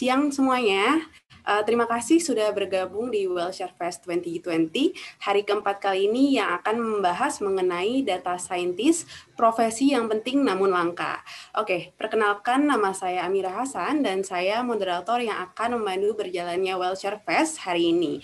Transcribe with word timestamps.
siang 0.00 0.32
semuanya. 0.32 1.04
Uh, 1.40 1.60
terima 1.64 1.84
kasih 1.84 2.20
sudah 2.20 2.52
bergabung 2.56 3.12
di 3.12 3.24
Wellshare 3.28 3.72
Fest 3.76 4.04
2020, 4.08 4.96
hari 5.24 5.42
keempat 5.44 5.76
kali 5.80 6.08
ini 6.08 6.36
yang 6.36 6.56
akan 6.60 6.76
membahas 6.76 7.40
mengenai 7.40 8.04
data 8.04 8.36
scientist, 8.36 9.08
profesi 9.36 9.92
yang 9.92 10.08
penting 10.08 10.44
namun 10.44 10.72
langka. 10.72 11.20
Oke, 11.56 11.96
perkenalkan 11.96 12.68
nama 12.68 12.92
saya 12.92 13.24
Amira 13.24 13.52
Hasan 13.52 14.04
dan 14.04 14.20
saya 14.20 14.60
moderator 14.60 15.20
yang 15.20 15.36
akan 15.52 15.80
memandu 15.80 16.12
berjalannya 16.12 16.76
Wellshare 16.76 17.24
Fest 17.24 17.64
hari 17.64 17.92
ini. 17.92 18.20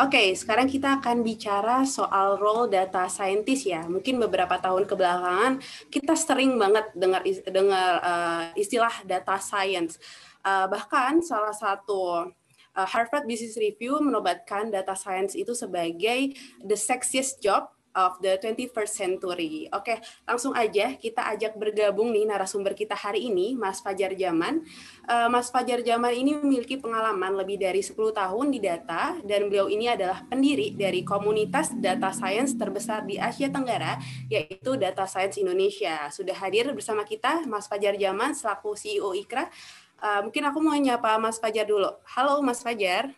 Oke, 0.00 0.32
sekarang 0.36 0.68
kita 0.68 1.00
akan 1.00 1.24
bicara 1.24 1.88
soal 1.88 2.36
role 2.36 2.68
data 2.68 3.08
scientist 3.08 3.64
ya. 3.64 3.84
Mungkin 3.88 4.16
beberapa 4.16 4.60
tahun 4.60 4.84
kebelakangan 4.84 5.60
kita 5.88 6.12
sering 6.16 6.56
banget 6.60 6.88
dengar 6.96 7.24
dengar 7.48 7.88
uh, 8.04 8.42
istilah 8.56 8.92
data 9.08 9.40
science. 9.40 10.00
Uh, 10.42 10.66
bahkan 10.70 11.18
salah 11.20 11.54
satu 11.54 12.30
uh, 12.78 12.88
Harvard 12.88 13.26
Business 13.26 13.58
Review 13.58 13.98
menobatkan 13.98 14.70
data 14.70 14.94
science 14.94 15.34
itu 15.34 15.52
sebagai 15.56 16.34
the 16.62 16.78
sexiest 16.78 17.42
job 17.42 17.68
of 17.98 18.20
the 18.22 18.38
21st 18.38 18.92
century. 18.94 19.66
Oke, 19.74 19.98
langsung 20.22 20.54
aja 20.54 20.94
kita 20.94 21.26
ajak 21.34 21.58
bergabung 21.58 22.14
nih 22.14 22.30
narasumber 22.30 22.78
kita 22.78 22.94
hari 22.94 23.26
ini, 23.26 23.58
Mas 23.58 23.82
Fajar 23.82 24.14
Jaman. 24.14 24.62
Uh, 25.02 25.26
Mas 25.26 25.50
Fajar 25.50 25.82
Jaman 25.82 26.14
ini 26.14 26.38
memiliki 26.38 26.78
pengalaman 26.78 27.34
lebih 27.34 27.58
dari 27.58 27.82
10 27.82 27.98
tahun 28.14 28.46
di 28.54 28.62
data 28.62 29.18
dan 29.26 29.50
beliau 29.50 29.66
ini 29.66 29.90
adalah 29.90 30.22
pendiri 30.30 30.78
dari 30.78 31.02
komunitas 31.02 31.74
data 31.74 32.14
science 32.14 32.54
terbesar 32.54 33.02
di 33.02 33.18
Asia 33.18 33.50
Tenggara, 33.50 33.98
yaitu 34.30 34.78
Data 34.78 35.02
Science 35.10 35.40
Indonesia. 35.42 36.06
Sudah 36.14 36.38
hadir 36.38 36.70
bersama 36.70 37.02
kita 37.02 37.42
Mas 37.50 37.66
Fajar 37.66 37.98
Jaman 37.98 38.36
selaku 38.36 38.78
CEO 38.78 39.10
Ikra. 39.18 39.50
Uh, 39.98 40.30
mungkin 40.30 40.46
aku 40.46 40.62
mau 40.62 40.78
nyapa 40.78 41.18
Mas 41.18 41.42
Fajar 41.42 41.66
dulu. 41.66 41.90
Halo 42.06 42.38
Mas 42.38 42.62
Fajar. 42.62 43.10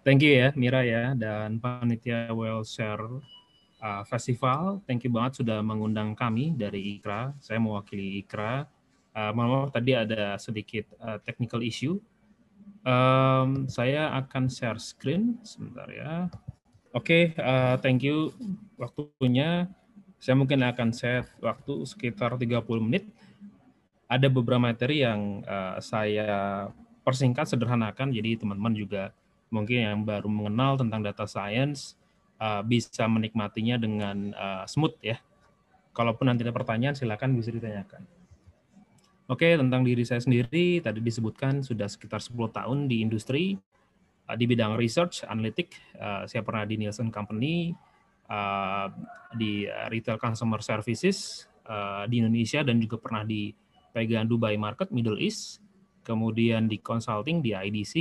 Thank 0.00 0.24
you 0.24 0.32
ya 0.32 0.48
Mira 0.56 0.80
ya 0.80 1.12
dan 1.12 1.60
panitia 1.60 2.32
Well 2.32 2.64
Share 2.64 3.20
uh, 3.84 4.02
Festival. 4.08 4.80
Thank 4.88 5.04
you 5.04 5.12
banget 5.12 5.44
sudah 5.44 5.60
mengundang 5.60 6.16
kami 6.16 6.56
dari 6.56 6.96
IKRA. 6.96 7.36
Saya 7.44 7.60
mewakili 7.60 8.24
IKRA. 8.24 8.64
Uh, 9.16 9.32
maaf 9.32 9.72
tadi 9.72 9.92
ada 9.92 10.40
sedikit 10.40 10.88
uh, 11.04 11.20
technical 11.20 11.60
issue. 11.60 12.00
Um, 12.86 13.66
saya 13.68 14.14
akan 14.16 14.48
share 14.48 14.80
screen 14.80 15.42
sebentar 15.44 15.90
ya. 15.90 16.32
Oke, 16.96 17.34
okay, 17.36 17.42
uh, 17.42 17.76
thank 17.82 18.00
you 18.00 18.32
waktunya. 18.80 19.68
Saya 20.16 20.32
mungkin 20.38 20.64
akan 20.64 20.96
set 20.96 21.28
waktu 21.44 21.84
sekitar 21.84 22.40
30 22.40 22.56
menit 22.80 23.04
ada 24.06 24.26
beberapa 24.30 24.62
materi 24.62 25.02
yang 25.02 25.42
uh, 25.42 25.82
saya 25.82 26.70
persingkat 27.02 27.50
sederhanakan 27.50 28.14
jadi 28.14 28.38
teman-teman 28.38 28.74
juga 28.74 29.14
mungkin 29.50 29.78
yang 29.82 30.00
baru 30.02 30.26
mengenal 30.26 30.78
tentang 30.78 31.02
data 31.02 31.26
science 31.26 31.94
uh, 32.38 32.62
bisa 32.62 33.06
menikmatinya 33.06 33.78
dengan 33.78 34.34
uh, 34.34 34.64
smooth 34.66 34.94
ya. 35.02 35.18
Kalaupun 35.94 36.28
nanti 36.28 36.44
ada 36.44 36.52
pertanyaan 36.52 36.92
silakan 36.92 37.38
bisa 37.38 37.48
ditanyakan. 37.54 38.04
Oke, 39.26 39.58
tentang 39.58 39.82
diri 39.82 40.06
saya 40.06 40.22
sendiri 40.22 40.78
tadi 40.78 41.02
disebutkan 41.02 41.64
sudah 41.64 41.90
sekitar 41.90 42.22
10 42.22 42.36
tahun 42.52 42.78
di 42.86 43.02
industri 43.02 43.58
uh, 44.30 44.36
di 44.38 44.44
bidang 44.46 44.78
research, 44.78 45.26
analytic. 45.26 45.74
Uh, 45.98 46.26
saya 46.30 46.46
pernah 46.46 46.62
di 46.62 46.78
Nielsen 46.78 47.10
Company, 47.10 47.74
uh, 48.30 48.86
di 49.34 49.66
retail 49.90 50.18
consumer 50.18 50.62
services 50.62 51.48
uh, 51.66 52.06
di 52.06 52.22
Indonesia 52.22 52.62
dan 52.62 52.78
juga 52.78 53.02
pernah 53.02 53.26
di 53.26 53.50
pegang 53.96 54.28
Dubai 54.28 54.60
Market, 54.60 54.92
Middle 54.92 55.16
East, 55.16 55.64
kemudian 56.04 56.68
di 56.68 56.76
consulting 56.76 57.40
di 57.40 57.56
IDC, 57.56 57.94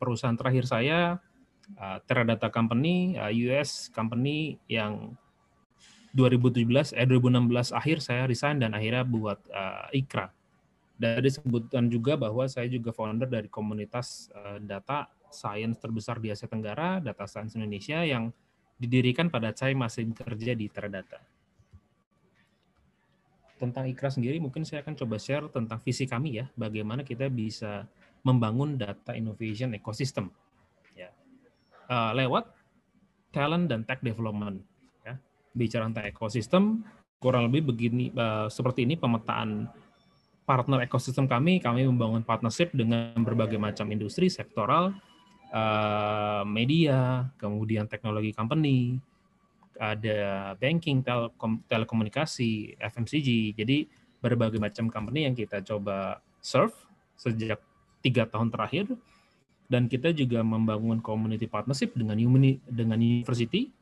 perusahaan 0.00 0.32
terakhir 0.32 0.64
saya 0.64 1.20
uh, 1.76 1.98
Teradata 2.08 2.48
Company, 2.48 3.20
uh, 3.20 3.28
US 3.52 3.92
company 3.92 4.56
yang 4.72 5.12
2017 6.16 6.96
eh 6.96 7.04
2016 7.04 7.76
akhir 7.76 7.98
saya 8.00 8.24
resign 8.24 8.64
dan 8.64 8.72
akhirnya 8.72 9.04
buat 9.04 9.44
uh, 9.52 9.92
Ikra. 9.92 10.32
Dan 10.94 11.20
disebutkan 11.20 11.90
juga 11.90 12.14
bahwa 12.16 12.46
saya 12.48 12.70
juga 12.70 12.94
founder 12.94 13.28
dari 13.28 13.50
komunitas 13.52 14.32
uh, 14.32 14.56
data 14.62 15.10
science 15.28 15.76
terbesar 15.82 16.22
di 16.22 16.30
Asia 16.30 16.46
Tenggara, 16.46 17.02
Data 17.02 17.26
Science 17.26 17.58
Indonesia 17.58 18.00
yang 18.06 18.30
didirikan 18.78 19.26
pada 19.26 19.50
saya 19.52 19.74
masih 19.74 20.06
bekerja 20.14 20.54
di 20.54 20.70
Teradata 20.70 21.33
tentang 23.64 23.88
Ikra 23.88 24.12
sendiri 24.12 24.36
mungkin 24.38 24.62
saya 24.68 24.84
akan 24.84 24.94
coba 24.94 25.16
share 25.16 25.48
tentang 25.48 25.80
visi 25.80 26.04
kami 26.04 26.40
ya, 26.42 26.46
bagaimana 26.54 27.00
kita 27.02 27.32
bisa 27.32 27.88
membangun 28.24 28.76
data 28.76 29.12
innovation 29.16 29.72
ecosystem 29.76 30.28
ya. 30.96 31.12
Uh, 31.88 32.12
lewat 32.16 32.48
talent 33.32 33.68
dan 33.68 33.84
tech 33.84 34.00
development 34.00 34.60
ya. 35.04 35.16
Bicara 35.52 35.88
tentang 35.88 36.08
ekosistem 36.08 36.84
kurang 37.18 37.48
lebih 37.48 37.72
begini 37.72 38.12
uh, 38.12 38.52
seperti 38.52 38.84
ini 38.84 39.00
pemetaan 39.00 39.68
partner 40.44 40.84
ekosistem 40.84 41.24
kami, 41.24 41.56
kami 41.56 41.88
membangun 41.88 42.20
partnership 42.20 42.68
dengan 42.76 43.16
berbagai 43.24 43.56
macam 43.56 43.88
industri 43.88 44.28
sektoral, 44.28 44.92
uh, 45.56 46.44
media, 46.44 47.32
kemudian 47.40 47.88
teknologi 47.88 48.36
company, 48.36 49.00
ada 49.78 50.52
banking, 50.58 51.02
telekom, 51.02 51.62
telekomunikasi, 51.66 52.78
FMCG. 52.78 53.54
Jadi 53.58 53.86
berbagai 54.22 54.56
macam 54.56 54.88
company 54.88 55.28
yang 55.28 55.36
kita 55.36 55.60
coba 55.60 56.22
serve 56.40 56.74
sejak 57.18 57.60
tiga 58.00 58.28
tahun 58.28 58.52
terakhir. 58.52 58.92
Dan 59.64 59.88
kita 59.88 60.12
juga 60.12 60.44
membangun 60.44 61.00
community 61.00 61.48
partnership 61.48 61.96
dengan 61.96 62.20
uni, 62.20 62.60
dengan 62.68 63.00
university. 63.00 63.72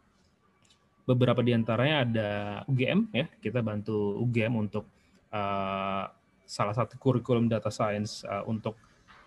Beberapa 1.03 1.43
di 1.43 1.51
antaranya 1.51 1.97
ada 2.07 2.31
UGM 2.71 3.11
ya, 3.11 3.27
kita 3.43 3.59
bantu 3.59 4.23
UGM 4.23 4.55
untuk 4.55 4.87
uh, 5.35 6.07
salah 6.47 6.75
satu 6.77 6.95
kurikulum 7.03 7.51
data 7.51 7.75
science 7.75 8.23
uh, 8.23 8.47
untuk 8.47 8.79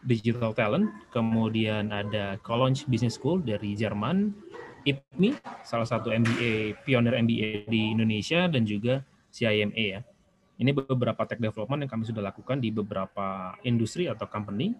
digital 0.05 0.53
talent. 0.55 0.87
Kemudian 1.11 1.89
ada 1.89 2.37
Cologne 2.45 2.77
Business 2.87 3.17
School 3.17 3.41
dari 3.41 3.73
Jerman, 3.75 4.31
IPMI, 4.85 5.41
salah 5.65 5.89
satu 5.89 6.13
MBA, 6.13 6.85
pionir 6.85 7.17
MBA 7.17 7.65
di 7.65 7.91
Indonesia, 7.97 8.45
dan 8.45 8.63
juga 8.63 9.01
CIMA 9.33 9.73
ya. 9.73 10.01
Ini 10.55 10.71
beberapa 10.71 11.27
tech 11.27 11.41
development 11.41 11.83
yang 11.83 11.91
kami 11.91 12.07
sudah 12.07 12.23
lakukan 12.23 12.63
di 12.63 12.71
beberapa 12.71 13.57
industri 13.67 14.07
atau 14.07 14.29
company, 14.29 14.71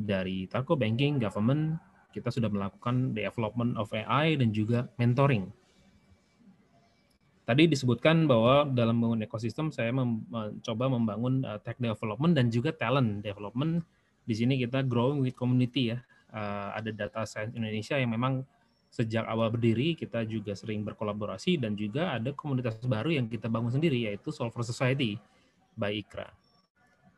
dari 0.00 0.48
telco, 0.48 0.78
banking, 0.80 1.20
government, 1.20 1.76
kita 2.10 2.32
sudah 2.32 2.48
melakukan 2.48 3.12
development 3.12 3.76
of 3.76 3.92
AI 3.92 4.40
dan 4.40 4.50
juga 4.50 4.88
mentoring. 4.98 5.46
Tadi 7.46 7.66
disebutkan 7.66 8.30
bahwa 8.30 8.62
dalam 8.70 9.02
membangun 9.02 9.26
ekosistem 9.26 9.74
saya 9.74 9.90
mencoba 9.90 10.86
membangun 10.86 11.42
uh, 11.42 11.58
tech 11.58 11.76
development 11.82 12.38
dan 12.38 12.46
juga 12.46 12.70
talent 12.70 13.26
development. 13.26 13.82
Di 14.22 14.38
sini 14.38 14.54
kita 14.54 14.86
growing 14.86 15.18
with 15.18 15.34
community 15.34 15.90
ya. 15.90 15.98
Uh, 16.30 16.70
ada 16.78 16.94
data 16.94 17.26
science 17.26 17.58
Indonesia 17.58 17.98
yang 17.98 18.14
memang 18.14 18.46
sejak 18.90 19.22
awal 19.30 19.54
berdiri 19.54 19.94
kita 19.94 20.26
juga 20.26 20.58
sering 20.58 20.82
berkolaborasi 20.82 21.62
dan 21.62 21.78
juga 21.78 22.10
ada 22.18 22.34
komunitas 22.34 22.76
baru 22.82 23.14
yang 23.14 23.30
kita 23.30 23.46
bangun 23.46 23.70
sendiri 23.70 24.10
yaitu 24.10 24.34
Solver 24.34 24.66
Society 24.66 25.14
by 25.78 25.94
Ikra. 25.94 26.26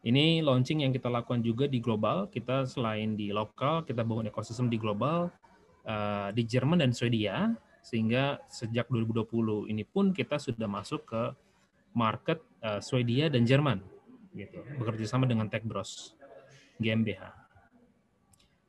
Ini 0.02 0.42
launching 0.44 0.84
yang 0.84 0.92
kita 0.92 1.06
lakukan 1.08 1.40
juga 1.40 1.70
di 1.70 1.78
global. 1.78 2.26
Kita 2.26 2.66
selain 2.66 3.14
di 3.14 3.30
lokal, 3.30 3.86
kita 3.86 4.02
bangun 4.02 4.28
ekosistem 4.28 4.66
di 4.66 4.76
global 4.76 5.30
uh, 5.86 6.28
di 6.34 6.42
Jerman 6.42 6.82
dan 6.82 6.92
Swedia 6.92 7.54
sehingga 7.82 8.38
sejak 8.46 8.86
2020 8.90 9.70
ini 9.70 9.82
pun 9.82 10.14
kita 10.14 10.38
sudah 10.38 10.70
masuk 10.70 11.06
ke 11.06 11.22
market 11.94 12.42
uh, 12.62 12.82
Swedia 12.82 13.30
dan 13.30 13.46
Jerman 13.46 13.78
gitu. 14.34 14.60
Bekerja 14.76 15.06
sama 15.06 15.24
dengan 15.24 15.46
Tech 15.48 15.62
Bros 15.62 16.18
GmbH. 16.82 17.41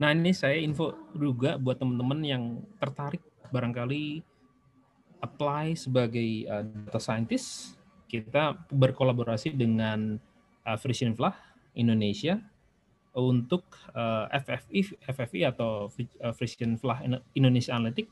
Nah 0.01 0.09
ini 0.13 0.33
saya 0.33 0.57
info 0.57 0.97
juga 1.13 1.57
buat 1.61 1.77
teman-teman 1.77 2.19
yang 2.25 2.43
tertarik 2.81 3.21
barangkali 3.53 4.25
apply 5.21 5.77
sebagai 5.77 6.49
uh, 6.49 6.65
data 6.65 6.99
scientist. 6.99 7.77
Kita 8.09 8.57
berkolaborasi 8.69 9.53
dengan 9.53 10.17
uh, 10.65 10.77
Frisian 10.77 11.13
Flah 11.13 11.33
Indonesia 11.73 12.37
untuk 13.13 13.65
uh, 13.93 14.25
FFI 14.33 15.05
FFI 15.05 15.39
atau 15.53 15.89
Frisian 16.33 16.77
Flah 16.81 17.05
Indonesia 17.37 17.77
Analytic. 17.77 18.09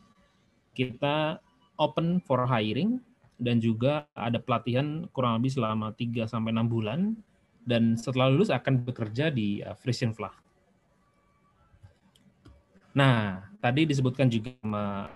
Kita 0.77 1.41
open 1.81 2.21
for 2.21 2.45
hiring 2.45 3.01
dan 3.41 3.57
juga 3.57 4.05
ada 4.13 4.37
pelatihan 4.37 5.09
kurang 5.09 5.41
lebih 5.41 5.57
selama 5.57 5.97
3 5.97 6.29
sampai 6.29 6.53
6 6.53 6.69
bulan 6.69 7.17
dan 7.65 7.97
setelah 7.97 8.29
lulus 8.29 8.53
akan 8.53 8.85
bekerja 8.85 9.33
di 9.33 9.65
uh, 9.65 9.73
Frisian 9.73 10.13
Flah. 10.13 10.33
Nah, 12.91 13.47
tadi 13.63 13.87
disebutkan 13.87 14.27
juga 14.27 14.51
sama 14.59 15.07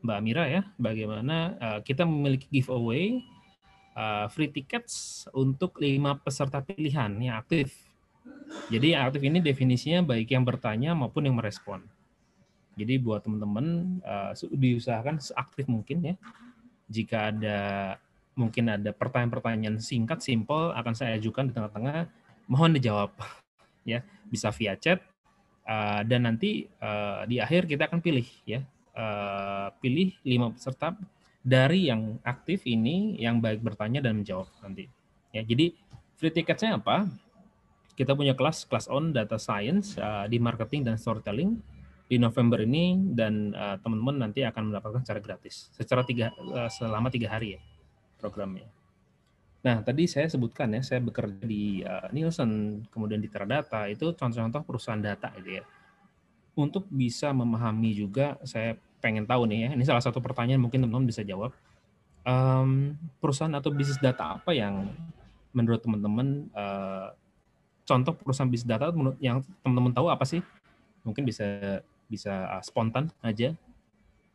Mbak 0.00 0.16
Amira 0.16 0.44
ya, 0.48 0.62
bagaimana 0.80 1.58
uh, 1.58 1.80
kita 1.84 2.08
memiliki 2.08 2.48
giveaway 2.48 3.20
uh, 3.98 4.30
free 4.32 4.48
tickets 4.48 5.26
untuk 5.34 5.76
lima 5.82 6.16
peserta 6.16 6.62
pilihan 6.62 7.10
yang 7.18 7.36
aktif 7.36 7.74
Jadi 8.72 8.96
aktif 8.96 9.20
ini 9.24 9.44
definisinya 9.44 10.00
baik 10.04 10.32
yang 10.32 10.44
bertanya 10.44 10.96
maupun 10.96 11.28
yang 11.28 11.36
merespon. 11.36 11.84
Jadi 12.80 12.96
buat 12.96 13.24
teman-teman 13.24 13.98
uh, 14.04 14.32
diusahakan 14.36 15.20
seaktif 15.20 15.68
mungkin 15.68 16.00
ya. 16.00 16.14
Jika 16.88 17.32
ada 17.32 17.58
mungkin 18.32 18.72
ada 18.72 18.88
pertanyaan-pertanyaan 18.94 19.80
singkat, 19.80 20.24
simple 20.24 20.72
akan 20.72 20.94
saya 20.96 21.20
ajukan 21.20 21.50
di 21.50 21.52
tengah-tengah, 21.52 22.08
mohon 22.48 22.72
dijawab 22.72 23.12
ya. 23.92 24.00
Bisa 24.28 24.48
via 24.52 24.76
chat 24.80 25.04
uh, 25.68 26.00
dan 26.02 26.24
nanti 26.24 26.64
uh, 26.80 27.28
di 27.28 27.38
akhir 27.38 27.68
kita 27.68 27.86
akan 27.86 28.00
pilih 28.00 28.26
ya. 28.48 28.64
Uh, 28.98 29.70
pilih 29.78 30.10
lima 30.26 30.50
peserta 30.50 30.98
dari 31.38 31.86
yang 31.86 32.18
aktif 32.26 32.66
ini 32.66 33.14
yang 33.14 33.38
baik 33.38 33.62
bertanya 33.62 34.02
dan 34.02 34.24
menjawab 34.24 34.50
nanti. 34.58 34.90
Ya, 35.30 35.46
jadi 35.46 35.70
free 36.18 36.34
ticketnya 36.34 36.82
apa? 36.82 37.06
Kita 37.94 38.18
punya 38.18 38.34
kelas 38.34 38.66
kelas 38.66 38.90
on 38.90 39.14
data 39.14 39.38
science 39.38 39.94
uh, 40.00 40.26
di 40.26 40.42
marketing 40.42 40.82
dan 40.88 40.98
storytelling 40.98 41.62
di 42.08 42.16
November 42.16 42.64
ini 42.64 42.96
dan 43.12 43.52
uh, 43.52 43.76
teman-teman 43.84 44.26
nanti 44.26 44.40
akan 44.40 44.72
mendapatkan 44.72 45.04
secara 45.04 45.20
gratis 45.20 45.68
secara 45.76 46.02
tiga 46.08 46.32
uh, 46.40 46.72
selama 46.72 47.12
tiga 47.12 47.28
hari 47.28 47.58
ya 47.58 47.60
programnya. 48.16 48.64
Nah 49.64 49.82
tadi 49.82 50.06
saya 50.06 50.30
sebutkan 50.30 50.70
ya 50.70 50.82
saya 50.86 51.02
bekerja 51.02 51.42
di 51.42 51.82
uh, 51.82 52.06
Nielsen 52.14 52.82
kemudian 52.94 53.18
di 53.18 53.26
Teradata 53.26 53.90
itu 53.90 54.14
contoh-contoh 54.14 54.62
perusahaan 54.62 55.00
data 55.00 55.34
gitu 55.38 55.60
ya. 55.60 55.64
Untuk 56.58 56.86
bisa 56.90 57.30
memahami 57.30 57.94
juga 57.94 58.38
saya 58.46 58.78
pengen 58.98 59.26
tahu 59.26 59.46
nih 59.46 59.58
ya 59.66 59.70
ini 59.78 59.84
salah 59.86 60.02
satu 60.02 60.18
pertanyaan 60.18 60.58
mungkin 60.58 60.82
teman-teman 60.82 61.06
bisa 61.06 61.22
jawab 61.22 61.54
um, 62.26 62.98
perusahaan 63.22 63.54
atau 63.54 63.70
bisnis 63.70 63.98
data 64.02 64.42
apa 64.42 64.50
yang 64.50 64.90
menurut 65.54 65.78
teman-teman 65.82 66.50
uh, 66.54 67.14
contoh 67.86 68.14
perusahaan 68.18 68.50
bisnis 68.50 68.66
data 68.66 68.90
yang 69.22 69.42
teman-teman 69.62 69.94
tahu 69.94 70.10
apa 70.10 70.26
sih? 70.26 70.42
Mungkin 71.06 71.22
bisa 71.22 71.78
bisa 72.08 72.58
uh, 72.58 72.62
spontan 72.64 73.12
aja 73.22 73.54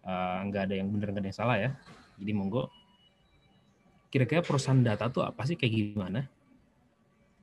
uh, 0.06 0.40
nggak 0.48 0.70
ada 0.70 0.76
yang 0.78 0.88
benar 0.94 1.12
nggak 1.12 1.24
ada 1.26 1.30
yang 1.32 1.40
salah 1.40 1.58
ya 1.58 1.72
jadi 2.22 2.32
monggo 2.38 2.70
kira-kira 4.14 4.46
perusahaan 4.46 4.78
data 4.78 5.10
tuh 5.10 5.26
apa 5.26 5.42
sih? 5.50 5.58
Kayak 5.58 5.74
gimana? 5.74 6.30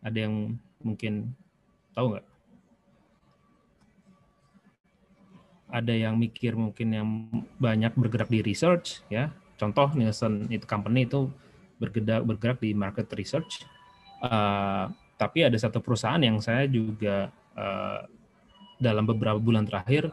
Ada 0.07 0.31
yang 0.31 0.55
mungkin 0.79 1.35
tahu 1.91 2.15
nggak? 2.15 2.27
Ada 5.75 5.95
yang 5.99 6.15
mikir 6.15 6.55
mungkin 6.55 6.89
yang 6.95 7.09
banyak 7.59 7.91
bergerak 7.99 8.31
di 8.31 8.47
research 8.47 9.03
ya. 9.11 9.35
Contoh 9.59 9.91
Nielsen 9.99 10.47
itu 10.47 10.63
company 10.63 11.11
itu 11.11 11.27
bergerak 11.83 12.23
bergerak 12.23 12.59
di 12.63 12.71
market 12.71 13.11
research. 13.19 13.67
Uh, 14.23 14.95
tapi 15.19 15.43
ada 15.43 15.59
satu 15.59 15.83
perusahaan 15.83 16.23
yang 16.23 16.39
saya 16.39 16.71
juga 16.71 17.35
uh, 17.59 18.07
dalam 18.79 19.11
beberapa 19.11 19.43
bulan 19.43 19.67
terakhir 19.67 20.07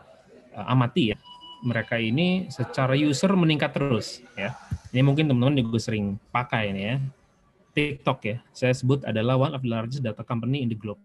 uh, 0.58 0.74
amati 0.74 1.14
ya. 1.14 1.18
Mereka 1.62 2.02
ini 2.02 2.50
secara 2.50 2.98
user 2.98 3.30
meningkat 3.38 3.78
terus 3.78 4.26
ya 4.34 4.58
ini 4.98 5.06
mungkin 5.06 5.30
teman-teman 5.30 5.62
juga 5.62 5.78
sering 5.78 6.18
pakai 6.34 6.74
ini 6.74 6.82
ya. 6.82 6.98
TikTok 7.78 8.20
ya. 8.26 8.42
Saya 8.50 8.74
sebut 8.74 9.06
adalah 9.06 9.38
one 9.38 9.54
of 9.54 9.62
the 9.62 9.70
largest 9.70 10.02
data 10.02 10.26
company 10.26 10.66
in 10.66 10.74
the 10.74 10.78
globe. 10.78 10.98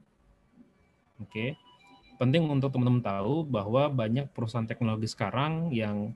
Oke. 1.21 1.29
Okay. 1.29 1.51
penting 2.17 2.47
untuk 2.47 2.71
teman-teman 2.71 3.03
tahu 3.03 3.43
bahwa 3.43 3.91
banyak 3.91 4.31
perusahaan 4.31 4.63
teknologi 4.63 5.11
sekarang 5.11 5.75
yang 5.75 6.15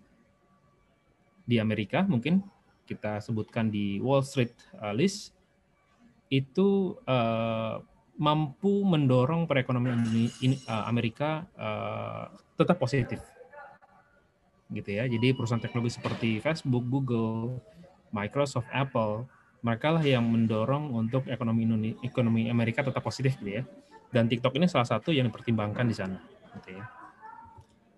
di 1.42 1.58
Amerika 1.58 2.06
mungkin 2.06 2.46
kita 2.86 3.18
sebutkan 3.18 3.74
di 3.74 3.98
Wall 3.98 4.22
Street 4.22 4.54
uh, 4.78 4.94
list 4.94 5.34
itu 6.30 6.94
uh, 7.10 7.82
mampu 8.14 8.86
mendorong 8.86 9.50
perekonomian 9.50 10.06
eh, 10.06 10.56
Amerika 10.86 11.42
uh, 11.58 12.30
tetap 12.54 12.78
positif 12.78 13.18
gitu 14.70 14.90
ya. 14.90 15.04
Jadi 15.06 15.32
perusahaan 15.36 15.62
teknologi 15.62 15.94
seperti 15.94 16.42
Facebook, 16.42 16.84
Google, 16.86 17.62
Microsoft, 18.10 18.66
Apple 18.74 19.26
mereka 19.64 19.90
lah 19.90 20.04
yang 20.04 20.22
mendorong 20.30 20.94
untuk 20.94 21.26
ekonomi 21.26 21.66
ekonomi 22.04 22.46
Amerika 22.46 22.86
tetap 22.86 23.02
positif 23.02 23.34
gitu 23.42 23.60
ya. 23.60 23.62
Dan 24.14 24.30
TikTok 24.30 24.54
ini 24.54 24.70
salah 24.70 24.86
satu 24.86 25.10
yang 25.10 25.26
dipertimbangkan 25.26 25.86
di 25.86 25.96
sana 25.96 26.18
gitu 26.54 26.78
ya. 26.78 26.84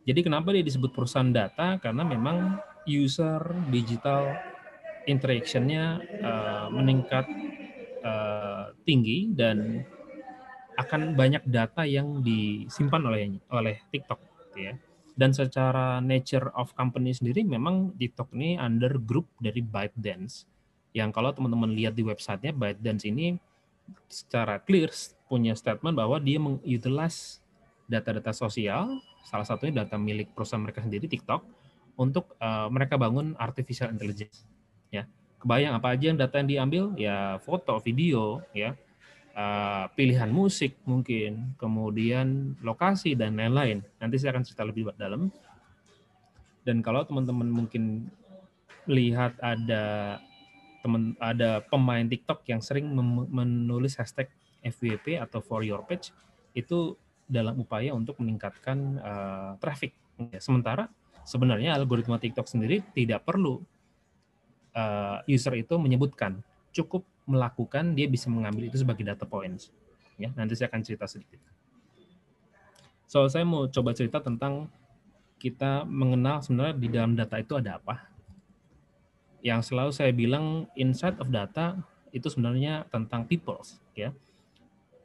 Jadi 0.09 0.21
kenapa 0.25 0.57
dia 0.57 0.65
disebut 0.65 0.97
perusahaan 0.97 1.29
data? 1.29 1.77
Karena 1.77 2.01
memang 2.01 2.57
user 2.89 3.45
digital 3.69 4.33
interactionnya 5.05 6.01
uh, 6.25 6.67
meningkat 6.73 7.29
uh, 8.01 8.73
tinggi 8.89 9.29
dan 9.37 9.85
akan 10.81 11.13
banyak 11.13 11.45
data 11.45 11.85
yang 11.85 12.25
disimpan 12.25 13.05
oleh 13.05 13.37
oleh 13.53 13.77
TikTok 13.93 14.21
gitu 14.49 14.73
ya. 14.73 14.75
Dan 15.19 15.35
secara 15.35 15.99
nature 15.99 16.55
of 16.55 16.71
company 16.79 17.11
sendiri 17.11 17.43
memang 17.43 17.91
TikTok 17.99 18.31
ini 18.39 18.55
under 18.55 19.03
group 19.03 19.27
dari 19.43 19.59
ByteDance 19.59 20.47
yang 20.95 21.11
kalau 21.11 21.35
teman-teman 21.35 21.75
lihat 21.75 21.99
di 21.99 22.07
websitenya 22.07 22.55
ByteDance 22.55 23.03
ini 23.03 23.35
secara 24.07 24.63
clear 24.63 24.95
punya 25.27 25.59
statement 25.59 25.99
bahwa 25.99 26.23
dia 26.23 26.39
mengutilize 26.39 27.43
data-data 27.89 28.31
sosial, 28.31 29.01
salah 29.27 29.45
satunya 29.49 29.83
data 29.85 29.97
milik 29.97 30.33
perusahaan 30.37 30.61
mereka 30.61 30.85
sendiri 30.85 31.09
TikTok 31.09 31.43
untuk 31.99 32.37
uh, 32.39 32.71
mereka 32.71 32.95
bangun 32.95 33.35
artificial 33.41 33.91
intelligence. 33.91 34.45
Ya, 34.93 35.09
kebayang 35.41 35.75
apa 35.77 35.99
aja 35.99 36.05
yang 36.15 36.19
data 36.21 36.39
yang 36.39 36.49
diambil? 36.49 36.85
Ya 36.95 37.43
foto, 37.43 37.81
video, 37.83 38.45
ya 38.55 38.77
uh, 39.39 39.87
pilihan 39.95 40.29
musik 40.29 40.75
mungkin, 40.83 41.55
kemudian 41.55 42.59
lokasi 42.59 43.15
dan 43.15 43.39
lain-lain. 43.39 43.87
Nanti 44.03 44.19
saya 44.19 44.35
akan 44.35 44.43
cerita 44.43 44.67
lebih 44.67 44.91
dalam. 44.99 45.31
Dan 46.67 46.83
kalau 46.83 47.07
teman-teman 47.07 47.47
mungkin 47.47 48.11
lihat 48.91 49.39
ada 49.39 50.17
teman 50.83 51.15
ada 51.21 51.63
pemain 51.65 52.05
TikTok 52.05 52.45
yang 52.51 52.61
sering 52.61 52.91
menulis 53.31 53.97
hashtag 53.97 54.29
FYP 54.65 55.17
atau 55.17 55.39
for 55.39 55.63
your 55.63 55.85
page 55.87 56.11
itu 56.53 56.99
dalam 57.29 57.61
upaya 57.61 57.93
untuk 57.95 58.19
meningkatkan 58.19 58.99
uh, 59.01 59.53
traffic. 59.61 59.95
Sementara 60.43 60.91
sebenarnya 61.23 61.77
algoritma 61.77 62.19
TikTok 62.19 62.49
sendiri 62.49 62.83
tidak 62.97 63.23
perlu 63.23 63.61
uh, 64.73 65.21
user 65.29 65.55
itu 65.61 65.77
menyebutkan, 65.77 66.41
cukup 66.73 67.05
melakukan, 67.29 67.93
dia 67.93 68.09
bisa 68.09 68.33
mengambil 68.33 68.73
itu 68.73 68.81
sebagai 68.81 69.05
data 69.05 69.29
points. 69.29 69.69
Ya, 70.17 70.33
nanti 70.33 70.57
saya 70.57 70.73
akan 70.73 70.81
cerita 70.81 71.05
sedikit. 71.05 71.39
So, 73.05 73.29
saya 73.29 73.45
mau 73.45 73.69
coba 73.69 73.93
cerita 73.93 74.19
tentang 74.25 74.73
kita 75.39 75.87
mengenal 75.87 76.43
sebenarnya 76.43 76.75
di 76.75 76.89
dalam 76.91 77.13
data 77.15 77.37
itu 77.39 77.55
ada 77.61 77.79
apa. 77.79 78.09
Yang 79.45 79.71
selalu 79.71 79.93
saya 79.95 80.11
bilang 80.11 80.67
inside 80.75 81.21
of 81.23 81.31
data 81.31 81.79
itu 82.11 82.27
sebenarnya 82.27 82.89
tentang 82.91 83.29
people, 83.29 83.61
ya. 83.93 84.11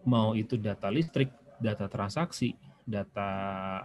Mau 0.08 0.34
itu 0.34 0.58
data 0.58 0.90
listrik, 0.90 1.30
data 1.62 1.86
transaksi, 1.92 2.56
data 2.88 3.30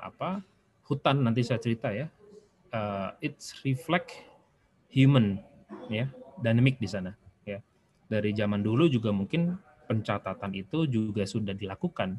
apa, 0.01 0.41
hutan 0.89 1.21
nanti 1.21 1.45
saya 1.45 1.61
cerita 1.61 1.93
ya. 1.93 2.09
Uh, 2.73 3.13
it's 3.21 3.61
reflect 3.63 4.25
human, 4.89 5.45
ya, 5.93 6.09
dynamic 6.41 6.81
di 6.81 6.89
sana 6.89 7.13
dari 8.09 8.33
zaman 8.33 8.65
dulu 8.65 8.89
juga 8.89 9.13
mungkin 9.13 9.55
pencatatan 9.85 10.53
itu 10.57 10.89
juga 10.89 11.29
sudah 11.29 11.53
dilakukan. 11.53 12.17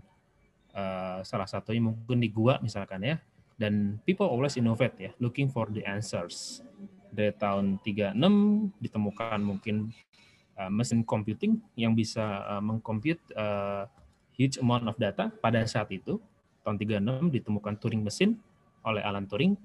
Uh, 0.70 1.26
salah 1.26 1.50
satunya 1.50 1.82
mungkin 1.82 2.22
di 2.22 2.30
gua 2.30 2.62
misalkan 2.62 3.02
ya. 3.02 3.18
Dan 3.60 4.00
people 4.08 4.30
always 4.30 4.56
innovate 4.56 4.96
ya, 4.96 5.12
looking 5.20 5.52
for 5.52 5.68
the 5.68 5.84
answers. 5.84 6.64
Dari 7.12 7.36
tahun 7.36 7.82
36 7.84 8.16
ditemukan 8.80 9.40
mungkin 9.44 9.92
uh, 10.56 10.72
mesin 10.72 11.04
computing 11.04 11.60
yang 11.76 11.92
bisa 11.92 12.48
uh, 12.48 12.64
mengcompute 12.64 13.20
uh, 13.36 13.84
huge 14.40 14.56
amount 14.64 14.88
of 14.88 14.96
data 14.96 15.28
pada 15.44 15.60
saat 15.68 15.92
itu. 15.92 16.22
Tahun 16.64 16.78
36 16.80 17.34
ditemukan 17.34 17.76
Turing 17.82 18.06
mesin 18.06 18.40
oleh 18.86 19.04
Alan 19.04 19.28
Turing 19.28 19.58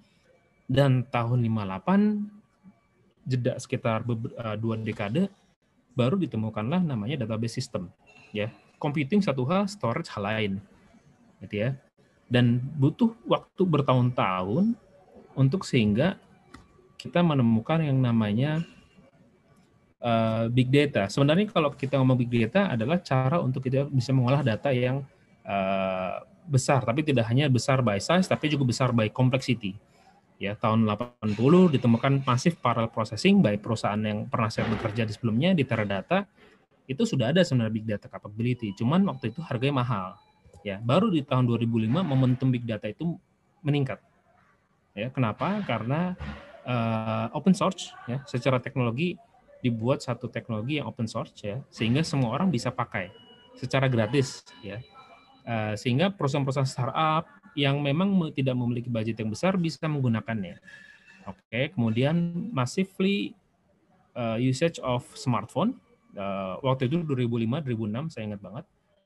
dan 0.67 1.05
tahun 1.07 1.45
58 1.45 3.29
jeda 3.29 3.53
sekitar 3.61 4.05
dua 4.61 4.75
dekade 4.81 5.29
baru 5.95 6.19
ditemukanlah 6.19 6.83
namanya 6.83 7.25
database 7.25 7.59
system 7.59 7.91
ya. 8.35 8.51
Computing 8.79 9.25
satu 9.25 9.47
hal 9.49 9.71
storage 9.71 10.11
hal 10.13 10.27
lain 10.27 10.53
gitu 11.41 11.65
ya. 11.65 11.71
Dan 12.29 12.61
butuh 12.77 13.15
waktu 13.25 13.63
bertahun-tahun 13.65 14.75
untuk 15.39 15.63
sehingga 15.63 16.19
kita 16.99 17.21
menemukan 17.21 17.85
yang 17.85 18.01
namanya 18.01 18.65
uh, 20.03 20.51
big 20.51 20.69
data. 20.69 21.07
Sebenarnya 21.09 21.49
kalau 21.49 21.73
kita 21.73 21.97
ngomong 22.01 22.19
big 22.21 22.33
data 22.33 22.73
adalah 22.75 23.01
cara 23.01 23.39
untuk 23.41 23.65
kita 23.65 23.87
bisa 23.89 24.11
mengolah 24.11 24.43
data 24.43 24.73
yang 24.73 25.05
uh, 25.47 26.25
besar 26.45 26.85
tapi 26.85 27.01
tidak 27.01 27.25
hanya 27.29 27.49
besar 27.49 27.81
by 27.81 27.97
size 27.97 28.29
tapi 28.29 28.53
juga 28.53 28.69
besar 28.69 28.93
by 28.93 29.09
complexity 29.09 29.77
ya 30.39 30.59
tahun 30.59 30.85
80 30.89 31.79
ditemukan 31.79 32.27
masif 32.27 32.59
parallel 32.59 32.91
processing 32.91 33.39
baik 33.39 33.63
perusahaan 33.63 34.01
yang 34.01 34.27
pernah 34.27 34.51
saya 34.51 34.67
bekerja 34.67 35.07
di 35.07 35.13
sebelumnya 35.15 35.55
di 35.55 35.63
Teradata 35.63 36.27
itu 36.85 37.07
sudah 37.07 37.33
ada 37.33 37.41
sebenarnya 37.41 37.73
big 37.73 37.87
data 37.87 38.07
capability 38.11 38.75
cuman 38.77 39.07
waktu 39.09 39.31
itu 39.31 39.41
harganya 39.47 39.87
mahal 39.87 40.19
Ya, 40.65 40.81
baru 40.81 41.13
di 41.13 41.21
tahun 41.21 41.45
2005 41.45 42.01
momentum 42.01 42.49
big 42.49 42.65
data 42.65 42.89
itu 42.89 43.21
meningkat. 43.61 44.01
Ya, 44.97 45.13
kenapa? 45.13 45.61
Karena 45.69 46.17
uh, 46.65 47.29
open 47.37 47.53
source 47.53 47.93
ya, 48.09 48.25
secara 48.25 48.57
teknologi 48.65 49.21
dibuat 49.61 50.01
satu 50.01 50.33
teknologi 50.33 50.81
yang 50.81 50.89
open 50.89 51.05
source 51.05 51.37
ya, 51.45 51.61
sehingga 51.69 52.01
semua 52.01 52.33
orang 52.33 52.49
bisa 52.49 52.73
pakai 52.73 53.13
secara 53.61 53.93
gratis 53.93 54.41
ya. 54.65 54.81
Uh, 55.45 55.77
sehingga 55.77 56.09
perusahaan-perusahaan 56.09 56.65
startup 56.65 57.29
yang 57.55 57.79
memang 57.81 58.31
tidak 58.35 58.55
memiliki 58.59 58.91
budget 58.91 59.19
yang 59.19 59.31
besar 59.31 59.55
bisa 59.59 59.87
menggunakannya. 59.87 60.59
Oke, 61.25 61.73
kemudian 61.73 62.15
massively 62.53 63.33
uh, 64.13 64.37
usage 64.37 64.77
of 64.85 65.03
smartphone 65.17 65.79
uh, 66.19 66.61
waktu 66.63 66.87
itu 66.91 67.03
2005 67.03 67.65
2006 67.65 68.15
saya 68.15 68.25
ingat 68.29 68.41
banget 68.43 68.65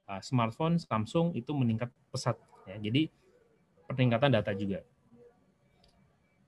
uh, 0.09 0.21
smartphone 0.25 0.81
Samsung 0.81 1.37
itu 1.37 1.53
meningkat 1.53 1.93
pesat 2.13 2.37
ya. 2.69 2.77
Jadi 2.81 3.09
peningkatan 3.89 4.33
data 4.33 4.53
juga. 4.53 4.85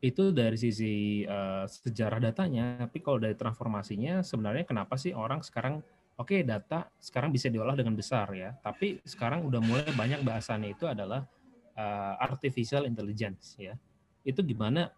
Itu 0.00 0.32
dari 0.32 0.56
sisi 0.56 1.24
uh, 1.28 1.68
sejarah 1.68 2.24
datanya, 2.24 2.88
tapi 2.88 3.04
kalau 3.04 3.20
dari 3.20 3.36
transformasinya 3.36 4.24
sebenarnya 4.24 4.64
kenapa 4.64 4.96
sih 4.96 5.12
orang 5.12 5.44
sekarang 5.44 5.84
oke 6.16 6.32
okay, 6.32 6.40
data 6.40 6.88
sekarang 6.96 7.28
bisa 7.28 7.52
diolah 7.52 7.76
dengan 7.76 7.92
besar 7.92 8.32
ya, 8.32 8.56
tapi 8.64 8.96
sekarang 9.04 9.44
udah 9.44 9.60
mulai 9.60 9.92
banyak 9.92 10.24
bahasannya 10.24 10.72
itu 10.72 10.88
adalah 10.88 11.28
uh, 11.76 12.14
artificial 12.18 12.86
intelligence 12.86 13.58
ya. 13.58 13.74
Itu 14.22 14.42
gimana 14.46 14.90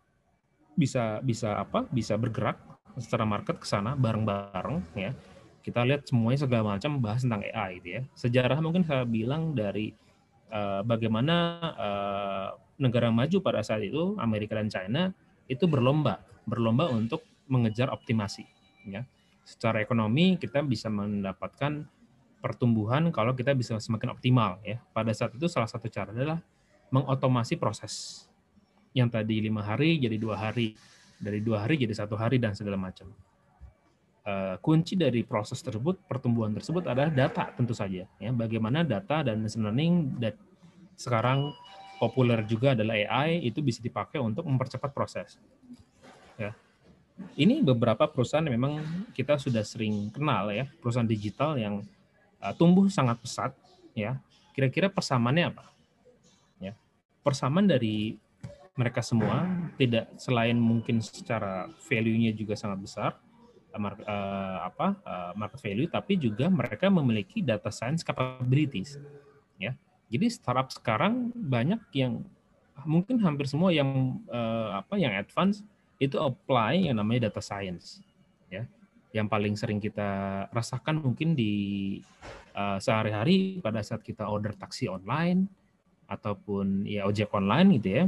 bisa 0.77 1.21
bisa 1.25 1.61
apa? 1.61 1.85
Bisa 1.89 2.17
bergerak 2.17 2.61
secara 3.01 3.25
market 3.25 3.57
ke 3.57 3.65
sana 3.65 3.97
bareng-bareng 3.97 4.85
ya 4.97 5.17
kita 5.63 5.87
lihat 5.87 6.03
semuanya 6.05 6.43
segala 6.43 6.77
macam 6.77 6.99
bahas 6.99 7.23
tentang 7.23 7.47
AI 7.47 7.79
gitu 7.79 7.89
ya. 7.89 8.03
Sejarah 8.19 8.59
mungkin 8.59 8.83
saya 8.83 9.07
bilang 9.07 9.55
dari 9.55 9.95
uh, 10.51 10.83
bagaimana 10.83 11.35
uh, 11.79 12.49
negara 12.83 13.15
maju 13.15 13.39
pada 13.39 13.63
saat 13.63 13.87
itu 13.87 14.19
Amerika 14.19 14.59
dan 14.59 14.67
China 14.67 15.03
itu 15.47 15.71
berlomba, 15.71 16.19
berlomba 16.45 16.91
untuk 16.91 17.23
mengejar 17.47 17.95
optimasi 17.95 18.43
ya. 18.91 19.07
Secara 19.47 19.79
ekonomi 19.83 20.35
kita 20.39 20.67
bisa 20.67 20.91
mendapatkan 20.91 21.87
pertumbuhan 22.43 23.15
kalau 23.15 23.39
kita 23.39 23.55
bisa 23.55 23.79
semakin 23.79 24.19
optimal 24.19 24.59
ya. 24.67 24.83
Pada 24.91 25.15
saat 25.15 25.31
itu 25.39 25.47
salah 25.47 25.71
satu 25.71 25.87
cara 25.87 26.11
adalah 26.11 26.43
mengotomasi 26.93 27.57
proses 27.57 28.25
yang 28.93 29.09
tadi 29.09 29.41
lima 29.41 29.65
hari 29.65 29.97
jadi 29.97 30.21
dua 30.21 30.37
hari, 30.37 30.77
dari 31.17 31.41
dua 31.41 31.65
hari 31.65 31.81
jadi 31.81 31.97
satu 31.97 32.15
hari 32.15 32.37
dan 32.37 32.53
segala 32.53 32.77
macam 32.77 33.09
uh, 34.27 34.57
kunci 34.63 34.95
dari 34.95 35.23
proses 35.27 35.59
tersebut, 35.63 35.99
pertumbuhan 36.07 36.55
tersebut 36.55 36.87
adalah 36.87 37.11
data 37.11 37.51
tentu 37.55 37.75
saja. 37.75 38.07
Ya, 38.19 38.31
bagaimana 38.31 38.87
data 38.87 39.27
dan 39.27 39.43
machine 39.43 39.65
learning 39.67 39.95
dan 40.19 40.35
sekarang 40.95 41.51
populer 41.99 42.43
juga 42.47 42.75
adalah 42.75 42.99
AI 42.99 43.47
itu 43.47 43.63
bisa 43.63 43.79
dipakai 43.83 44.19
untuk 44.19 44.47
mempercepat 44.47 44.91
proses. 44.91 45.39
Ya. 46.39 46.55
Ini 47.39 47.63
beberapa 47.63 48.09
perusahaan 48.09 48.43
yang 48.43 48.57
memang 48.59 48.83
kita 49.15 49.39
sudah 49.39 49.63
sering 49.63 50.11
kenal 50.11 50.51
ya, 50.51 50.67
perusahaan 50.83 51.07
digital 51.07 51.55
yang 51.55 51.85
uh, 52.43 52.55
tumbuh 52.57 52.91
sangat 52.91 53.19
pesat. 53.23 53.53
Ya, 53.93 54.17
kira-kira 54.57 54.89
persamaannya 54.89 55.53
apa? 55.53 55.69
Persamaan 57.23 57.71
dari 57.71 58.19
mereka 58.75 59.05
semua 59.05 59.47
tidak 59.77 60.11
selain 60.17 60.57
mungkin 60.57 60.99
secara 61.05 61.69
value-nya 61.87 62.33
juga 62.33 62.57
sangat 62.57 62.79
besar, 62.81 63.11
market, 63.77 64.05
uh, 64.05 64.69
apa 64.69 64.87
uh, 65.05 65.33
market 65.37 65.61
value 65.61 65.89
tapi 65.89 66.17
juga 66.21 66.49
mereka 66.49 66.93
memiliki 66.93 67.41
data 67.41 67.73
science 67.73 68.05
capabilities 68.05 69.01
ya. 69.57 69.73
Jadi 70.13 70.29
startup 70.29 70.69
sekarang 70.69 71.33
banyak 71.33 71.81
yang 71.97 72.21
mungkin 72.85 73.21
hampir 73.21 73.49
semua 73.49 73.73
yang 73.73 74.21
apa 74.77 75.01
yang 75.01 75.17
advance 75.17 75.65
itu 75.97 76.21
apply 76.21 76.89
yang 76.89 77.01
namanya 77.01 77.33
data 77.33 77.41
science 77.41 78.05
ya. 78.53 78.69
Yang 79.13 79.27
paling 79.29 79.55
sering 79.57 79.81
kita 79.81 80.11
rasakan 80.53 81.01
mungkin 81.01 81.37
di 81.37 81.53
uh, 82.57 82.81
sehari-hari 82.81 83.61
pada 83.61 83.81
saat 83.85 84.01
kita 84.05 84.25
order 84.29 84.53
taksi 84.57 84.89
online 84.89 85.49
ataupun 86.13 86.85
ya 86.85 87.09
ojek 87.09 87.33
online 87.33 87.81
gitu 87.81 87.89
ya 87.89 88.05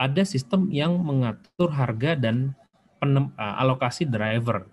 ada 0.00 0.24
sistem 0.24 0.72
yang 0.72 0.96
mengatur 0.96 1.68
harga 1.68 2.16
dan 2.16 2.56
penem, 2.96 3.28
uh, 3.36 3.54
alokasi 3.60 4.08
driver. 4.08 4.64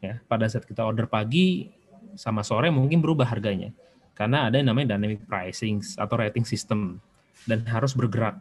Ya, 0.00 0.24
pada 0.24 0.48
saat 0.48 0.64
kita 0.64 0.80
order 0.80 1.04
pagi 1.04 1.68
sama 2.16 2.40
sore 2.40 2.72
mungkin 2.72 3.04
berubah 3.04 3.28
harganya. 3.28 3.76
Karena 4.16 4.48
ada 4.48 4.56
yang 4.56 4.72
namanya 4.72 4.96
dynamic 4.96 5.28
pricing 5.28 5.84
atau 6.00 6.16
rating 6.16 6.48
system 6.48 6.96
dan 7.44 7.60
harus 7.68 7.92
bergerak. 7.92 8.40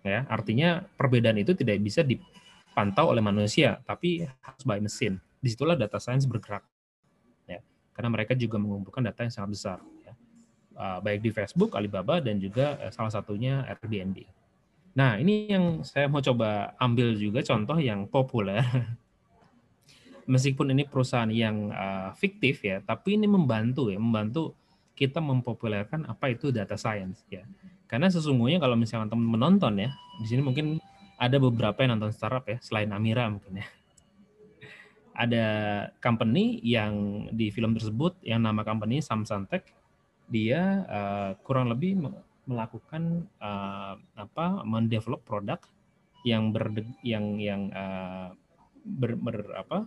Ya, 0.00 0.24
artinya 0.32 0.88
perbedaan 0.96 1.36
itu 1.36 1.52
tidak 1.52 1.84
bisa 1.84 2.00
dipantau 2.00 3.12
oleh 3.12 3.20
manusia, 3.20 3.84
tapi 3.84 4.24
harus 4.40 4.64
by 4.64 4.80
mesin. 4.80 5.20
Di 5.36 5.52
situlah 5.52 5.76
data 5.76 6.00
science 6.00 6.24
bergerak. 6.24 6.64
Ya, 7.44 7.60
karena 7.92 8.08
mereka 8.08 8.32
juga 8.32 8.56
mengumpulkan 8.56 9.04
data 9.04 9.20
yang 9.20 9.34
sangat 9.36 9.50
besar. 9.52 9.78
Uh, 10.76 11.00
baik 11.00 11.24
di 11.24 11.32
Facebook, 11.32 11.72
Alibaba, 11.72 12.20
dan 12.20 12.36
juga 12.36 12.76
uh, 12.76 12.92
salah 12.92 13.08
satunya 13.08 13.64
Airbnb. 13.64 14.28
Nah, 14.96 15.20
ini 15.20 15.48
yang 15.48 15.84
saya 15.84 16.08
mau 16.08 16.24
coba 16.24 16.72
ambil 16.80 17.16
juga 17.16 17.44
contoh 17.44 17.76
yang 17.76 18.04
populer. 18.08 18.60
Meskipun 20.32 20.76
ini 20.76 20.84
perusahaan 20.84 21.32
yang 21.32 21.72
uh, 21.72 22.12
fiktif 22.12 22.60
ya, 22.60 22.84
tapi 22.84 23.16
ini 23.16 23.24
membantu 23.24 23.88
ya, 23.88 23.96
membantu 23.96 24.52
kita 24.96 25.20
mempopulerkan 25.20 26.08
apa 26.08 26.32
itu 26.32 26.48
data 26.48 26.80
science 26.80 27.24
ya. 27.28 27.44
Karena 27.86 28.08
sesungguhnya 28.08 28.56
kalau 28.58 28.74
misalnya 28.74 29.12
teman 29.12 29.28
menonton 29.28 29.76
ya, 29.76 29.92
di 30.18 30.26
sini 30.26 30.40
mungkin 30.40 30.80
ada 31.20 31.36
beberapa 31.36 31.84
yang 31.84 32.00
nonton 32.00 32.16
startup 32.16 32.48
ya, 32.48 32.56
selain 32.64 32.88
Amira 32.90 33.28
mungkin 33.28 33.60
ya. 33.60 33.66
Ada 35.16 35.46
company 36.00 36.60
yang 36.64 37.24
di 37.32 37.52
film 37.52 37.76
tersebut 37.76 38.16
yang 38.24 38.44
nama 38.44 38.64
company 38.64 39.00
Samsung 39.00 39.48
dia 40.26 40.86
uh, 40.90 41.30
kurang 41.46 41.70
lebih 41.70 41.98
melakukan 42.46 43.26
uh, 43.42 43.94
apa 44.14 44.62
mendevelop 44.62 45.22
produk 45.26 45.58
yang 46.26 46.50
ber 46.50 46.70
yang 47.06 47.38
yang 47.38 47.70
uh, 47.70 48.34
ber, 48.82 49.14
ber 49.18 49.36
apa 49.54 49.78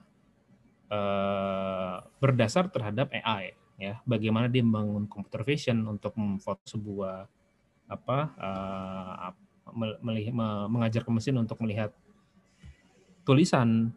uh, 0.91 1.95
berdasar 2.19 2.71
terhadap 2.71 3.11
AI 3.11 3.55
ya. 3.79 3.99
Bagaimana 4.03 4.51
dia 4.51 4.63
membangun 4.63 5.07
computer 5.07 5.43
vision 5.43 5.83
untuk 5.87 6.15
memfoto 6.19 6.63
sebuah 6.67 7.27
apa 7.89 8.19
uh, 8.37 9.31
melihat, 10.03 10.33
mengajar 10.69 11.01
ke 11.03 11.11
mesin 11.11 11.37
untuk 11.41 11.57
melihat 11.63 11.91
tulisan 13.27 13.93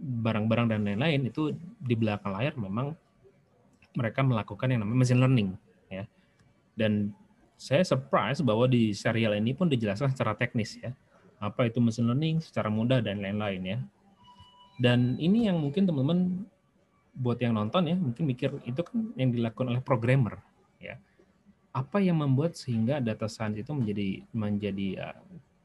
barang-barang 0.00 0.70
dan 0.70 0.80
lain-lain 0.86 1.28
itu 1.28 1.50
di 1.82 1.94
belakang 1.98 2.30
layar 2.30 2.54
memang 2.54 2.94
mereka 3.94 4.20
melakukan 4.22 4.70
yang 4.70 4.86
namanya 4.86 4.98
machine 5.02 5.22
learning 5.22 5.50
dan 6.74 7.14
saya 7.54 7.86
surprise 7.86 8.42
bahwa 8.42 8.66
di 8.66 8.92
serial 8.92 9.34
ini 9.38 9.54
pun 9.54 9.70
dijelaskan 9.70 10.12
secara 10.12 10.34
teknis 10.34 10.76
ya. 10.78 10.90
Apa 11.38 11.70
itu 11.70 11.78
machine 11.78 12.10
learning 12.10 12.42
secara 12.42 12.68
mudah 12.68 13.00
dan 13.00 13.22
lain-lain 13.22 13.62
ya. 13.62 13.78
Dan 14.76 15.14
ini 15.22 15.46
yang 15.46 15.62
mungkin 15.62 15.86
teman-teman 15.86 16.44
buat 17.14 17.38
yang 17.38 17.54
nonton 17.54 17.86
ya, 17.86 17.94
mungkin 17.94 18.26
mikir 18.26 18.50
itu 18.66 18.80
kan 18.82 19.14
yang 19.14 19.30
dilakukan 19.30 19.70
oleh 19.70 19.82
programmer 19.82 20.42
ya. 20.82 20.98
Apa 21.74 22.02
yang 22.02 22.22
membuat 22.22 22.58
sehingga 22.58 22.98
data 22.98 23.30
science 23.30 23.62
itu 23.62 23.70
menjadi 23.70 24.08
menjadi 24.34 24.88
uh, 24.98 25.18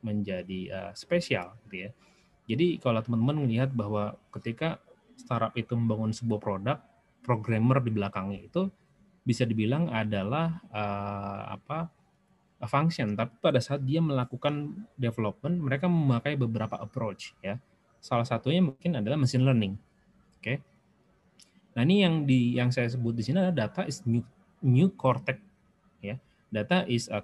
menjadi 0.06 0.60
uh, 0.70 0.92
spesial 0.94 1.58
gitu 1.68 1.90
ya. 1.90 1.92
Jadi 2.50 2.82
kalau 2.82 3.02
teman-teman 3.02 3.46
melihat 3.46 3.70
bahwa 3.74 4.18
ketika 4.34 4.82
startup 5.14 5.54
itu 5.54 5.76
membangun 5.78 6.10
sebuah 6.10 6.42
produk, 6.42 6.78
programmer 7.22 7.78
di 7.84 7.92
belakangnya 7.94 8.40
itu 8.42 8.74
bisa 9.24 9.44
dibilang 9.46 9.92
adalah 9.92 10.60
uh, 10.72 11.56
apa 11.56 11.90
function. 12.68 13.16
Tapi 13.16 13.40
pada 13.40 13.60
saat 13.64 13.84
dia 13.88 14.04
melakukan 14.04 14.84
development 15.00 15.56
mereka 15.64 15.88
memakai 15.88 16.36
beberapa 16.36 16.76
approach 16.80 17.36
ya. 17.40 17.56
Salah 18.00 18.28
satunya 18.28 18.64
mungkin 18.64 19.00
adalah 19.00 19.20
machine 19.20 19.44
learning 19.44 19.76
oke? 20.40 20.44
Okay? 20.44 20.58
nah 21.78 21.86
ini 21.86 22.02
yang 22.02 22.26
di 22.26 22.58
yang 22.58 22.74
saya 22.74 22.90
sebut 22.90 23.14
di 23.14 23.24
sini 23.24 23.40
adalah 23.40 23.56
data 23.56 23.86
is 23.86 24.04
new 24.04 24.26
new 24.66 24.92
core 24.96 25.22
tech 25.24 25.40
ya. 26.04 26.20
Data 26.50 26.84
is 26.90 27.08
a, 27.14 27.22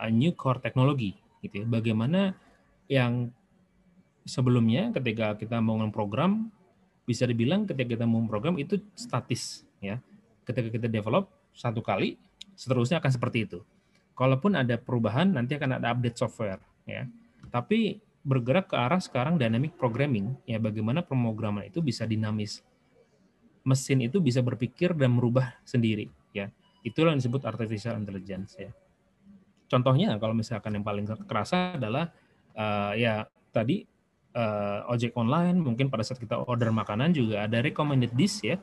a 0.00 0.08
new 0.08 0.32
core 0.32 0.58
technology 0.58 1.14
gitu 1.44 1.62
ya. 1.62 1.66
Bagaimana 1.68 2.34
yang 2.88 3.30
sebelumnya 4.24 4.90
ketika 4.96 5.36
kita 5.36 5.60
mau 5.60 5.76
program 5.92 6.48
bisa 7.04 7.28
dibilang 7.28 7.68
ketika 7.68 8.00
kita 8.00 8.04
mau 8.08 8.24
program 8.24 8.56
itu 8.56 8.80
statis 8.96 9.68
ya 9.84 10.00
ketika 10.44 10.68
kita 10.68 10.86
develop 10.86 11.32
satu 11.56 11.80
kali, 11.80 12.20
seterusnya 12.54 13.00
akan 13.00 13.12
seperti 13.12 13.48
itu. 13.48 13.60
Kalaupun 14.14 14.54
ada 14.54 14.78
perubahan, 14.78 15.34
nanti 15.34 15.58
akan 15.58 15.82
ada 15.82 15.90
update 15.90 16.16
software, 16.20 16.62
ya. 16.86 17.08
Tapi 17.50 17.98
bergerak 18.24 18.72
ke 18.72 18.76
arah 18.78 19.02
sekarang 19.02 19.36
dynamic 19.36 19.74
programming, 19.74 20.38
ya 20.46 20.62
bagaimana 20.62 21.02
pemrograman 21.02 21.66
itu 21.66 21.82
bisa 21.82 22.06
dinamis. 22.06 22.62
Mesin 23.66 24.04
itu 24.04 24.22
bisa 24.22 24.44
berpikir 24.44 24.94
dan 24.94 25.18
merubah 25.18 25.58
sendiri, 25.66 26.08
ya. 26.30 26.52
Itulah 26.84 27.16
yang 27.16 27.20
disebut 27.24 27.42
artificial 27.48 27.96
intelligence 27.96 28.60
ya. 28.60 28.70
Contohnya 29.72 30.14
kalau 30.20 30.36
misalkan 30.36 30.76
yang 30.76 30.84
paling 30.84 31.08
kerasa 31.24 31.80
adalah 31.80 32.12
uh, 32.52 32.92
ya 32.92 33.24
tadi 33.50 33.88
uh, 34.36 34.84
ojek 34.92 35.16
online 35.16 35.58
mungkin 35.58 35.88
pada 35.88 36.04
saat 36.04 36.20
kita 36.20 36.36
order 36.44 36.68
makanan 36.68 37.16
juga 37.16 37.48
ada 37.48 37.64
recommended 37.64 38.12
dish 38.12 38.44
ya 38.44 38.60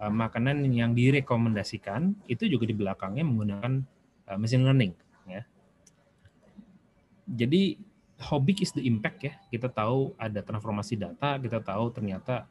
uh, 0.00 0.12
makanan 0.12 0.64
yang 0.72 0.92
direkomendasikan 0.92 2.16
itu 2.28 2.48
juga 2.48 2.64
di 2.68 2.74
belakangnya 2.76 3.24
menggunakan 3.24 3.72
uh, 4.28 4.38
machine 4.38 4.64
learning 4.64 4.92
ya. 5.26 5.42
Jadi 7.26 7.80
how 8.22 8.38
big 8.38 8.62
is 8.62 8.72
the 8.72 8.84
impact 8.84 9.18
ya? 9.24 9.34
Kita 9.52 9.68
tahu 9.68 10.14
ada 10.16 10.40
transformasi 10.40 10.96
data, 10.96 11.36
kita 11.36 11.60
tahu 11.60 11.92
ternyata 11.92 12.48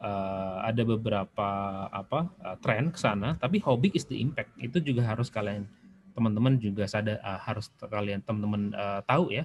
uh, 0.00 0.62
ada 0.64 0.82
beberapa 0.86 1.48
apa 1.90 2.30
uh, 2.40 2.56
tren 2.62 2.94
ke 2.94 2.98
sana, 3.00 3.36
tapi 3.36 3.60
how 3.60 3.76
big 3.76 3.92
is 3.96 4.06
the 4.08 4.16
impact 4.16 4.52
itu 4.60 4.80
juga 4.80 5.04
harus 5.04 5.28
kalian 5.28 5.68
teman-teman 6.16 6.56
juga 6.56 6.88
sadar 6.88 7.20
uh, 7.20 7.40
harus 7.44 7.68
kalian 7.76 8.24
teman-teman 8.24 8.72
uh, 8.72 9.00
tahu 9.04 9.34
ya. 9.34 9.44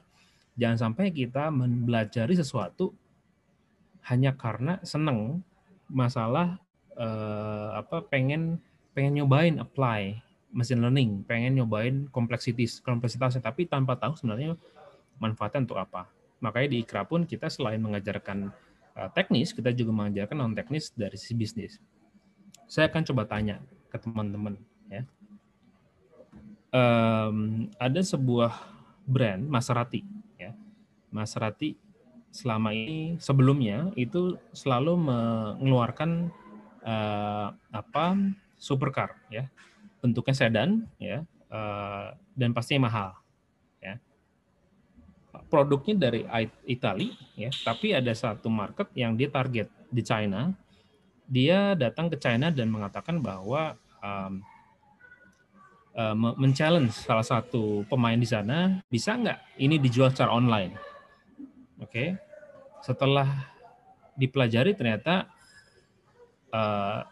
Jangan 0.55 0.91
sampai 0.91 1.11
kita 1.15 1.47
mempelajari 1.51 2.35
sesuatu 2.35 2.91
hanya 4.07 4.35
karena 4.35 4.79
seneng 4.83 5.43
masalah 5.87 6.59
uh, 6.97 7.77
apa 7.77 8.03
pengen 8.07 8.59
pengen 8.91 9.21
nyobain 9.21 9.59
apply 9.59 10.19
machine 10.51 10.83
learning, 10.83 11.23
pengen 11.23 11.55
nyobain 11.55 12.11
kompleksitas 12.11 12.83
kompleksitasnya 12.83 13.39
tapi 13.39 13.67
tanpa 13.67 13.95
tahu 13.95 14.19
sebenarnya 14.19 14.59
manfaatnya 15.19 15.63
untuk 15.63 15.79
apa. 15.79 16.11
Makanya 16.43 16.67
di 16.75 16.77
Ikra 16.83 17.07
pun 17.07 17.23
kita 17.23 17.47
selain 17.47 17.79
mengajarkan 17.79 18.51
uh, 18.97 19.09
teknis, 19.15 19.55
kita 19.55 19.71
juga 19.71 19.95
mengajarkan 19.95 20.35
non 20.35 20.57
teknis 20.57 20.91
dari 20.91 21.15
sisi 21.15 21.37
bisnis. 21.37 21.73
Saya 22.67 22.91
akan 22.91 23.03
coba 23.07 23.23
tanya 23.27 23.63
ke 23.87 23.97
teman-teman 23.99 24.59
ya. 24.91 25.03
Um, 26.71 27.67
ada 27.75 27.99
sebuah 27.99 28.55
brand 29.03 29.43
Maserati 29.47 30.03
ya. 30.39 30.55
Maserati 31.11 31.75
selama 32.31 32.71
ini 32.71 33.19
sebelumnya 33.19 33.91
itu 33.99 34.39
selalu 34.55 34.95
mengeluarkan 34.95 36.31
uh, 36.85 37.53
apa 37.73 38.05
supercar 38.57 39.17
ya 39.33 39.49
bentuknya 40.01 40.35
sedan 40.37 40.85
ya 40.97 41.25
uh, 41.49 42.13
dan 42.33 42.53
pastinya 42.53 42.89
mahal 42.89 43.21
produknya 45.51 45.95
dari 46.07 46.23
Italia 46.63 47.11
ya, 47.35 47.51
tapi 47.63 47.91
ada 47.91 48.11
satu 48.15 48.47
market 48.47 48.87
yang 48.95 49.19
dia 49.19 49.27
target 49.27 49.67
di 49.91 49.99
China. 50.03 50.55
Dia 51.27 51.75
datang 51.75 52.11
ke 52.11 52.19
China 52.19 52.51
dan 52.51 52.67
mengatakan 52.67 53.19
bahwa 53.23 53.75
um, 54.03 54.43
men-challenge 56.39 56.91
salah 56.91 57.23
satu 57.23 57.83
pemain 57.87 58.15
di 58.15 58.27
sana, 58.27 58.79
bisa 58.87 59.15
nggak 59.15 59.59
ini 59.59 59.75
dijual 59.79 60.11
secara 60.11 60.31
online? 60.31 60.75
Oke, 61.79 61.87
okay. 61.87 62.09
setelah 62.83 63.27
dipelajari 64.15 64.75
ternyata 64.75 65.31
uh, 66.51 67.03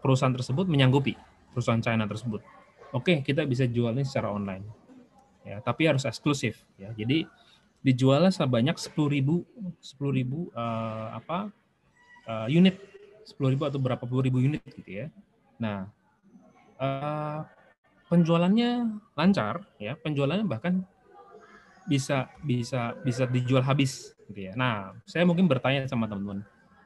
perusahaan 0.00 0.32
tersebut 0.32 0.66
menyanggupi 0.66 1.14
perusahaan 1.52 1.80
China 1.80 2.04
tersebut. 2.08 2.40
Oke, 2.94 3.16
okay, 3.16 3.16
kita 3.24 3.42
bisa 3.44 3.66
jualnya 3.66 4.06
secara 4.06 4.30
online. 4.32 4.64
Ya, 5.46 5.62
tapi 5.62 5.86
harus 5.86 6.02
eksklusif 6.02 6.62
ya. 6.74 6.90
Jadi 6.96 7.26
dijualnya 7.86 8.34
sebanyak 8.34 8.74
10.000 8.74 9.22
10.000 9.22 9.78
uh, 9.78 11.06
apa 11.14 11.54
uh, 12.26 12.48
unit 12.50 12.74
10.000 13.26 13.70
atau 13.70 13.78
berapa 13.78 14.02
puluh 14.06 14.26
ribu 14.26 14.38
unit 14.42 14.62
gitu 14.62 15.06
ya. 15.06 15.06
Nah, 15.58 15.90
uh, 16.78 17.46
penjualannya 18.06 19.02
lancar 19.18 19.66
ya, 19.82 19.98
penjualannya 19.98 20.46
bahkan 20.46 20.86
bisa 21.86 22.30
bisa 22.42 22.94
bisa 23.02 23.26
dijual 23.26 23.62
habis 23.62 24.14
gitu 24.30 24.50
ya. 24.50 24.52
Nah, 24.54 24.94
saya 25.06 25.22
mungkin 25.22 25.46
bertanya 25.46 25.86
sama 25.86 26.10
teman-teman, 26.10 26.42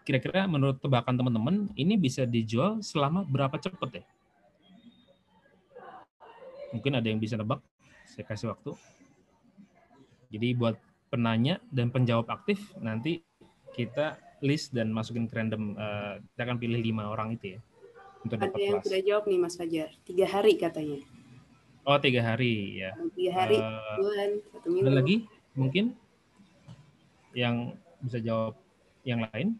kira-kira 0.06 0.48
menurut 0.48 0.80
tebakan 0.80 1.14
teman-teman 1.16 1.68
ini 1.76 1.94
bisa 2.00 2.24
dijual 2.24 2.80
selama 2.80 3.24
berapa 3.26 3.56
cepat 3.60 4.02
ya? 4.02 4.04
Mungkin 6.70 6.92
ada 6.94 7.06
yang 7.10 7.18
bisa 7.18 7.34
nebak, 7.34 7.58
saya 8.06 8.24
kasih 8.24 8.54
waktu. 8.54 8.72
Jadi 10.30 10.54
buat 10.54 10.78
penanya 11.10 11.58
dan 11.74 11.90
penjawab 11.90 12.30
aktif 12.30 12.70
nanti 12.78 13.26
kita 13.74 14.16
list 14.40 14.72
dan 14.72 14.94
masukin 14.94 15.26
ke 15.28 15.34
random 15.36 15.74
uh, 15.76 16.22
kita 16.32 16.42
akan 16.48 16.58
pilih 16.62 16.80
lima 16.80 17.10
orang 17.10 17.36
itu 17.36 17.58
ya 17.58 17.60
untuk 18.24 18.36
ada 18.40 18.48
dapat 18.48 18.60
yang 18.62 18.78
kelas. 18.78 18.84
sudah 18.88 19.00
jawab 19.04 19.24
nih 19.28 19.38
Mas 19.42 19.54
Fajar 19.58 19.88
tiga 20.06 20.26
hari 20.30 20.52
katanya 20.56 20.98
oh 21.84 21.98
tiga 22.00 22.20
hari 22.24 22.80
ya 22.80 22.90
tiga 23.12 23.32
hari 23.36 23.58
uh, 23.58 23.96
bulan 23.98 24.30
satu 24.54 24.66
minggu 24.70 24.86
ada 24.86 24.92
lagi 24.96 25.16
mungkin 25.58 25.84
yang 27.34 27.74
bisa 28.00 28.18
jawab 28.22 28.54
yang 29.04 29.26
lain 29.28 29.58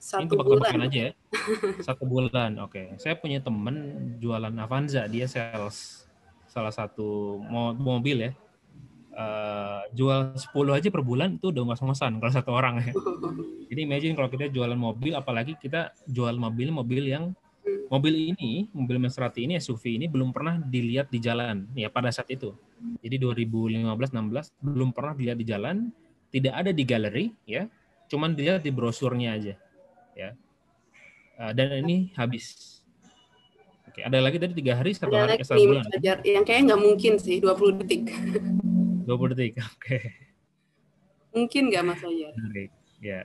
satu 0.00 0.34
Ini 0.34 0.42
bulan 0.42 0.74
aja 0.88 1.00
ya 1.06 1.12
satu 1.84 2.04
bulan 2.08 2.56
oke 2.56 2.72
okay. 2.72 2.86
saya 2.96 3.14
punya 3.20 3.38
temen 3.44 3.76
jualan 4.16 4.52
Avanza 4.56 5.04
dia 5.06 5.28
sales 5.28 6.08
salah 6.48 6.72
satu 6.72 7.38
mobil 7.78 8.26
ya 8.26 8.32
uh, 9.14 9.82
jual 9.94 10.34
10 10.34 10.50
aja 10.76 10.88
per 10.90 11.02
bulan 11.04 11.38
itu 11.38 11.52
udah 11.52 11.62
ngos-ngosan 11.62 12.18
kalau 12.18 12.32
satu 12.32 12.50
orang 12.50 12.82
ya. 12.82 12.92
Jadi 13.70 13.80
imagine 13.86 14.14
kalau 14.18 14.26
kita 14.26 14.50
jualan 14.50 14.74
mobil, 14.74 15.14
apalagi 15.14 15.54
kita 15.58 15.94
jual 16.10 16.34
mobil 16.34 16.74
mobil 16.74 17.06
yang 17.06 17.30
mobil 17.86 18.34
ini, 18.34 18.66
mobil 18.74 18.98
Maserati 18.98 19.46
ini, 19.46 19.58
SUV 19.58 19.98
ini 20.00 20.06
belum 20.10 20.34
pernah 20.34 20.58
dilihat 20.58 21.10
di 21.10 21.22
jalan 21.22 21.70
ya 21.78 21.86
pada 21.86 22.10
saat 22.10 22.30
itu. 22.34 22.50
Jadi 22.98 23.20
2015-16 23.22 24.58
belum 24.58 24.90
pernah 24.90 25.14
dilihat 25.14 25.38
di 25.38 25.46
jalan, 25.46 25.76
tidak 26.34 26.54
ada 26.54 26.70
di 26.74 26.82
galeri 26.82 27.26
ya, 27.46 27.70
cuman 28.10 28.34
dilihat 28.34 28.66
di 28.66 28.74
brosurnya 28.74 29.38
aja 29.38 29.54
ya. 30.20 30.30
Uh, 31.40 31.52
dan 31.56 31.80
ini 31.80 32.12
habis. 32.12 32.78
Oke, 33.88 34.04
ada 34.04 34.20
lagi 34.20 34.36
tadi 34.36 34.52
tiga 34.52 34.76
hari 34.76 34.92
satu 34.92 35.16
hari 35.16 35.40
satu 35.40 35.56
bulan. 35.56 35.88
Yang 35.98 36.44
kayaknya 36.44 36.76
nggak 36.76 36.82
mungkin 36.84 37.12
sih 37.16 37.40
20 37.40 37.80
detik. 37.80 38.02
20 39.08 39.32
detik. 39.34 39.52
Oke. 39.58 39.74
Okay. 39.80 40.04
Mungkin 41.34 41.62
nggak 41.70 41.82
Mas 41.86 41.98
Fajar? 41.98 42.32
Menarik. 42.36 42.70
Ya. 43.00 43.20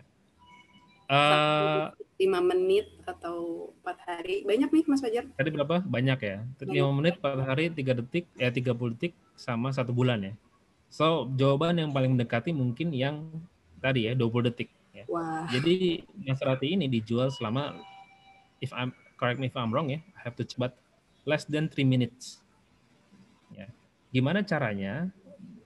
Uh, 1.05 1.93
5 2.17 2.49
menit 2.49 2.87
atau 3.05 3.69
4 3.83 4.07
hari. 4.09 4.35
Banyak 4.47 4.69
nih 4.71 4.83
Mas 4.89 5.01
Fajar? 5.03 5.25
Tadi 5.35 5.49
berapa? 5.53 5.83
Banyak 5.83 6.19
ya. 6.23 6.37
5 6.63 6.97
menit, 6.97 7.21
4 7.21 7.45
hari, 7.45 7.69
3 7.69 8.01
detik, 8.01 8.25
ya 8.39 8.49
30 8.49 8.93
detik 8.97 9.13
sama 9.37 9.69
satu 9.69 9.91
bulan 9.93 10.23
ya. 10.23 10.33
So, 10.89 11.27
jawaban 11.35 11.77
yang 11.77 11.91
paling 11.91 12.15
mendekati 12.15 12.55
mungkin 12.55 12.95
yang 12.95 13.29
tadi 13.83 14.09
ya, 14.09 14.13
20 14.15 14.49
detik. 14.49 14.71
Ya. 14.95 15.03
Wah. 15.11 15.43
Jadi 15.51 16.07
Maserati 16.23 16.71
ini 16.71 16.87
dijual 16.87 17.27
selama 17.27 17.75
if 18.63 18.71
I'm 18.71 18.95
correct 19.19 19.43
me 19.43 19.51
if 19.51 19.55
I'm 19.59 19.75
wrong 19.75 19.91
ya, 19.91 19.99
I 20.15 20.19
have 20.23 20.39
to 20.39 20.47
but 20.55 20.79
less 21.27 21.43
than 21.43 21.67
3 21.67 21.83
minutes. 21.83 22.39
Ya. 23.51 23.67
Gimana 24.15 24.39
caranya 24.47 25.11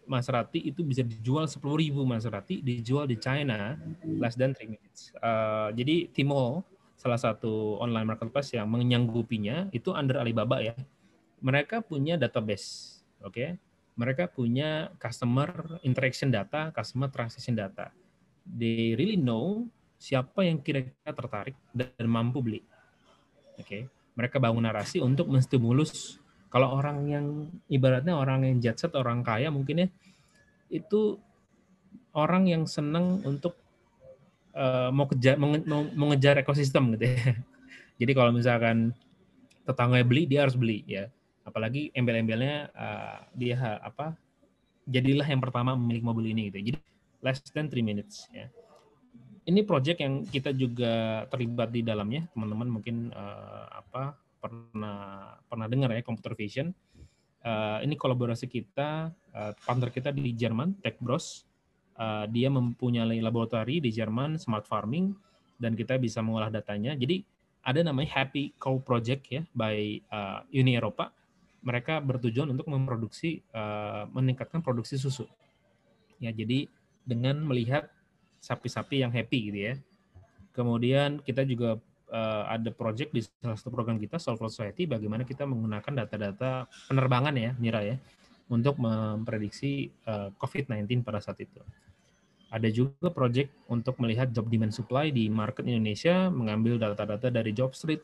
Maserati 0.09 0.57
itu 0.65 0.81
bisa 0.81 1.05
dijual 1.05 1.45
10.000 1.45 1.61
Maserati 2.01 2.65
dijual 2.65 3.05
di 3.05 3.21
China 3.21 3.77
less 4.17 4.33
than 4.33 4.57
3 4.57 4.65
minutes. 4.65 5.13
Uh, 5.21 5.69
jadi 5.77 6.09
Timo 6.09 6.65
salah 6.97 7.21
satu 7.21 7.77
online 7.77 8.09
marketplace 8.09 8.57
yang 8.57 8.65
menyanggupinya 8.73 9.69
itu 9.69 9.93
under 9.93 10.17
Alibaba 10.17 10.65
ya. 10.65 10.73
Mereka 11.39 11.85
punya 11.85 12.17
database, 12.17 12.99
oke? 13.21 13.31
Okay? 13.37 13.49
Mereka 13.95 14.33
punya 14.33 14.91
customer 14.99 15.79
interaction 15.85 16.33
data, 16.33 16.73
customer 16.73 17.07
transaction 17.07 17.55
data. 17.55 17.93
They 18.45 18.95
really 18.95 19.19
know 19.19 19.67
siapa 19.99 20.47
yang 20.47 20.63
kira-kira 20.63 21.11
tertarik 21.11 21.55
dan 21.75 22.07
mampu 22.07 22.39
beli. 22.39 22.61
Oke, 23.59 23.63
okay? 23.63 23.81
mereka 24.15 24.39
bangun 24.39 24.63
narasi 24.63 25.03
untuk 25.03 25.27
menstimulus 25.27 26.19
kalau 26.49 26.73
orang 26.73 26.97
yang 27.05 27.25
ibaratnya 27.69 28.17
orang 28.17 28.41
yang 28.41 28.57
jet 28.57 28.81
set, 28.81 28.97
orang 28.97 29.21
kaya 29.21 29.53
mungkin 29.53 29.85
ya, 29.85 29.87
itu 30.73 31.21
orang 32.17 32.49
yang 32.49 32.65
senang 32.65 33.21
untuk 33.21 33.53
uh, 34.57 34.89
mau 34.89 35.05
kejar 35.05 35.37
mau, 35.37 35.53
mau 35.93 36.09
ngejar 36.09 36.41
ekosistem 36.41 36.97
gitu 36.97 37.05
ya. 37.05 37.37
Jadi 38.01 38.11
kalau 38.17 38.33
misalkan 38.33 38.97
tetangga 39.61 40.01
beli, 40.01 40.25
dia 40.25 40.41
harus 40.41 40.57
beli 40.57 40.81
ya. 40.89 41.05
Apalagi 41.45 41.93
embel-embelnya 41.93 42.73
uh, 42.73 43.17
dia 43.37 43.77
apa? 43.85 44.17
Jadilah 44.89 45.29
yang 45.29 45.45
pertama 45.45 45.77
memiliki 45.77 46.01
mobil 46.01 46.33
ini 46.33 46.49
gitu. 46.49 46.73
Jadi 46.73 46.79
less 47.23 47.43
than 47.51 47.67
three 47.67 47.83
minutes 47.83 48.27
ya. 48.31 48.47
Ini 49.49 49.65
project 49.65 49.97
yang 50.03 50.29
kita 50.29 50.53
juga 50.53 51.25
terlibat 51.25 51.73
di 51.73 51.81
dalamnya, 51.81 52.29
teman-teman 52.37 52.69
mungkin 52.69 53.09
uh, 53.09 53.65
apa 53.81 54.13
pernah 54.37 55.33
pernah 55.49 55.65
dengar 55.65 55.89
ya 55.89 56.05
computer 56.05 56.37
vision. 56.37 56.69
Uh, 57.41 57.81
ini 57.81 57.97
kolaborasi 57.97 58.45
kita, 58.45 59.09
uh, 59.09 59.51
partner 59.65 59.89
kita 59.89 60.13
di 60.13 60.37
Jerman, 60.37 60.77
Tech 60.85 61.01
Bros. 61.01 61.49
Uh, 61.97 62.29
dia 62.29 62.47
mempunyai 62.47 63.19
laboratori 63.19 63.81
di 63.81 63.89
Jerman, 63.89 64.37
smart 64.37 64.69
farming, 64.69 65.17
dan 65.57 65.73
kita 65.73 65.97
bisa 65.97 66.21
mengolah 66.21 66.53
datanya. 66.53 66.93
Jadi 66.93 67.25
ada 67.65 67.81
namanya 67.81 68.21
Happy 68.21 68.53
Cow 68.55 68.77
Project 68.79 69.23
ya 69.33 69.41
by 69.51 69.97
uh, 70.13 70.45
Uni 70.53 70.77
Eropa. 70.77 71.09
mereka 71.59 71.99
bertujuan 71.99 72.47
untuk 72.51 72.71
memproduksi 72.71 73.43
uh, 73.51 74.07
meningkatkan 74.15 74.63
produksi 74.63 74.95
susu. 74.95 75.27
Ya, 76.19 76.31
jadi 76.31 76.67
dengan 77.03 77.39
melihat 77.43 77.87
sapi-sapi 78.39 79.03
yang 79.03 79.11
happy 79.11 79.51
gitu 79.51 79.59
ya. 79.71 79.75
Kemudian 80.55 81.21
kita 81.23 81.45
juga 81.45 81.77
uh, 82.09 82.43
ada 82.49 82.69
project 82.73 83.13
di 83.13 83.21
salah 83.23 83.55
satu 83.55 83.69
program 83.71 84.01
kita 84.01 84.17
Solve 84.17 84.41
Society 84.49 84.89
bagaimana 84.89 85.23
kita 85.23 85.45
menggunakan 85.45 86.05
data-data 86.05 86.67
penerbangan 86.89 87.35
ya, 87.37 87.51
Mira 87.61 87.85
ya, 87.85 87.95
untuk 88.49 88.81
memprediksi 88.81 89.93
uh, 90.09 90.33
COVID-19 90.35 91.05
pada 91.05 91.21
saat 91.21 91.39
itu. 91.39 91.61
Ada 92.49 92.65
juga 92.73 93.13
project 93.13 93.53
untuk 93.69 94.01
melihat 94.01 94.33
job 94.33 94.49
demand 94.49 94.73
supply 94.73 95.13
di 95.13 95.29
market 95.29 95.69
Indonesia, 95.69 96.33
mengambil 96.33 96.81
data-data 96.81 97.29
dari 97.29 97.53
JobStreet, 97.53 98.01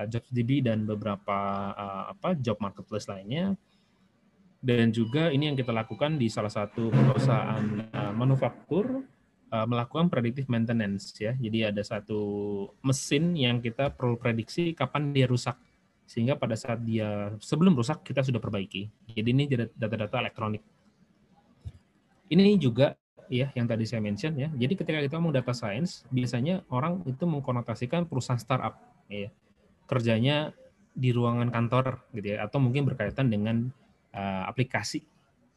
uh, 0.00 0.06
JobsDB 0.08 0.64
dan 0.64 0.88
beberapa 0.88 1.38
uh, 1.76 2.04
apa 2.16 2.32
job 2.40 2.56
marketplace 2.64 3.06
lainnya. 3.12 3.52
Dan 4.64 4.96
juga 4.96 5.28
ini 5.28 5.52
yang 5.52 5.56
kita 5.60 5.76
lakukan 5.76 6.16
di 6.16 6.32
salah 6.32 6.48
satu 6.48 6.88
perusahaan 6.88 7.84
uh, 7.92 8.16
manufaktur 8.16 9.04
uh, 9.52 9.66
melakukan 9.68 10.08
predictive 10.08 10.48
maintenance 10.48 11.12
ya. 11.20 11.36
Jadi 11.36 11.68
ada 11.68 11.84
satu 11.84 12.20
mesin 12.80 13.36
yang 13.36 13.60
kita 13.60 13.92
perlu 13.92 14.16
prediksi 14.16 14.72
kapan 14.72 15.12
dia 15.12 15.28
rusak 15.28 15.60
sehingga 16.08 16.40
pada 16.40 16.56
saat 16.56 16.80
dia 16.80 17.36
sebelum 17.44 17.76
rusak 17.76 18.00
kita 18.08 18.24
sudah 18.24 18.40
perbaiki. 18.40 18.88
Jadi 19.12 19.28
ini 19.36 19.44
data-data 19.52 20.24
elektronik. 20.24 20.64
Ini 22.32 22.56
juga 22.56 22.96
ya 23.28 23.52
yang 23.52 23.68
tadi 23.68 23.84
saya 23.84 24.00
mention 24.00 24.32
ya. 24.40 24.48
Jadi 24.48 24.80
ketika 24.80 24.96
kita 25.04 25.20
ngomong 25.20 25.36
data 25.36 25.52
science, 25.52 26.08
biasanya 26.08 26.64
orang 26.72 27.04
itu 27.04 27.28
mengkonotasikan 27.28 28.08
perusahaan 28.08 28.40
startup 28.40 28.80
ya 29.12 29.28
kerjanya 29.84 30.56
di 30.96 31.12
ruangan 31.12 31.52
kantor 31.52 32.00
gitu 32.16 32.32
ya 32.32 32.48
atau 32.48 32.62
mungkin 32.62 32.88
berkaitan 32.88 33.28
dengan 33.28 33.68
uh, 34.14 34.48
aplikasi 34.48 35.02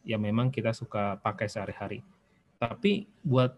yang 0.04 0.24
memang 0.24 0.50
kita 0.50 0.74
suka 0.74 1.22
pakai 1.22 1.48
sehari-hari. 1.48 2.02
Tapi 2.58 3.06
buat 3.22 3.54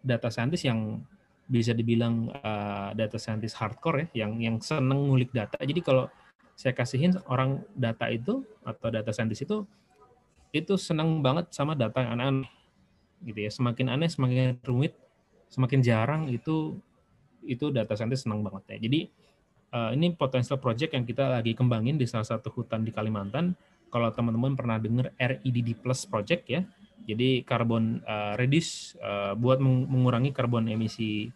data 0.00 0.32
scientist 0.32 0.64
yang 0.66 1.04
bisa 1.46 1.76
dibilang 1.76 2.32
uh, 2.40 2.96
data 2.96 3.20
scientist 3.20 3.60
hardcore 3.60 4.08
ya, 4.08 4.24
yang 4.24 4.40
yang 4.40 4.56
seneng 4.58 5.10
ngulik 5.10 5.30
data. 5.36 5.60
Jadi 5.60 5.84
kalau 5.84 6.08
saya 6.56 6.72
kasihin 6.72 7.16
orang 7.28 7.60
data 7.76 8.08
itu 8.08 8.44
atau 8.64 8.88
data 8.88 9.10
scientist 9.12 9.44
itu 9.44 9.66
itu 10.52 10.76
senang 10.76 11.24
banget 11.24 11.48
sama 11.52 11.72
data 11.72 12.00
yang 12.00 12.16
aneh-aneh 12.16 12.52
gitu 13.24 13.38
ya. 13.42 13.50
Semakin 13.50 13.86
aneh, 13.92 14.08
semakin 14.08 14.60
rumit, 14.64 14.96
semakin 15.48 15.80
jarang 15.80 16.22
itu 16.28 16.76
itu 17.42 17.74
data 17.74 17.98
scientist 17.98 18.24
senang 18.24 18.40
banget 18.46 18.76
ya. 18.76 18.88
Jadi 18.88 19.00
uh, 19.74 19.90
ini 19.92 20.14
potensial 20.14 20.60
project 20.62 20.94
yang 20.94 21.02
kita 21.02 21.26
lagi 21.26 21.52
kembangin 21.56 21.98
di 21.98 22.06
salah 22.06 22.26
satu 22.26 22.52
hutan 22.54 22.86
di 22.86 22.94
Kalimantan. 22.94 23.56
Kalau 23.92 24.08
teman-teman 24.08 24.56
pernah 24.56 24.80
dengar 24.80 25.12
REDD 25.20 25.76
Plus 25.84 26.08
project 26.08 26.48
ya, 26.48 26.64
jadi 27.04 27.44
karbon 27.44 28.00
uh, 28.08 28.32
reduce 28.40 28.96
uh, 29.04 29.36
buat 29.36 29.60
mengurangi 29.60 30.32
karbon 30.32 30.64
emisi 30.72 31.28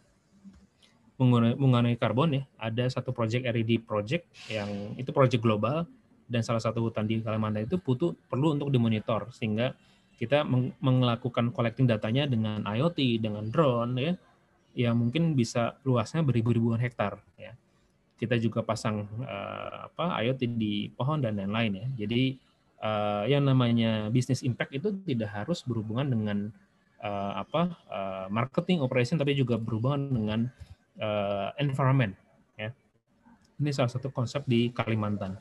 mengurangi 1.20 2.00
karbon 2.00 2.40
ya. 2.40 2.42
Ada 2.56 2.96
satu 2.96 3.12
project 3.12 3.44
RED 3.44 3.84
project 3.84 4.24
yang 4.48 4.96
itu 4.96 5.12
project 5.12 5.44
global 5.44 5.84
dan 6.26 6.40
salah 6.40 6.64
satu 6.64 6.80
hutan 6.88 7.04
di 7.04 7.20
Kalimantan 7.20 7.68
itu 7.68 7.76
butuh 7.76 8.16
perlu 8.26 8.56
untuk 8.56 8.72
dimonitor 8.72 9.28
sehingga 9.36 9.76
kita 10.16 10.48
melakukan 10.80 11.52
collecting 11.52 11.84
datanya 11.84 12.24
dengan 12.24 12.64
IoT, 12.64 13.20
dengan 13.20 13.52
drone 13.52 13.92
ya, 14.00 14.12
yang 14.72 14.96
mungkin 14.96 15.36
bisa 15.36 15.76
luasnya 15.84 16.24
beribu-ribuan 16.24 16.80
hektar 16.80 17.20
ya 17.36 17.52
kita 18.16 18.40
juga 18.40 18.64
pasang 18.64 19.04
uh, 19.22 19.92
apa 19.92 20.16
IoT 20.24 20.56
di 20.56 20.88
pohon 20.88 21.20
dan 21.20 21.36
lain-lain 21.36 21.72
ya. 21.84 21.86
Jadi 22.04 22.40
uh, 22.80 23.24
yang 23.28 23.44
namanya 23.44 24.08
business 24.12 24.42
impact 24.42 24.72
itu 24.74 24.92
tidak 25.04 25.32
harus 25.32 25.62
berhubungan 25.64 26.06
dengan 26.08 26.38
uh, 27.00 27.40
apa 27.40 27.76
uh, 27.88 28.26
marketing 28.32 28.80
operation 28.82 29.16
tapi 29.16 29.36
juga 29.36 29.60
berhubungan 29.60 30.10
dengan 30.12 30.40
uh, 31.00 31.52
environment 31.60 32.16
ya. 32.56 32.72
Ini 33.56 33.70
salah 33.72 33.92
satu 33.92 34.12
konsep 34.12 34.44
di 34.44 34.68
Kalimantan. 34.72 35.36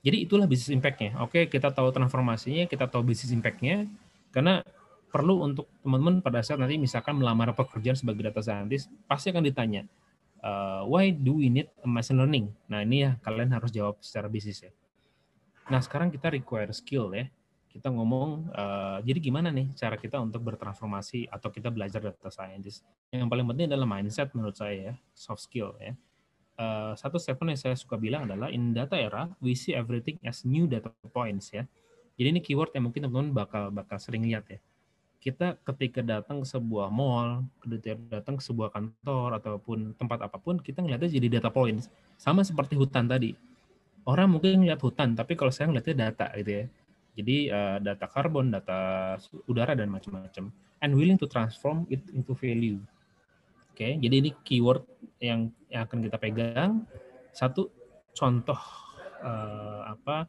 Jadi 0.00 0.24
itulah 0.24 0.46
business 0.46 0.72
impact-nya. 0.72 1.18
Oke, 1.20 1.50
kita 1.50 1.74
tahu 1.74 1.90
transformasinya, 1.90 2.70
kita 2.70 2.86
tahu 2.86 3.02
business 3.02 3.34
impact-nya 3.34 3.90
karena 4.30 4.62
perlu 5.08 5.40
untuk 5.42 5.66
teman-teman 5.80 6.20
pada 6.20 6.44
saat 6.44 6.60
nanti 6.60 6.76
misalkan 6.76 7.16
melamar 7.16 7.56
pekerjaan 7.56 7.96
sebagai 7.96 8.28
data 8.28 8.44
scientist 8.44 8.92
pasti 9.08 9.32
akan 9.32 9.40
ditanya 9.40 9.88
uh, 10.42 10.84
why 10.84 11.10
do 11.10 11.38
we 11.40 11.48
need 11.50 11.68
machine 11.82 12.18
learning? 12.18 12.52
Nah 12.70 12.84
ini 12.84 13.06
ya 13.06 13.10
kalian 13.24 13.50
harus 13.54 13.70
jawab 13.72 13.98
secara 14.02 14.28
bisnis 14.30 14.62
ya. 14.62 14.72
Nah 15.68 15.80
sekarang 15.84 16.08
kita 16.08 16.32
require 16.32 16.72
skill 16.72 17.12
ya. 17.12 17.28
Kita 17.68 17.92
ngomong, 17.92 18.48
uh, 18.56 18.98
jadi 19.04 19.20
gimana 19.20 19.52
nih 19.52 19.70
cara 19.76 20.00
kita 20.00 20.16
untuk 20.18 20.40
bertransformasi 20.40 21.28
atau 21.28 21.52
kita 21.52 21.68
belajar 21.68 22.00
data 22.00 22.32
scientist? 22.32 22.82
Yang 23.12 23.28
paling 23.28 23.46
penting 23.52 23.66
adalah 23.68 23.84
mindset 23.84 24.32
menurut 24.32 24.56
saya 24.56 24.74
ya, 24.74 24.94
soft 25.12 25.44
skill 25.44 25.76
ya. 25.76 25.92
Uh, 26.58 26.96
satu 26.98 27.20
statement 27.20 27.54
yang 27.54 27.60
saya 27.60 27.76
suka 27.78 27.94
bilang 28.00 28.26
adalah 28.26 28.50
in 28.50 28.74
data 28.74 28.98
era 28.98 29.30
we 29.38 29.54
see 29.54 29.76
everything 29.76 30.18
as 30.26 30.42
new 30.42 30.64
data 30.66 30.90
points 31.12 31.52
ya. 31.52 31.68
Jadi 32.18 32.34
ini 32.34 32.40
keyword 32.42 32.74
yang 32.74 32.88
mungkin 32.90 33.06
teman-teman 33.06 33.30
bakal 33.30 33.70
bakal 33.70 34.00
sering 34.00 34.26
lihat 34.26 34.48
ya 34.50 34.58
kita 35.18 35.58
ketika 35.66 36.00
datang 36.00 36.40
ke 36.42 36.46
sebuah 36.46 36.94
mall, 36.94 37.42
ketika 37.66 37.98
datang 38.06 38.38
ke 38.38 38.42
sebuah 38.42 38.70
kantor 38.70 39.42
ataupun 39.42 39.98
tempat 39.98 40.22
apa 40.22 40.38
pun, 40.38 40.62
kita 40.62 40.78
ngeliatnya 40.78 41.10
jadi 41.10 41.28
data 41.38 41.50
points. 41.50 41.90
Sama 42.14 42.46
seperti 42.46 42.78
hutan 42.78 43.10
tadi. 43.10 43.34
Orang 44.08 44.32
mungkin 44.32 44.64
ngeliat 44.64 44.80
hutan, 44.80 45.12
tapi 45.12 45.36
kalau 45.36 45.52
saya 45.52 45.68
ngeliatnya 45.68 46.08
data 46.08 46.32
gitu 46.40 46.64
ya. 46.64 46.64
Jadi 47.18 47.36
uh, 47.52 47.76
data 47.76 48.06
karbon, 48.08 48.48
data 48.48 48.80
udara 49.44 49.76
dan 49.76 49.92
macam-macam. 49.92 50.48
And 50.80 50.96
willing 50.96 51.20
to 51.20 51.28
transform 51.28 51.84
it 51.92 52.00
into 52.16 52.32
value. 52.32 52.80
Oke, 53.74 53.84
okay, 53.84 53.92
jadi 54.00 54.24
ini 54.24 54.30
keyword 54.46 54.88
yang 55.20 55.52
yang 55.68 55.84
akan 55.84 55.98
kita 56.08 56.16
pegang. 56.16 56.88
Satu 57.36 57.68
contoh 58.16 58.58
uh, 59.20 59.92
apa 59.92 60.24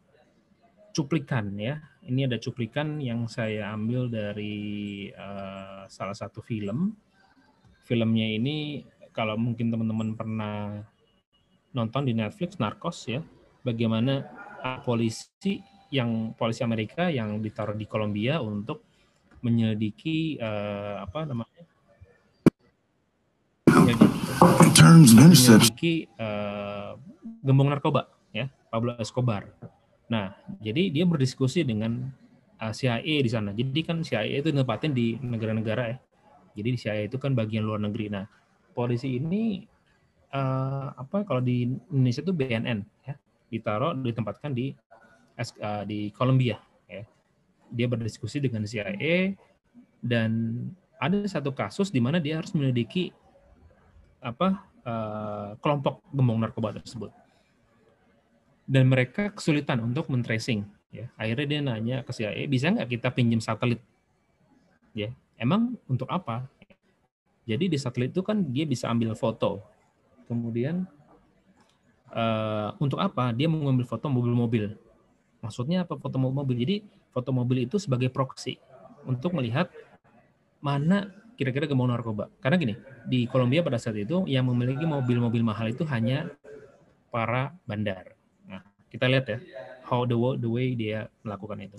cuplikan 0.91 1.55
ya. 1.55 1.79
Ini 2.03 2.27
ada 2.27 2.41
cuplikan 2.41 2.99
yang 2.99 3.29
saya 3.31 3.71
ambil 3.71 4.09
dari 4.09 5.07
uh, 5.13 5.85
salah 5.87 6.17
satu 6.17 6.41
film. 6.43 6.97
Filmnya 7.85 8.27
ini 8.27 8.83
kalau 9.13 9.37
mungkin 9.37 9.71
teman-teman 9.71 10.17
pernah 10.17 10.83
nonton 11.73 12.05
di 12.09 12.17
Netflix 12.17 12.57
Narcos 12.57 13.05
ya, 13.05 13.21
bagaimana 13.61 14.25
polisi 14.83 15.63
yang 15.89 16.35
polisi 16.37 16.61
Amerika 16.61 17.09
yang 17.09 17.41
ditaruh 17.41 17.73
di 17.73 17.89
Kolombia 17.89 18.43
untuk 18.43 18.85
menyelidiki 19.41 20.37
uh, 20.37 21.03
apa 21.03 21.25
namanya? 21.25 21.63
menyelidiki 24.79 26.11
uh, 26.19 26.99
gembong 27.41 27.71
narkoba 27.71 28.11
ya, 28.35 28.51
Pablo 28.69 28.95
Escobar 28.99 29.47
Nah, 30.09 30.33
jadi 30.57 30.89
dia 30.89 31.05
berdiskusi 31.05 31.61
dengan 31.61 32.09
uh, 32.57 32.73
CIA 32.73 33.21
di 33.21 33.29
sana. 33.29 33.53
Jadi 33.53 33.79
kan 33.85 34.01
CIA 34.01 34.41
itu 34.41 34.49
nempatin 34.49 34.91
di 34.91 35.15
negara-negara 35.21 35.95
ya. 35.95 35.97
Jadi 36.57 36.69
di 36.75 36.79
CIA 36.81 37.05
itu 37.05 37.21
kan 37.21 37.37
bagian 37.37 37.61
luar 37.61 37.77
negeri. 37.77 38.09
Nah, 38.09 38.25
polisi 38.73 39.21
ini 39.21 39.61
uh, 40.33 40.89
apa 40.97 41.21
kalau 41.23 41.45
di 41.45 41.69
Indonesia 41.93 42.25
itu 42.25 42.33
BNN 42.33 42.79
ya, 43.05 43.13
ditaruh 43.49 43.97
ditempatkan 43.97 44.53
di 44.53 44.71
uh, 45.37 45.83
di 45.83 46.13
Kolombia 46.13 46.61
ya. 46.85 47.03
Dia 47.69 47.85
berdiskusi 47.89 48.41
dengan 48.41 48.65
CIA 48.65 49.33
dan 49.99 50.63
ada 50.99 51.19
satu 51.25 51.51
kasus 51.51 51.91
di 51.91 51.99
mana 51.99 52.17
dia 52.17 52.39
harus 52.39 52.51
menyelidiki 52.55 53.11
apa 54.19 54.63
uh, 54.83 55.49
kelompok 55.59 56.03
gembong 56.11 56.39
narkoba 56.39 56.75
tersebut. 56.77 57.11
Dan 58.69 58.85
mereka 58.85 59.33
kesulitan 59.33 59.81
untuk 59.81 60.13
men-tracing 60.13 60.61
ya. 60.93 61.09
Akhirnya 61.17 61.47
dia 61.49 61.59
nanya 61.65 61.97
ke 62.05 62.13
CIA 62.13 62.45
bisa 62.45 62.69
nggak 62.69 62.89
kita 62.89 63.09
pinjam 63.09 63.41
satelit? 63.41 63.81
Ya 64.93 65.09
emang 65.39 65.79
untuk 65.87 66.05
apa? 66.11 66.45
Jadi 67.49 67.65
di 67.65 67.77
satelit 67.81 68.13
itu 68.13 68.21
kan 68.21 68.45
dia 68.45 68.67
bisa 68.67 68.91
ambil 68.91 69.17
foto. 69.17 69.63
Kemudian 70.29 70.85
uh, 72.13 72.75
untuk 72.81 73.01
apa 73.01 73.31
dia 73.33 73.49
mengambil 73.49 73.85
foto 73.85 74.07
mobil-mobil 74.09 74.75
maksudnya 75.39 75.87
apa 75.87 75.95
foto 75.95 76.19
mobil 76.19 76.55
jadi 76.55 76.83
foto 77.09 77.31
mobil 77.31 77.65
itu 77.65 77.79
sebagai 77.79 78.11
proxy 78.11 78.59
untuk 79.07 79.33
melihat 79.33 79.71
mana 80.59 81.09
kira-kira 81.39 81.65
gembong 81.65 81.89
narkoba 81.89 82.27
karena 82.43 82.59
gini 82.59 82.75
di 83.07 83.23
Kolombia 83.31 83.63
pada 83.63 83.79
saat 83.79 83.95
itu 83.95 84.27
yang 84.27 84.43
memiliki 84.45 84.83
mobil-mobil 84.83 85.39
mahal 85.39 85.71
itu 85.71 85.87
hanya 85.87 86.27
para 87.09 87.55
bandar 87.63 88.19
kita 88.89 89.05
lihat 89.05 89.25
ya 89.29 89.37
how 89.85 90.05
the 90.05 90.17
the 90.41 90.49
way 90.49 90.73
dia 90.73 91.09
melakukan 91.21 91.69
itu. 91.69 91.77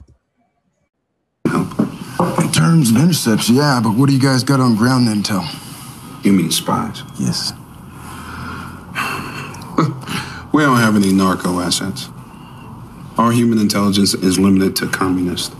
In 2.38 2.50
terms 2.54 2.90
of 2.94 2.98
intercepts, 2.98 3.50
yeah, 3.50 3.82
but 3.82 3.94
what 3.94 4.06
do 4.06 4.14
you 4.14 4.22
guys 4.22 4.46
got 4.46 4.62
on 4.62 4.78
ground 4.78 5.10
intel? 5.10 5.42
You 6.22 6.34
mean 6.34 6.50
spies? 6.54 7.02
Yes. 7.18 7.54
we 10.52 10.62
don't 10.62 10.78
have 10.78 10.96
any 10.96 11.12
narco 11.12 11.60
assets. 11.60 12.08
Our 13.18 13.32
human 13.32 13.58
intelligence 13.58 14.14
is 14.14 14.38
limited 14.38 14.76
to 14.76 14.88
communists. 14.88 15.54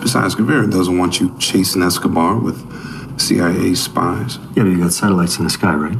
Besides, 0.00 0.34
Guevara 0.34 0.68
doesn't 0.68 0.96
want 0.96 1.20
you 1.20 1.34
chasing 1.38 1.82
Escobar 1.82 2.38
with 2.38 3.20
CIA 3.20 3.74
spies. 3.74 4.38
Yeah, 4.54 4.64
but 4.64 4.70
you 4.70 4.78
got 4.78 4.92
satellites 4.92 5.38
in 5.38 5.44
the 5.44 5.50
sky, 5.50 5.74
right? 5.74 5.98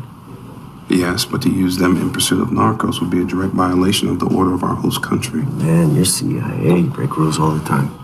Yes, 0.88 1.24
but 1.24 1.42
to 1.42 1.50
use 1.50 1.78
them 1.78 1.96
in 1.96 2.12
pursuit 2.12 2.42
of 2.42 2.48
narcos 2.48 3.00
would 3.00 3.10
be 3.10 3.22
a 3.22 3.24
direct 3.24 3.54
violation 3.54 4.08
of 4.08 4.20
the 4.20 4.26
order 4.26 4.52
of 4.52 4.62
our 4.62 4.74
host 4.74 5.02
country. 5.02 5.42
Man, 5.42 5.94
you're 5.94 6.04
CIA. 6.04 6.78
You 6.78 6.90
break 6.90 7.16
rules 7.16 7.38
all 7.38 7.52
the 7.52 7.64
time. 7.64 8.03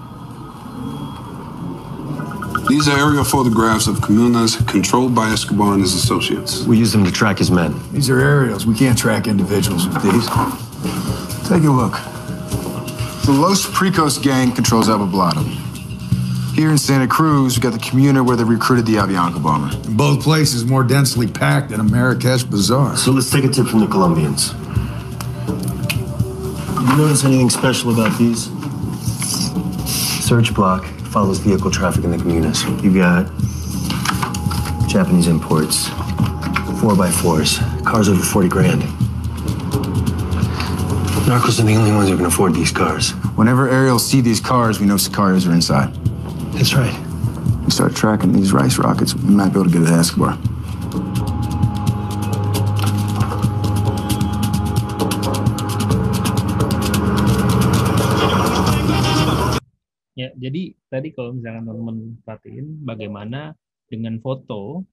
These 2.71 2.87
are 2.87 2.97
aerial 2.97 3.25
photographs 3.25 3.89
of 3.89 3.97
comunas 3.97 4.65
controlled 4.69 5.13
by 5.13 5.31
Escobar 5.31 5.73
and 5.73 5.83
his 5.83 5.93
associates. 5.93 6.63
We 6.63 6.79
use 6.79 6.93
them 6.93 7.03
to 7.05 7.11
track 7.11 7.39
his 7.39 7.51
men. 7.51 7.75
These 7.91 8.09
are 8.11 8.21
aerials. 8.21 8.65
We 8.65 8.77
can't 8.77 8.97
track 8.97 9.27
individuals 9.27 9.89
with 9.89 10.01
these. 10.05 10.27
Take 11.49 11.65
a 11.65 11.73
look. 11.73 11.95
The 13.27 13.33
Los 13.33 13.67
Precos 13.67 14.23
gang 14.23 14.53
controls 14.53 14.89
Alba 14.89 15.09
Blado. 15.09 15.43
Here 16.55 16.71
in 16.71 16.79
Santa 16.79 17.09
Cruz, 17.09 17.57
we 17.57 17.61
got 17.61 17.73
the 17.73 17.81
comuna 17.81 18.23
where 18.23 18.37
they 18.37 18.45
recruited 18.45 18.87
the 18.87 18.95
Avianca 18.95 19.43
bomber. 19.43 19.77
In 19.89 19.97
Both 19.97 20.23
places 20.23 20.65
more 20.65 20.85
densely 20.85 21.27
packed 21.27 21.71
than 21.71 21.81
a 21.81 21.85
Marrakesh 21.85 22.45
bazaar. 22.45 22.97
So 22.97 23.11
let's 23.11 23.31
take 23.31 23.43
a 23.43 23.49
tip 23.49 23.67
from 23.67 23.81
the 23.81 23.89
Colombians. 23.89 24.53
You 26.89 26.97
notice 26.97 27.25
anything 27.25 27.51
special 27.51 27.93
about 27.93 28.17
these? 28.17 28.45
Search 30.25 30.55
block 30.55 30.87
follows 31.11 31.39
vehicle 31.39 31.71
traffic 31.71 32.05
in 32.05 32.13
the 32.13 32.17
comunas. 32.17 32.63
You've 32.83 32.95
got 32.95 33.27
Japanese 34.89 35.27
imports, 35.27 35.89
four 36.81 36.95
by 36.95 37.11
fours, 37.11 37.59
cars 37.85 38.09
over 38.09 38.23
40 38.23 38.49
grand. 38.49 38.83
Narcos 41.27 41.61
are 41.61 41.65
the 41.65 41.77
only 41.77 41.93
ones 41.93 42.09
who 42.09 42.17
can 42.17 42.27
afford 42.27 42.55
these 42.55 42.73
cars. 42.73 43.11
Whenever 43.37 43.69
aerials 43.69 44.09
see 44.09 44.21
these 44.21 44.41
cars, 44.41 44.81
we 44.81 44.87
know 44.87 44.97
Sicarios 44.97 45.49
are 45.49 45.53
inside. 45.53 45.95
That's 46.55 46.75
right. 46.75 46.97
We 47.65 47.71
start 47.71 47.95
tracking 47.95 48.33
these 48.33 48.53
rice 48.53 48.79
rockets, 48.79 49.15
we 49.15 49.31
might 49.31 49.53
be 49.53 49.61
able 49.61 49.71
to 49.71 49.79
get 49.79 49.87
to 49.87 49.93
Escobar. 49.93 50.39
Jadi 60.41 60.73
tadi 60.89 61.13
kalau 61.13 61.37
misalkan 61.37 61.69
teman-teman 61.69 62.17
perhatiin 62.25 62.67
bagaimana 62.89 63.53
dengan 63.93 64.17
foto 64.25 64.89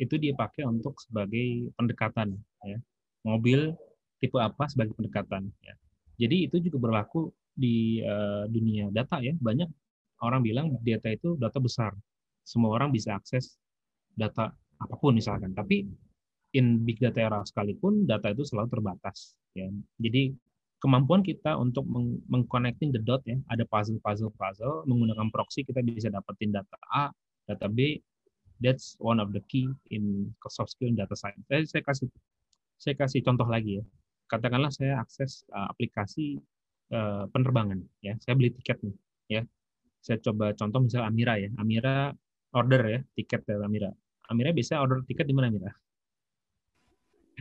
itu 0.00 0.16
dia 0.16 0.34
pakai 0.34 0.66
untuk 0.66 0.98
sebagai 0.98 1.70
pendekatan 1.78 2.34
ya. 2.66 2.78
Mobil 3.22 3.70
tipe 4.18 4.40
apa 4.40 4.66
sebagai 4.66 4.96
pendekatan 4.96 5.52
ya. 5.62 5.74
Jadi 6.18 6.48
itu 6.48 6.56
juga 6.58 6.90
berlaku 6.90 7.30
di 7.54 8.02
uh, 8.02 8.48
dunia 8.50 8.90
data 8.90 9.20
ya. 9.20 9.36
Banyak 9.36 9.68
orang 10.24 10.40
bilang 10.40 10.66
data 10.82 11.12
itu 11.12 11.36
data 11.36 11.60
besar. 11.62 11.92
Semua 12.42 12.74
orang 12.74 12.90
bisa 12.90 13.14
akses 13.14 13.60
data 14.16 14.50
apa 14.80 14.94
pun 14.96 15.14
misalkan. 15.14 15.52
Tapi 15.52 15.84
in 16.56 16.82
big 16.82 16.98
data 16.98 17.20
era 17.20 17.40
sekalipun 17.44 18.08
data 18.08 18.32
itu 18.32 18.42
selalu 18.42 18.72
terbatas 18.72 19.36
ya. 19.52 19.68
Jadi 20.00 20.32
kemampuan 20.80 21.20
kita 21.20 21.54
untuk 21.60 21.84
meng 21.84 22.18
mengconnecting 22.32 22.90
the 22.90 23.00
dot 23.04 23.20
ya, 23.28 23.36
ada 23.52 23.68
puzzle 23.68 24.00
puzzle 24.00 24.32
puzzle 24.34 24.82
menggunakan 24.88 25.28
proxy 25.28 25.62
kita 25.62 25.84
bisa 25.84 26.08
dapetin 26.08 26.56
data 26.56 26.76
A, 26.90 27.12
data 27.46 27.68
B. 27.68 28.00
That's 28.60 28.96
one 29.00 29.20
of 29.20 29.32
the 29.32 29.40
key 29.48 29.72
in 29.88 30.32
soft 30.52 30.76
skill 30.76 30.92
in 30.92 30.96
data 30.96 31.16
science. 31.16 31.48
Saya, 31.48 31.64
saya 31.64 31.82
kasih 31.84 32.08
saya 32.76 32.94
kasih 32.96 33.20
contoh 33.24 33.48
lagi 33.48 33.80
ya. 33.80 33.84
Katakanlah 34.28 34.72
saya 34.72 35.00
akses 35.00 35.48
uh, 35.52 35.68
aplikasi 35.72 36.40
uh, 36.92 37.24
penerbangan 37.32 37.80
ya. 38.04 38.16
Saya 38.20 38.36
beli 38.36 38.52
tiket 38.52 38.80
nih 38.84 38.96
ya. 39.28 39.42
Saya 40.00 40.20
coba 40.20 40.52
contoh 40.56 40.80
misalnya 40.84 41.08
Amira 41.08 41.34
ya. 41.40 41.48
Amira 41.56 42.12
order 42.52 42.82
ya 42.88 43.00
tiket 43.16 43.48
dari 43.48 43.64
Amira. 43.64 43.92
Amira 44.28 44.52
bisa 44.52 44.76
order 44.80 45.04
tiket 45.08 45.24
di 45.24 45.32
mana 45.32 45.48
Amira? 45.48 45.72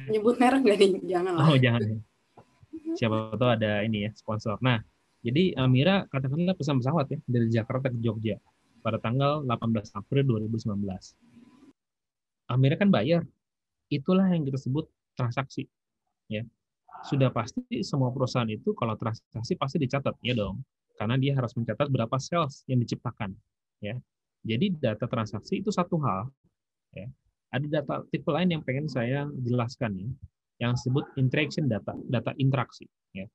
Nyebut 0.07 0.39
merek 0.39 0.59
nggak 0.63 0.77
nih? 0.79 0.91
Jangan 1.03 1.33
lah. 1.35 1.45
Oh 1.51 1.57
jangan. 1.59 1.99
Siapa 2.97 3.35
tahu 3.37 3.49
ada 3.49 3.83
ini 3.85 4.07
ya 4.07 4.11
sponsor. 4.15 4.57
Nah, 4.63 4.79
jadi 5.19 5.57
Amira 5.59 6.07
katakanlah 6.07 6.55
pesan 6.55 6.79
pesawat 6.79 7.05
ya 7.11 7.19
dari 7.27 7.47
Jakarta 7.51 7.91
ke 7.91 7.97
Jogja 7.99 8.39
pada 8.79 8.97
tanggal 8.97 9.43
18 9.43 9.91
April 9.99 10.23
2019. 10.47 10.79
Amira 12.49 12.75
kan 12.79 12.89
bayar. 12.89 13.27
Itulah 13.89 14.29
yang 14.31 14.45
kita 14.45 14.57
sebut 14.57 14.87
transaksi. 15.17 15.67
Ya. 16.31 16.45
Sudah 17.05 17.33
pasti 17.33 17.83
semua 17.83 18.13
perusahaan 18.13 18.47
itu 18.47 18.71
kalau 18.77 18.95
transaksi 18.95 19.53
pasti 19.59 19.77
dicatat 19.81 20.15
ya 20.23 20.33
dong. 20.37 20.63
Karena 20.99 21.15
dia 21.15 21.31
harus 21.31 21.55
mencatat 21.55 21.87
berapa 21.87 22.19
sales 22.19 22.67
yang 22.67 22.83
diciptakan, 22.83 23.31
ya. 23.79 23.95
Jadi 24.43 24.75
data 24.75 25.07
transaksi 25.07 25.63
itu 25.63 25.71
satu 25.71 25.95
hal, 26.03 26.27
ya. 26.91 27.07
Ada 27.55 27.65
data 27.79 28.03
tipe 28.11 28.27
lain 28.27 28.51
yang 28.51 28.61
pengen 28.67 28.91
saya 28.91 29.31
jelaskan 29.47 29.95
ya, 29.95 30.09
yang 30.59 30.75
disebut 30.75 31.15
interaction 31.15 31.71
data, 31.71 31.95
data 32.07 32.35
interaksi, 32.35 32.83
ya. 33.15 33.25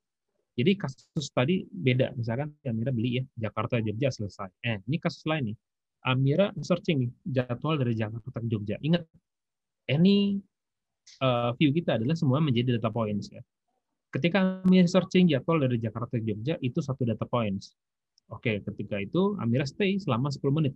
Jadi 0.54 0.72
kasus 0.78 1.26
tadi 1.34 1.66
beda, 1.66 2.14
misalkan 2.14 2.54
Amira 2.62 2.94
beli 2.94 3.18
ya 3.18 3.24
Jakarta 3.48 3.82
Jogja 3.82 4.14
selesai. 4.14 4.62
Eh, 4.62 4.78
ini 4.86 5.02
kasus 5.02 5.26
lain 5.26 5.50
nih. 5.50 5.56
Amira 6.04 6.52
searching 6.60 7.08
nih 7.08 7.10
jadwal 7.26 7.80
dari 7.80 7.96
Jakarta 7.98 8.28
ke 8.28 8.46
Jogja. 8.46 8.76
Ingat, 8.78 9.02
any 9.90 10.38
uh, 11.24 11.50
view 11.58 11.74
kita 11.74 11.98
adalah 11.98 12.14
semua 12.14 12.38
menjadi 12.38 12.78
data 12.78 12.92
points 12.92 13.34
ya. 13.34 13.42
Ketika 14.14 14.62
Amira 14.62 14.86
searching 14.86 15.26
jadwal 15.26 15.58
dari 15.58 15.80
Jakarta 15.82 16.14
ke 16.14 16.22
Jogja 16.22 16.54
itu 16.62 16.78
satu 16.78 17.02
data 17.02 17.26
points. 17.26 17.74
Oke, 18.30 18.62
ketika 18.62 19.02
itu 19.02 19.34
Amira 19.42 19.66
stay 19.66 19.98
selama 19.98 20.30
10 20.30 20.54
menit. 20.54 20.74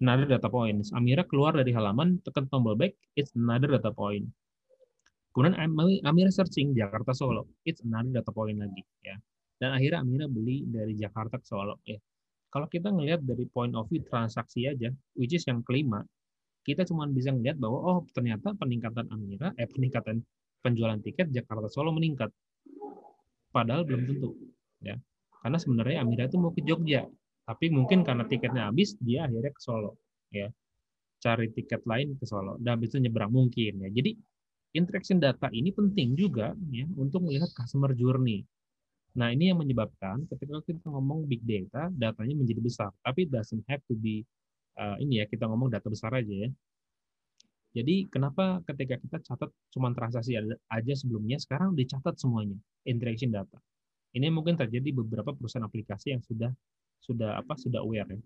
Another 0.00 0.26
data 0.26 0.48
points. 0.48 0.90
Amira 0.96 1.28
keluar 1.28 1.52
dari 1.54 1.76
halaman, 1.76 2.24
tekan 2.24 2.48
tombol 2.48 2.74
back, 2.74 2.96
it's 3.14 3.36
another 3.36 3.68
data 3.76 3.92
point. 3.92 4.26
Kemudian 5.32 5.56
Amira 6.04 6.28
searching 6.28 6.76
Jakarta 6.76 7.16
Solo, 7.16 7.48
it's 7.64 7.80
another 7.80 8.20
data 8.20 8.28
point 8.32 8.60
lagi 8.60 8.84
ya. 9.00 9.16
Dan 9.56 9.72
akhirnya 9.72 10.04
Amira 10.04 10.26
beli 10.28 10.68
dari 10.68 10.92
Jakarta 10.92 11.40
ke 11.40 11.46
Solo 11.48 11.80
ya. 11.88 11.96
Kalau 12.52 12.68
kita 12.68 12.92
ngelihat 12.92 13.24
dari 13.24 13.48
point 13.48 13.72
of 13.72 13.88
view 13.88 14.04
transaksi 14.04 14.68
aja, 14.68 14.92
which 15.16 15.32
is 15.32 15.40
yang 15.48 15.64
kelima, 15.64 16.04
kita 16.68 16.84
cuma 16.84 17.08
bisa 17.08 17.32
ngelihat 17.32 17.56
bahwa 17.56 17.80
oh 17.80 17.98
ternyata 18.12 18.52
peningkatan 18.60 19.08
Amira, 19.08 19.56
eh 19.56 19.64
peningkatan 19.64 20.20
penjualan 20.60 21.00
tiket 21.00 21.32
Jakarta 21.32 21.72
Solo 21.72 21.96
meningkat. 21.96 22.28
Padahal 23.48 23.88
belum 23.88 24.04
tentu 24.04 24.36
ya. 24.84 25.00
Karena 25.40 25.56
sebenarnya 25.56 26.04
Amira 26.04 26.28
itu 26.28 26.36
mau 26.36 26.52
ke 26.52 26.60
Jogja, 26.60 27.08
tapi 27.48 27.72
mungkin 27.72 28.04
karena 28.04 28.28
tiketnya 28.28 28.68
habis 28.68 29.00
dia 29.00 29.24
akhirnya 29.24 29.48
ke 29.48 29.62
Solo 29.64 29.96
ya. 30.28 30.52
Cari 31.24 31.48
tiket 31.56 31.88
lain 31.88 32.20
ke 32.20 32.28
Solo 32.28 32.60
dan 32.60 32.84
itu 32.84 33.00
nyebrang 33.00 33.32
mungkin 33.32 33.80
ya. 33.80 33.88
Jadi 33.88 34.12
interaction 34.72 35.20
data 35.20 35.48
ini 35.52 35.70
penting 35.72 36.16
juga 36.16 36.56
ya 36.72 36.88
untuk 36.96 37.24
melihat 37.28 37.48
customer 37.52 37.92
journey. 37.92 38.44
Nah, 39.12 39.28
ini 39.28 39.52
yang 39.52 39.60
menyebabkan 39.60 40.24
ketika 40.24 40.64
kita 40.64 40.88
ngomong 40.88 41.28
big 41.28 41.44
data, 41.44 41.92
datanya 41.92 42.32
menjadi 42.32 42.60
besar, 42.64 42.90
tapi 43.04 43.28
doesn't 43.28 43.60
have 43.68 43.84
to 43.84 43.92
be 43.92 44.24
uh, 44.80 44.96
ini 44.96 45.20
ya 45.20 45.28
kita 45.28 45.44
ngomong 45.44 45.68
data 45.68 45.92
besar 45.92 46.16
aja 46.16 46.48
ya. 46.48 46.50
Jadi 47.72 48.08
kenapa 48.08 48.60
ketika 48.68 49.00
kita 49.00 49.16
catat 49.20 49.50
cuma 49.72 49.92
transaksi 49.96 50.36
aja 50.68 50.92
sebelumnya, 50.96 51.40
sekarang 51.40 51.72
dicatat 51.72 52.20
semuanya 52.20 52.56
interaction 52.84 53.32
data. 53.32 53.60
Ini 54.12 54.28
mungkin 54.28 54.60
terjadi 54.60 54.92
beberapa 54.92 55.32
perusahaan 55.32 55.64
aplikasi 55.64 56.12
yang 56.12 56.20
sudah 56.20 56.52
sudah 57.00 57.40
apa 57.40 57.56
sudah 57.56 57.80
aware 57.80 58.08
ya. 58.12 58.20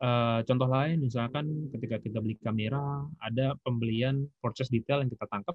Uh, 0.00 0.40
contoh 0.48 0.64
lain 0.64 0.96
misalkan 1.04 1.68
ketika 1.76 2.00
kita 2.00 2.24
beli 2.24 2.32
kamera 2.40 3.04
ada 3.20 3.52
pembelian 3.60 4.24
purchase 4.40 4.72
detail 4.72 5.04
yang 5.04 5.12
kita 5.12 5.28
tangkap 5.28 5.52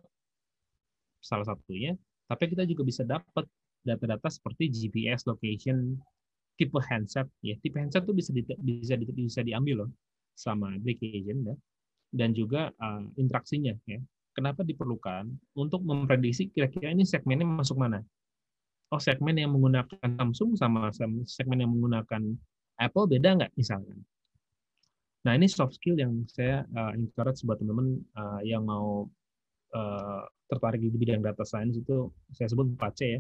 salah 1.18 1.50
satunya 1.50 1.98
tapi 2.30 2.54
kita 2.54 2.62
juga 2.70 2.86
bisa 2.86 3.02
dapat 3.02 3.42
data-data 3.82 4.30
seperti 4.30 4.70
GPS 4.70 5.26
location 5.26 5.98
tipe 6.62 6.78
handset 6.78 7.26
ya 7.42 7.58
tipe 7.58 7.74
handset 7.82 8.06
itu 8.06 8.14
bisa 8.14 8.30
bisa 8.62 8.94
di, 8.94 9.10
bisa 9.18 9.42
diambil 9.42 9.82
loh 9.82 9.92
sama 10.38 10.78
application 10.78 11.42
ya 11.42 11.58
dan 12.16 12.32
juga 12.32 12.72
uh, 12.80 13.04
interaksinya 13.20 13.76
ya. 13.84 14.00
Kenapa 14.36 14.68
diperlukan? 14.68 15.32
Untuk 15.56 15.84
memprediksi 15.84 16.52
kira-kira 16.52 16.92
ini 16.92 17.08
segmennya 17.08 17.48
masuk 17.48 17.80
mana. 17.80 18.04
Oh 18.92 19.00
segmen 19.00 19.36
yang 19.36 19.56
menggunakan 19.56 20.00
Samsung 20.00 20.60
sama 20.60 20.92
segmen 21.28 21.64
yang 21.64 21.72
menggunakan 21.72 22.36
Apple 22.80 23.08
beda 23.08 23.40
nggak 23.40 23.52
misalkan 23.56 24.04
Nah, 25.26 25.34
ini 25.34 25.50
soft 25.50 25.82
skill 25.82 25.98
yang 25.98 26.22
saya 26.30 26.62
uh, 26.78 26.94
encourage 26.94 27.42
buat 27.42 27.58
teman-teman 27.58 27.98
uh, 28.14 28.42
yang 28.46 28.62
mau 28.62 29.10
uh, 29.74 30.22
tertarik 30.46 30.86
di 30.86 30.94
bidang 30.94 31.26
data 31.26 31.42
science 31.42 31.82
itu 31.82 32.14
saya 32.30 32.54
sebut 32.54 32.78
4C 32.78 33.02
ya. 33.18 33.20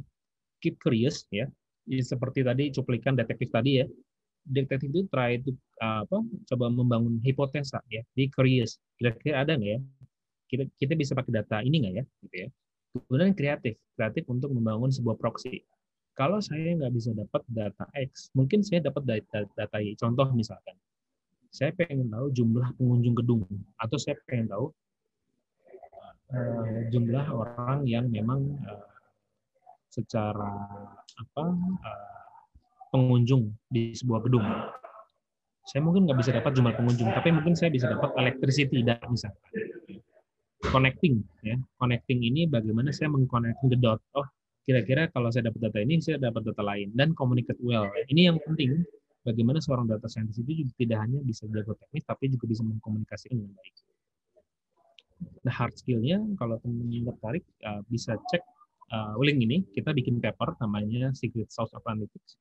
Keep 0.61 0.77
curious 0.77 1.25
ya. 1.33 1.49
Seperti 1.89 2.45
tadi 2.45 2.69
cuplikan 2.69 3.17
detektif 3.17 3.49
tadi 3.49 3.81
ya. 3.81 3.85
Detektif 4.45 4.93
itu 4.93 5.09
try 5.09 5.41
to 5.41 5.57
uh, 5.81 6.05
apa? 6.05 6.21
coba 6.53 6.69
membangun 6.69 7.17
hipotesa 7.25 7.81
ya. 7.89 8.05
Di 8.13 8.29
curious. 8.29 8.77
Kira-kira 9.01 9.41
ada 9.41 9.57
nggak 9.57 9.71
ya? 9.73 9.79
Kita 10.45 10.63
kita 10.77 10.93
bisa 10.93 11.17
pakai 11.17 11.41
data 11.41 11.65
ini 11.65 11.89
nggak 11.89 11.93
ya? 11.97 12.03
Gitu 12.21 12.35
ya. 12.37 12.49
Kemudian 12.95 13.33
kreatif, 13.33 13.81
kreatif 13.97 14.23
untuk 14.29 14.53
membangun 14.53 14.93
sebuah 14.93 15.17
proxy. 15.17 15.65
Kalau 16.15 16.37
saya 16.37 16.77
nggak 16.79 16.93
bisa 16.95 17.11
dapat 17.11 17.41
data 17.49 17.89
X, 17.97 18.31
mungkin 18.37 18.63
saya 18.63 18.85
dapat 18.87 19.03
data, 19.03 19.43
data 19.57 19.77
Y. 19.83 19.99
Contoh 19.99 20.31
misalkan, 20.31 20.79
saya 21.55 21.71
pengen 21.71 22.11
tahu 22.11 22.27
jumlah 22.35 22.67
pengunjung 22.75 23.15
gedung, 23.15 23.47
atau 23.79 23.95
saya 23.95 24.19
pengen 24.27 24.51
tahu 24.51 24.75
uh, 26.35 26.83
jumlah 26.91 27.25
orang 27.31 27.87
yang 27.87 28.11
memang 28.11 28.59
uh, 28.67 28.83
secara 29.87 30.51
apa 31.15 31.45
uh, 31.79 32.27
pengunjung 32.91 33.55
di 33.71 33.95
sebuah 33.95 34.19
gedung. 34.27 34.43
Saya 35.63 35.79
mungkin 35.79 36.03
nggak 36.03 36.19
bisa 36.19 36.35
dapat 36.35 36.51
jumlah 36.59 36.75
pengunjung, 36.75 37.07
tapi 37.15 37.31
mungkin 37.31 37.55
saya 37.55 37.71
bisa 37.71 37.87
dapat 37.87 38.11
electricity 38.19 38.83
data 38.83 39.07
misalkan. 39.07 39.39
Connecting, 40.65 41.23
ya. 41.45 41.55
Connecting 41.79 42.19
ini 42.25 42.51
bagaimana 42.51 42.91
saya 42.91 43.07
mengconnecting 43.09 43.69
the 43.71 43.79
dot. 43.79 44.01
Oh, 44.17 44.27
kira-kira 44.65 45.07
kalau 45.13 45.29
saya 45.29 45.49
dapat 45.49 45.69
data 45.69 45.79
ini, 45.81 46.01
saya 46.01 46.17
dapat 46.17 46.41
data 46.51 46.61
lain. 46.65 46.89
Dan 46.93 47.13
communicate 47.13 47.61
well. 47.61 47.85
Ini 48.09 48.33
yang 48.33 48.37
penting, 48.41 48.81
bagaimana 49.25 49.57
seorang 49.57 49.89
data 49.89 50.05
scientist 50.05 50.45
itu 50.45 50.63
juga 50.63 50.71
tidak 50.77 50.97
hanya 51.01 51.19
bisa 51.25 51.49
jago 51.49 51.73
teknis, 51.73 52.05
tapi 52.05 52.29
juga 52.29 52.45
bisa 52.45 52.61
mengkomunikasikan 52.61 53.35
dengan 53.41 53.53
baik. 53.57 53.75
Nah, 55.41 55.53
hard 55.53 55.73
skill-nya, 55.73 56.21
kalau 56.37 56.61
teman-teman 56.61 57.09
tertarik, 57.09 57.43
uh, 57.65 57.81
bisa 57.89 58.13
cek 58.29 58.43
uh, 58.93 59.17
link 59.17 59.41
ini. 59.41 59.57
Kita 59.73 59.91
bikin 59.95 60.21
paper 60.21 60.53
namanya 60.61 61.09
Secret 61.17 61.49
Sauce 61.49 61.73
of 61.73 61.81
Analytics. 61.89 62.37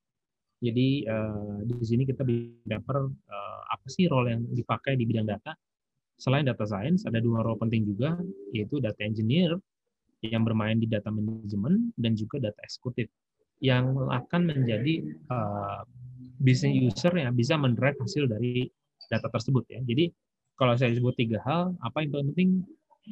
Jadi 0.61 1.05
uh, 1.09 1.61
di 1.65 1.85
sini 1.85 2.05
kita 2.09 2.25
bikin 2.25 2.65
paper 2.69 3.09
uh, 3.09 3.61
apa 3.69 3.87
sih 3.89 4.09
role 4.09 4.33
yang 4.33 4.43
dipakai 4.53 4.97
di 4.97 5.05
bidang 5.09 5.29
data. 5.29 5.57
Selain 6.15 6.47
data 6.47 6.63
science, 6.63 7.05
ada 7.05 7.19
dua 7.19 7.43
role 7.43 7.59
penting 7.59 7.85
juga, 7.85 8.15
yaitu 8.55 8.79
data 8.79 9.03
engineer 9.03 9.59
yang 10.25 10.47
bermain 10.47 10.79
di 10.81 10.89
data 10.89 11.13
management 11.13 11.93
dan 12.01 12.17
juga 12.17 12.41
data 12.41 12.57
eksekutif 12.65 13.11
yang 13.63 13.95
akan 14.11 14.51
menjadi 14.51 15.05
uh, 15.31 15.87
business 16.43 16.75
user 16.75 17.15
yang 17.15 17.33
bisa 17.35 17.55
mendrive 17.55 17.97
hasil 18.01 18.27
dari 18.27 18.67
data 19.09 19.29
tersebut 19.31 19.65
ya. 19.71 19.81
Jadi 19.85 20.11
kalau 20.55 20.75
saya 20.79 20.95
sebut 20.95 21.15
tiga 21.19 21.43
hal, 21.43 21.75
apa 21.83 22.03
yang 22.03 22.11
paling 22.15 22.29
penting 22.35 22.51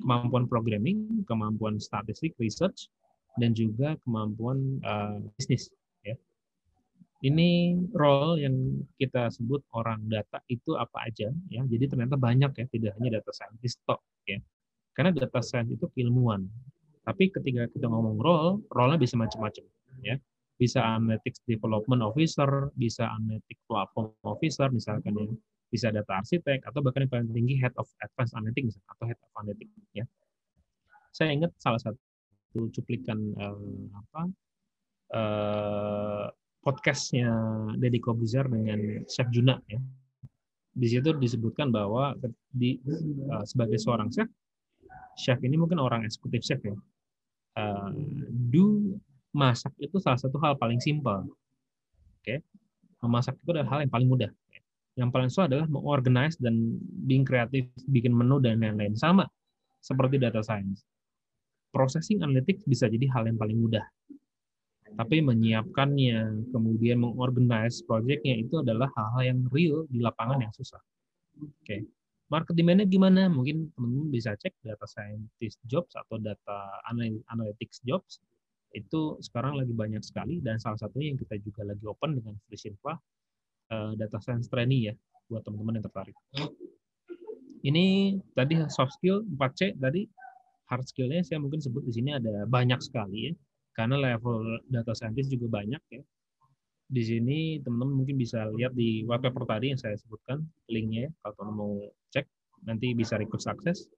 kemampuan 0.02 0.44
programming, 0.48 1.26
kemampuan 1.28 1.76
statistik, 1.76 2.32
research, 2.40 2.88
dan 3.36 3.52
juga 3.52 3.98
kemampuan 4.06 4.80
uh, 4.84 5.20
bisnis. 5.36 5.68
Ya. 6.06 6.16
Ini 7.22 7.78
role 7.94 8.42
yang 8.42 8.82
kita 8.98 9.30
sebut 9.30 9.62
orang 9.78 10.06
data 10.10 10.42
itu 10.50 10.74
apa 10.74 11.06
aja 11.06 11.30
ya. 11.50 11.62
Jadi 11.66 11.84
ternyata 11.86 12.18
banyak 12.18 12.50
ya, 12.56 12.66
tidak 12.70 12.92
hanya 12.98 13.20
data 13.20 13.30
scientist 13.30 13.78
tok 13.86 14.00
ya. 14.26 14.38
Karena 14.92 15.14
data 15.14 15.40
science 15.40 15.72
itu 15.72 15.86
keilmuan. 15.96 16.46
Tapi 17.02 17.34
ketika 17.34 17.66
kita 17.66 17.86
ngomong 17.90 18.22
role, 18.22 18.62
role-nya 18.70 18.98
bisa 19.00 19.18
macam-macam, 19.18 19.66
ya. 20.06 20.14
Bisa 20.60 20.80
analytics 20.82 21.42
development 21.48 22.02
officer, 22.04 22.70
bisa 22.76 23.08
analytics 23.18 23.62
platform 23.66 24.12
officer, 24.24 24.68
misalkan 24.72 25.14
ya. 25.16 25.26
Bisa 25.72 25.88
data 25.88 26.20
arsitek, 26.20 26.68
atau 26.68 26.84
bahkan 26.84 27.08
yang 27.08 27.12
paling 27.12 27.32
tinggi 27.32 27.56
head 27.56 27.72
of 27.80 27.88
advanced 28.04 28.36
analytics 28.36 28.76
atau 28.92 29.08
head 29.08 29.16
of 29.16 29.32
analytics, 29.40 29.72
ya. 29.96 30.04
Saya 31.12 31.32
ingat 31.32 31.52
salah 31.56 31.80
satu 31.80 32.68
cuplikan 32.72 33.32
uh, 33.40 33.88
apa 33.96 34.22
uh, 35.16 36.26
podcastnya 36.60 37.32
Deddy 37.80 38.00
Kobuzer 38.00 38.44
dengan 38.48 39.04
Chef 39.08 39.28
Juna 39.32 39.56
ya. 39.68 39.80
Di 40.72 40.88
situ 40.88 41.12
disebutkan 41.16 41.68
bahwa 41.68 42.16
di 42.52 42.80
uh, 43.28 43.44
sebagai 43.44 43.76
seorang 43.76 44.08
chef, 44.08 44.28
chef 45.20 45.36
ini 45.44 45.60
mungkin 45.60 45.76
orang 45.80 46.04
eksekutif 46.04 46.40
chef 46.44 46.60
ya 46.64 46.76
uh, 47.60 47.90
do 48.52 48.96
masak 49.32 49.72
itu 49.80 49.96
salah 49.98 50.20
satu 50.20 50.36
hal 50.40 50.56
paling 50.56 50.78
simpel. 50.78 51.28
Oke, 52.20 52.40
memasak 53.02 53.34
itu 53.40 53.50
adalah 53.50 53.76
hal 53.76 53.78
yang 53.84 53.92
paling 53.92 54.08
mudah. 54.08 54.30
Yang 54.92 55.10
paling 55.10 55.28
susah 55.32 55.46
adalah 55.48 55.66
mengorganize 55.72 56.36
dan 56.36 56.76
being 57.08 57.24
kreatif, 57.24 57.66
bikin 57.88 58.12
menu 58.12 58.38
dan 58.44 58.60
lain-lain 58.60 58.92
sama 58.94 59.24
seperti 59.80 60.20
data 60.20 60.44
science. 60.44 60.84
Processing 61.72 62.20
analytics 62.20 62.68
bisa 62.68 62.86
jadi 62.86 63.08
hal 63.08 63.24
yang 63.24 63.40
paling 63.40 63.56
mudah. 63.56 63.82
Tapi 64.92 65.24
menyiapkannya, 65.24 66.52
kemudian 66.52 67.00
mengorganize 67.00 67.80
projectnya 67.88 68.36
itu 68.36 68.60
adalah 68.60 68.92
hal-hal 68.92 69.32
yang 69.32 69.38
real 69.48 69.88
di 69.88 70.04
lapangan 70.04 70.44
yang 70.44 70.52
susah. 70.52 70.78
Oke. 71.40 71.64
Okay 71.64 71.80
market 72.32 72.56
demand-nya 72.56 72.88
gimana? 72.88 73.28
Mungkin 73.28 73.68
teman-teman 73.76 74.08
bisa 74.08 74.32
cek 74.32 74.56
data 74.64 74.88
scientist 74.88 75.60
jobs 75.68 75.92
atau 75.92 76.16
data 76.16 76.80
analytics 77.28 77.84
jobs. 77.84 78.24
Itu 78.72 79.20
sekarang 79.20 79.60
lagi 79.60 79.72
banyak 79.72 80.00
sekali 80.00 80.40
dan 80.40 80.56
salah 80.58 80.80
satunya 80.80 81.12
yang 81.12 81.20
kita 81.20 81.36
juga 81.40 81.68
lagi 81.68 81.84
open 81.84 82.18
dengan 82.18 82.34
Free 82.48 82.60
Silva 82.60 82.96
uh, 83.72 83.92
data 83.96 84.18
science 84.18 84.48
trainee 84.48 84.92
ya 84.92 84.94
buat 85.28 85.44
teman-teman 85.44 85.80
yang 85.80 85.86
tertarik. 85.86 86.16
Ini 87.62 88.18
tadi 88.34 88.58
soft 88.68 88.98
skill 88.98 89.22
4C 89.38 89.78
tadi 89.78 90.08
hard 90.66 90.84
skill-nya 90.88 91.22
saya 91.22 91.38
mungkin 91.38 91.60
sebut 91.62 91.84
di 91.84 91.92
sini 91.94 92.16
ada 92.16 92.48
banyak 92.48 92.80
sekali 92.82 93.30
ya. 93.30 93.32
Karena 93.72 93.96
level 93.96 94.60
data 94.68 94.92
scientist 94.92 95.32
juga 95.32 95.62
banyak 95.62 95.80
ya 95.88 96.02
di 96.92 97.02
sini 97.08 97.38
teman-teman 97.64 98.04
mungkin 98.04 98.20
bisa 98.20 98.44
lihat 98.52 98.76
di 98.76 99.00
web 99.08 99.24
paper 99.24 99.48
tadi 99.48 99.72
yang 99.72 99.80
saya 99.80 99.96
sebutkan 99.96 100.44
linknya 100.68 101.08
ya 101.08 101.10
kalau 101.24 101.34
teman 101.40 101.54
mau 101.56 101.72
cek 102.12 102.28
nanti 102.68 102.92
bisa 102.92 103.16
request 103.16 103.48
akses 103.48 103.88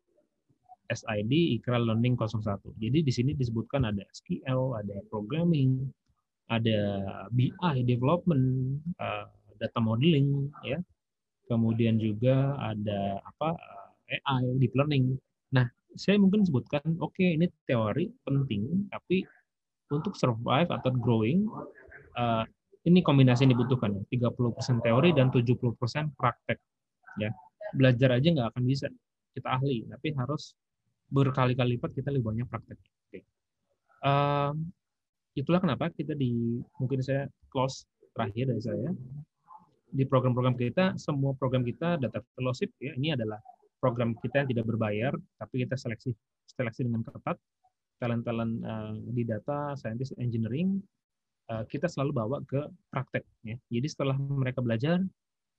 SID 0.91 1.61
Ikra 1.61 1.81
Learning 1.81 2.15
01. 2.19 2.61
Jadi 2.77 2.99
di 3.01 3.13
sini 3.13 3.33
disebutkan 3.33 3.89
ada 3.89 4.05
SQL, 4.13 4.77
ada 4.77 4.97
programming, 5.09 5.89
ada 6.53 6.81
BI 7.33 7.77
development, 7.89 8.79
uh, 9.01 9.29
data 9.57 9.81
modeling 9.81 10.53
ya. 10.67 10.81
Kemudian 11.49 12.01
juga 12.01 12.57
ada 12.61 13.21
apa 13.25 13.57
AI 14.09 14.57
deep 14.61 14.73
learning. 14.77 15.17
Nah, 15.53 15.69
saya 15.97 16.21
mungkin 16.21 16.45
sebutkan 16.45 16.85
oke 17.01 17.17
okay, 17.17 17.37
ini 17.37 17.49
teori 17.69 18.09
penting 18.25 18.89
tapi 18.93 19.25
untuk 19.93 20.17
survive 20.17 20.69
atau 20.73 20.91
growing 20.91 21.45
uh, 22.17 22.45
ini 22.85 23.01
kombinasi 23.01 23.49
yang 23.49 23.57
dibutuhkan 23.57 23.97
ya. 23.97 24.03
30% 24.29 24.85
teori 24.85 25.11
dan 25.17 25.33
70% 25.33 25.57
praktek 26.17 26.59
ya. 27.21 27.33
Belajar 27.73 28.21
aja 28.21 28.29
nggak 28.29 28.49
akan 28.55 28.65
bisa 28.69 28.87
kita 29.35 29.49
ahli, 29.51 29.83
tapi 29.91 30.15
harus 30.15 30.55
berkali-kali 31.11 31.77
lipat 31.79 31.91
kita 31.93 32.09
lebih 32.13 32.33
banyak 32.33 32.47
praktek. 32.49 32.79
Oke. 32.81 33.21
Um, 34.05 34.71
itulah 35.35 35.61
kenapa 35.61 35.91
kita 35.93 36.15
di 36.15 36.61
mungkin 36.79 37.01
saya 37.03 37.27
close 37.51 37.89
terakhir 38.15 38.53
dari 38.53 38.63
saya 38.63 38.91
di 39.95 40.03
program-program 40.07 40.55
kita 40.59 40.95
semua 40.99 41.35
program 41.39 41.63
kita 41.63 41.99
data 41.99 42.23
fellowship 42.35 42.71
ya 42.83 42.95
ini 42.95 43.15
adalah 43.15 43.39
program 43.79 44.15
kita 44.19 44.43
yang 44.43 44.49
tidak 44.51 44.67
berbayar 44.71 45.13
tapi 45.39 45.67
kita 45.67 45.75
seleksi 45.79 46.15
seleksi 46.51 46.87
dengan 46.87 47.03
ketat 47.07 47.39
talent-talent 47.99 48.55
uh, 48.63 48.95
di 49.11 49.23
data 49.27 49.75
scientist 49.75 50.15
engineering 50.19 50.83
Eh, 51.45 51.65
kita 51.69 51.93
selalu 51.93 52.13
bawa 52.17 52.37
ke 52.49 52.57
praktek. 52.89 53.25
Ya. 53.45 53.61
Jadi 53.69 53.87
setelah 53.93 54.17
mereka 54.17 54.65
belajar, 54.65 55.05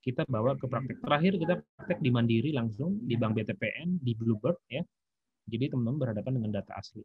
kita 0.01 0.25
bawa 0.25 0.57
ke 0.57 0.65
praktek. 0.65 0.97
Terakhir 1.05 1.33
kita 1.37 1.53
praktek 1.61 1.99
di 2.01 2.09
Mandiri 2.09 2.49
langsung, 2.57 2.97
di 3.05 3.13
Bank 3.13 3.37
BTPN, 3.37 4.01
di 4.01 4.17
Bluebird. 4.17 4.57
ya. 4.73 4.81
Jadi 5.45 5.71
teman-teman 5.71 5.99
berhadapan 6.09 6.41
dengan 6.41 6.51
data 6.61 6.73
asli. 6.77 7.01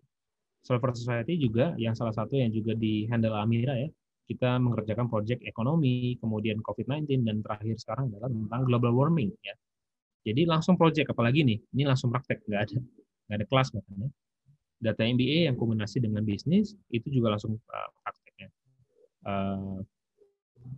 Solver 0.61 0.93
Society 0.93 1.41
juga 1.41 1.73
yang 1.81 1.97
salah 1.97 2.13
satu 2.13 2.37
yang 2.37 2.53
juga 2.53 2.77
di 2.77 3.09
handle 3.09 3.37
Amira 3.37 3.77
ya. 3.77 3.89
Kita 4.31 4.63
mengerjakan 4.63 5.11
proyek 5.11 5.43
ekonomi, 5.43 6.15
kemudian 6.23 6.63
COVID-19, 6.63 7.27
dan 7.27 7.43
terakhir 7.43 7.75
sekarang 7.83 8.15
adalah 8.15 8.31
tentang 8.31 8.63
global 8.63 8.95
warming. 8.95 9.35
ya. 9.43 9.55
Jadi 10.23 10.47
langsung 10.47 10.79
proyek, 10.79 11.11
apalagi 11.11 11.43
nih, 11.43 11.59
ini 11.75 11.83
langsung 11.89 12.15
praktek, 12.15 12.45
nggak 12.47 12.63
ada 12.71 12.79
nggak 13.27 13.37
ada 13.43 13.47
kelas 13.47 13.69
bahkan 13.75 14.07
ya. 14.07 14.09
Data 14.81 15.03
MBA 15.05 15.51
yang 15.51 15.57
kombinasi 15.59 15.99
dengan 16.01 16.25
bisnis 16.25 16.79
itu 16.89 17.11
juga 17.13 17.37
langsung 17.37 17.59
uh, 17.59 17.89
praktek 18.01 18.31
Eh, 19.21 19.79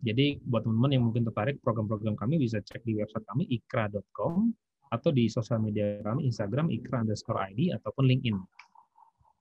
jadi 0.02 0.38
buat 0.42 0.66
teman-teman 0.66 0.92
yang 0.94 1.04
mungkin 1.06 1.22
tertarik 1.26 1.62
program-program 1.62 2.18
kami 2.18 2.38
bisa 2.38 2.58
cek 2.62 2.82
di 2.82 2.98
website 2.98 3.26
kami 3.26 3.46
ikra.com 3.50 4.50
atau 4.92 5.08
di 5.08 5.32
sosial 5.32 5.64
media 5.64 6.04
kami 6.04 6.28
Instagram 6.28 6.68
ikra 6.68 7.00
underscore 7.00 7.40
ID 7.48 7.72
ataupun 7.72 8.04
LinkedIn. 8.04 8.36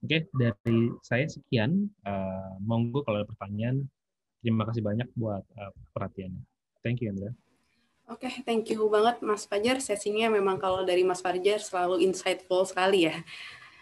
Oke, 0.01 0.31
dari 0.33 0.89
saya 1.03 1.27
sekian. 1.27 1.91
Uh, 2.07 2.55
monggo 2.63 3.03
kalau 3.03 3.21
ada 3.21 3.27
pertanyaan. 3.27 3.85
Terima 4.41 4.65
kasih 4.65 4.81
banyak 4.81 5.05
buat 5.13 5.45
uh, 5.59 5.73
perhatiannya. 5.93 6.41
Thank 6.81 7.05
you, 7.05 7.13
Andra. 7.13 7.29
Oke, 8.09 8.25
okay, 8.25 8.33
thank 8.41 8.65
you 8.73 8.89
banget 8.89 9.21
Mas 9.21 9.45
Fajar. 9.45 9.77
Sesinya 9.77 10.33
memang 10.33 10.57
kalau 10.57 10.81
dari 10.81 11.05
Mas 11.05 11.21
Fajar 11.21 11.61
selalu 11.61 12.01
insightful 12.01 12.65
sekali 12.65 13.05
ya. 13.05 13.21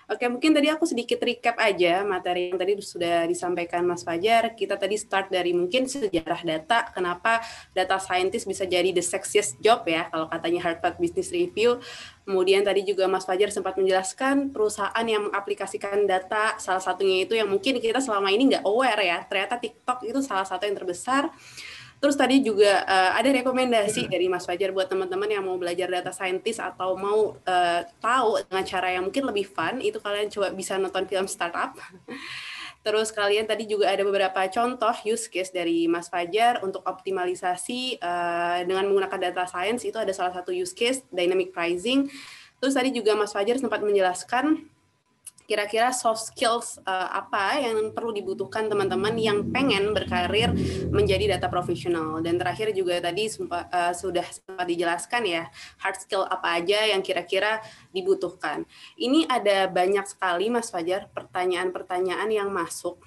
Oke, 0.10 0.26
mungkin 0.26 0.57
tadi 0.57 0.74
aku 0.74 0.89
sedikit 0.89 1.22
recap 1.22 1.53
aja 1.62 2.01
materi 2.01 2.49
yang 2.49 2.57
tadi 2.57 2.74
sudah 2.82 3.30
disampaikan 3.30 3.86
Mas 3.86 4.01
Fajar. 4.01 4.57
Kita 4.57 4.74
tadi 4.74 4.97
start 4.97 5.30
dari 5.30 5.53
mungkin 5.53 5.86
sejarah 5.86 6.41
data, 6.41 6.89
kenapa 6.89 7.45
data 7.78 8.01
scientist 8.01 8.49
bisa 8.49 8.66
jadi 8.66 8.89
the 8.89 9.05
sexiest 9.05 9.62
job 9.62 9.86
ya, 9.86 10.10
kalau 10.10 10.26
katanya 10.26 10.66
Harvard 10.66 10.97
Business 10.97 11.30
Review. 11.30 11.78
Kemudian 12.26 12.66
tadi 12.66 12.82
juga 12.89 13.05
Mas 13.05 13.22
Fajar 13.22 13.53
sempat 13.53 13.78
menjelaskan 13.78 14.49
perusahaan 14.49 15.05
yang 15.05 15.30
mengaplikasikan 15.30 16.10
data, 16.10 16.57
salah 16.57 16.82
satunya 16.82 17.30
itu 17.30 17.38
yang 17.38 17.45
mungkin 17.45 17.78
kita 17.78 18.01
selama 18.01 18.34
ini 18.34 18.57
nggak 18.57 18.66
aware 18.66 19.05
ya, 19.05 19.22
ternyata 19.30 19.62
TikTok 19.62 20.10
itu 20.10 20.26
salah 20.26 20.49
satu 20.49 20.66
yang 20.66 20.74
terbesar. 20.74 21.30
Terus 22.00 22.16
tadi 22.16 22.39
juga 22.39 22.88
uh, 22.88 23.12
ada 23.20 23.28
rekomendasi 23.28 24.08
dari 24.08 24.32
Mas 24.32 24.47
Fajar 24.47 24.72
buat 24.72 24.88
teman-teman 24.88 25.28
yang 25.28 25.43
mau 25.43 25.60
belajar 25.60 25.91
data 25.91 26.16
scientist 26.16 26.64
atau 26.64 26.95
mau 26.95 27.36
uh, 27.36 27.82
tahu 28.00 28.39
dengan 28.47 28.64
cara 28.64 28.88
yang 28.95 29.04
mungkin 29.12 29.28
lebih 29.28 29.43
fun, 29.52 29.84
itu 29.84 30.00
kalian 30.00 30.32
coba 30.32 30.56
bisa 30.56 30.80
nonton 30.80 31.04
film 31.12 31.28
startup. 31.28 31.76
Terus 32.88 33.12
kalian 33.12 33.43
tadi 33.43 33.68
juga 33.68 33.91
ada 33.91 34.08
beberapa 34.08 34.39
contoh 34.47 34.95
use 35.04 35.28
case 35.28 35.52
dari 35.52 35.91
Mas 35.91 36.08
Fajar 36.08 36.64
untuk 36.64 36.80
optimalisasi 36.88 38.00
uh, 38.00 38.64
dengan 38.64 38.88
menggunakan 38.88 39.20
data 39.20 39.43
science 39.43 39.84
itu 39.84 40.00
ada 40.00 40.16
salah 40.16 40.32
satu 40.32 40.56
use 40.56 40.72
case 40.72 41.04
dynamic 41.12 41.52
pricing. 41.52 42.08
Terus 42.64 42.80
tadi 42.80 42.95
juga 42.95 43.20
Mas 43.20 43.36
Fajar 43.36 43.60
sempat 43.60 43.84
menjelaskan 43.84 44.72
kira-kira 45.50 45.89
soft 45.89 46.30
skills 46.30 46.78
uh, 46.86 47.10
apa 47.10 47.58
yang 47.58 47.89
perlu 47.89 48.14
dibutuhkan 48.14 48.70
teman-teman 48.70 49.18
yang 49.18 49.50
pengen 49.50 49.97
berkarir 49.97 50.54
menjadi 50.93 51.34
data 51.34 51.50
profesional? 51.50 52.22
Dan 52.22 52.38
terakhir 52.38 52.70
juga 52.78 53.02
tadi 53.02 53.26
sempat, 53.26 53.66
uh, 53.74 53.89
sudah 53.89 54.30
sempat 54.30 54.70
dijelaskan 54.70 55.26
ya 55.26 55.50
hard 55.82 55.97
skill 55.97 56.22
apa 56.30 56.62
aja 56.62 56.86
yang 56.93 57.02
kira-kira 57.02 57.66
dibutuhkan. 57.89 58.62
Ini 58.93 59.26
ada 59.26 59.66
banyak 59.66 60.06
sekali 60.06 60.54
Mas 60.54 60.70
Fajar 60.70 61.10
pertanyaan-pertanyaan 61.10 62.30
yang 62.30 62.54
masuk. 62.54 63.02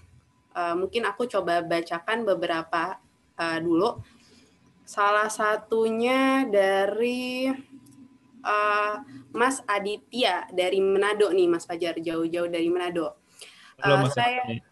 Uh, 0.50 0.74
mungkin 0.74 1.06
aku 1.06 1.30
coba 1.30 1.62
bacakan 1.62 2.26
beberapa 2.26 2.98
uh, 3.38 3.58
dulu. 3.62 4.02
Salah 4.82 5.30
satunya 5.30 6.42
dari 6.50 7.46
uh, 8.42 9.02
Mas 9.32 9.62
Aditya 9.64 10.46
dari 10.52 10.78
Manado 10.82 11.30
nih, 11.30 11.48
Mas 11.48 11.64
Fajar 11.64 11.98
jauh-jauh 11.98 12.50
dari 12.50 12.68
Manado. 12.68 13.16
Halo, 13.80 13.94
uh, 13.94 14.00
Mas 14.06 14.14
saya 14.14 14.62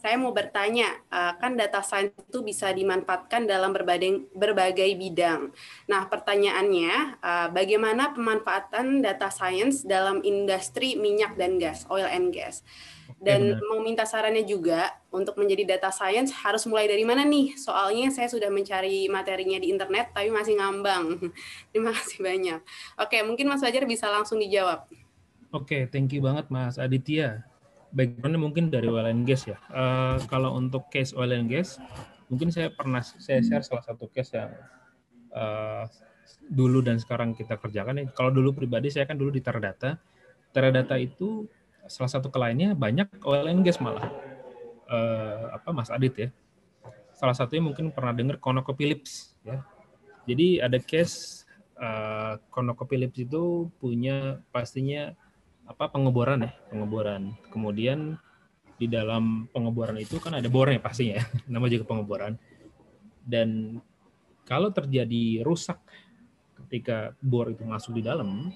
saya 0.00 0.16
mau 0.16 0.32
bertanya, 0.32 0.88
uh, 1.12 1.36
kan 1.36 1.60
data 1.60 1.84
science 1.84 2.16
itu 2.16 2.40
bisa 2.40 2.72
dimanfaatkan 2.72 3.44
dalam 3.44 3.76
berbagai, 3.76 4.32
berbagai 4.32 4.96
bidang. 4.96 5.52
Nah, 5.92 6.08
pertanyaannya, 6.08 7.20
uh, 7.20 7.48
bagaimana 7.52 8.16
pemanfaatan 8.16 9.04
data 9.04 9.28
science 9.28 9.84
dalam 9.84 10.24
industri 10.24 10.96
minyak 10.96 11.36
dan 11.36 11.60
gas, 11.60 11.84
oil 11.92 12.08
and 12.08 12.32
gas? 12.32 12.64
Dan 13.20 13.52
ya, 13.52 13.60
mau 13.68 13.84
minta 13.84 14.08
sarannya 14.08 14.48
juga 14.48 14.96
untuk 15.12 15.36
menjadi 15.36 15.76
data 15.76 15.92
science 15.92 16.32
harus 16.40 16.64
mulai 16.64 16.88
dari 16.88 17.04
mana 17.04 17.20
nih? 17.20 17.52
Soalnya 17.52 18.08
saya 18.08 18.32
sudah 18.32 18.48
mencari 18.48 19.12
materinya 19.12 19.60
di 19.60 19.68
internet 19.68 20.16
tapi 20.16 20.32
masih 20.32 20.56
ngambang. 20.56 21.20
Terima 21.70 21.92
kasih 21.92 22.24
banyak. 22.24 22.60
Oke, 22.96 23.20
mungkin 23.20 23.52
Mas 23.52 23.60
Fajar 23.60 23.84
bisa 23.84 24.08
langsung 24.08 24.40
dijawab. 24.40 24.88
Oke, 25.52 25.84
thank 25.92 26.16
you 26.16 26.24
banget 26.24 26.48
Mas 26.48 26.80
Aditya. 26.80 27.44
Backgroundnya 27.92 28.40
mungkin 28.40 28.72
dari 28.72 28.88
oil 28.88 29.04
and 29.04 29.28
gas 29.28 29.44
ya. 29.44 29.60
Uh, 29.68 30.16
kalau 30.24 30.56
untuk 30.56 30.88
case 30.88 31.12
oil 31.12 31.36
and 31.36 31.52
gas, 31.52 31.76
mungkin 32.32 32.48
saya 32.48 32.72
pernah 32.72 33.04
saya 33.04 33.44
share 33.44 33.60
salah 33.60 33.84
satu 33.84 34.08
case 34.08 34.32
yang 34.32 34.48
uh, 35.36 35.84
dulu 36.48 36.80
dan 36.80 36.96
sekarang 36.96 37.36
kita 37.36 37.60
kerjakan. 37.60 38.08
Kalau 38.16 38.32
dulu 38.32 38.56
pribadi 38.56 38.88
saya 38.88 39.04
kan 39.04 39.20
dulu 39.20 39.28
di 39.28 39.44
Teradata. 39.44 40.00
Teradata 40.56 40.96
itu 40.96 41.44
salah 41.90 42.06
satu 42.06 42.30
kliennya 42.30 42.78
banyak 42.78 43.10
oil 43.26 43.50
and 43.50 43.66
gas 43.66 43.82
malah. 43.82 44.06
Uh, 44.86 45.50
apa 45.54 45.74
Mas 45.74 45.90
Adit 45.90 46.14
ya. 46.14 46.28
Salah 47.18 47.34
satunya 47.34 47.66
mungkin 47.66 47.90
pernah 47.90 48.14
dengar 48.14 48.38
ConocoPhillips 48.38 49.34
ya. 49.42 49.60
Jadi 50.24 50.62
ada 50.62 50.78
case 50.78 51.44
uh, 51.76 52.38
ConocoPhillips 52.54 53.18
itu 53.18 53.68
punya 53.82 54.38
pastinya 54.54 55.10
apa 55.66 55.90
pengeboran 55.90 56.46
ya, 56.46 56.52
pengeboran. 56.70 57.34
Kemudian 57.50 58.18
di 58.80 58.88
dalam 58.88 59.50
pengeboran 59.52 59.98
itu 60.00 60.16
kan 60.16 60.38
ada 60.38 60.48
bornya 60.48 60.80
pastinya, 60.80 61.20
ya. 61.20 61.24
nama 61.52 61.66
juga 61.66 61.84
pengeboran. 61.84 62.38
Dan 63.20 63.78
kalau 64.48 64.72
terjadi 64.72 65.44
rusak 65.44 65.78
ketika 66.64 67.14
bor 67.20 67.50
itu 67.50 67.62
masuk 67.62 67.98
di 67.98 68.02
dalam, 68.02 68.50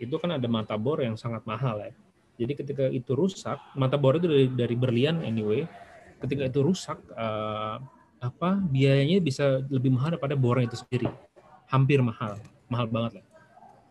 itu 0.00 0.14
kan 0.18 0.34
ada 0.34 0.48
mata 0.50 0.74
bor 0.74 0.98
yang 0.98 1.14
sangat 1.14 1.46
mahal 1.46 1.78
ya. 1.78 1.94
Jadi 2.40 2.52
ketika 2.56 2.84
itu 2.88 3.12
rusak, 3.12 3.60
mata 3.76 4.00
bor 4.00 4.16
itu 4.16 4.26
dari, 4.26 4.46
dari 4.48 4.76
berlian 4.76 5.20
anyway. 5.20 5.68
Ketika 6.18 6.48
itu 6.48 6.64
rusak, 6.64 6.98
uh, 7.12 7.76
apa 8.22 8.56
biayanya 8.62 9.18
bisa 9.18 9.60
lebih 9.66 9.90
mahal 9.92 10.14
daripada 10.14 10.38
bornya 10.38 10.70
itu 10.70 10.78
sendiri. 10.78 11.10
Hampir 11.68 11.98
mahal, 12.00 12.38
mahal 12.70 12.86
banget 12.88 13.20
lah. 13.20 13.26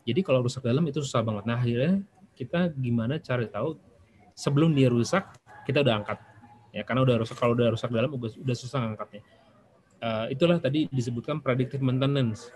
Jadi 0.07 0.19
kalau 0.25 0.41
rusak 0.41 0.65
dalam 0.65 0.81
itu 0.87 1.03
susah 1.03 1.21
banget. 1.21 1.43
Nah 1.45 1.59
akhirnya 1.59 2.01
kita 2.33 2.73
gimana 2.73 3.21
cari 3.21 3.45
tahu 3.51 3.77
sebelum 4.33 4.73
dia 4.73 4.89
rusak 4.89 5.29
kita 5.67 5.85
udah 5.85 6.01
angkat 6.01 6.17
ya 6.73 6.81
karena 6.87 7.03
udah 7.05 7.15
rusak 7.21 7.37
kalau 7.37 7.53
udah 7.53 7.69
rusak 7.69 7.91
dalam 7.93 8.09
udah, 8.17 8.55
susah 8.57 8.81
angkatnya. 8.81 9.21
Uh, 10.01 10.25
itulah 10.33 10.57
tadi 10.57 10.89
disebutkan 10.89 11.43
predictive 11.43 11.83
maintenance. 11.83 12.49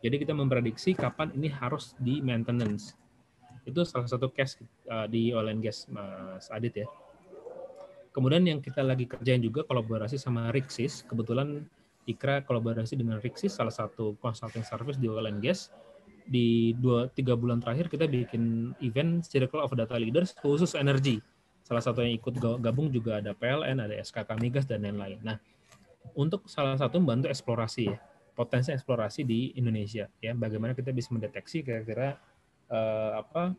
Jadi 0.00 0.24
kita 0.24 0.32
memprediksi 0.32 0.96
kapan 0.96 1.32
ini 1.36 1.52
harus 1.52 1.92
di 2.00 2.24
maintenance 2.24 2.96
itu 3.64 3.80
salah 3.88 4.08
satu 4.08 4.28
case 4.28 4.60
uh, 4.88 5.08
di 5.08 5.32
oil 5.32 5.48
and 5.48 5.64
gas 5.64 5.88
Mas 5.88 6.48
Adit 6.52 6.84
ya. 6.84 6.86
Kemudian 8.14 8.46
yang 8.46 8.62
kita 8.62 8.84
lagi 8.86 9.10
kerjain 9.10 9.42
juga 9.42 9.66
kolaborasi 9.66 10.14
sama 10.20 10.54
Rixis. 10.54 11.02
Kebetulan 11.02 11.66
Ikra 12.04 12.44
kolaborasi 12.44 13.00
dengan 13.00 13.16
Rixis, 13.18 13.56
salah 13.56 13.72
satu 13.72 14.14
consulting 14.20 14.62
service 14.62 15.00
di 15.00 15.08
oil 15.08 15.26
and 15.26 15.40
gas. 15.40 15.72
Di 16.24 16.72
dua 16.76 17.08
tiga 17.12 17.36
bulan 17.36 17.60
terakhir 17.60 17.88
kita 17.88 18.08
bikin 18.08 18.72
event 18.80 19.24
Circle 19.24 19.60
of 19.60 19.72
Data 19.72 19.96
Leaders 19.96 20.36
khusus 20.36 20.76
energi. 20.76 21.18
Salah 21.64 21.80
satu 21.80 22.04
yang 22.04 22.14
ikut 22.20 22.36
gabung 22.60 22.92
juga 22.92 23.24
ada 23.24 23.32
PLN, 23.32 23.80
ada 23.80 23.96
SKK 23.96 24.36
Migas 24.36 24.68
dan 24.68 24.84
lain-lain. 24.84 25.16
Nah, 25.24 25.40
untuk 26.12 26.44
salah 26.44 26.76
satu 26.76 27.00
membantu 27.00 27.32
eksplorasi 27.32 27.82
ya, 27.88 27.96
potensi 28.36 28.68
eksplorasi 28.70 29.24
di 29.24 29.56
Indonesia 29.56 30.04
ya, 30.20 30.36
bagaimana 30.36 30.76
kita 30.76 30.92
bisa 30.92 31.08
mendeteksi 31.10 31.64
kira-kira 31.64 32.20
uh, 32.70 33.20
apa 33.20 33.56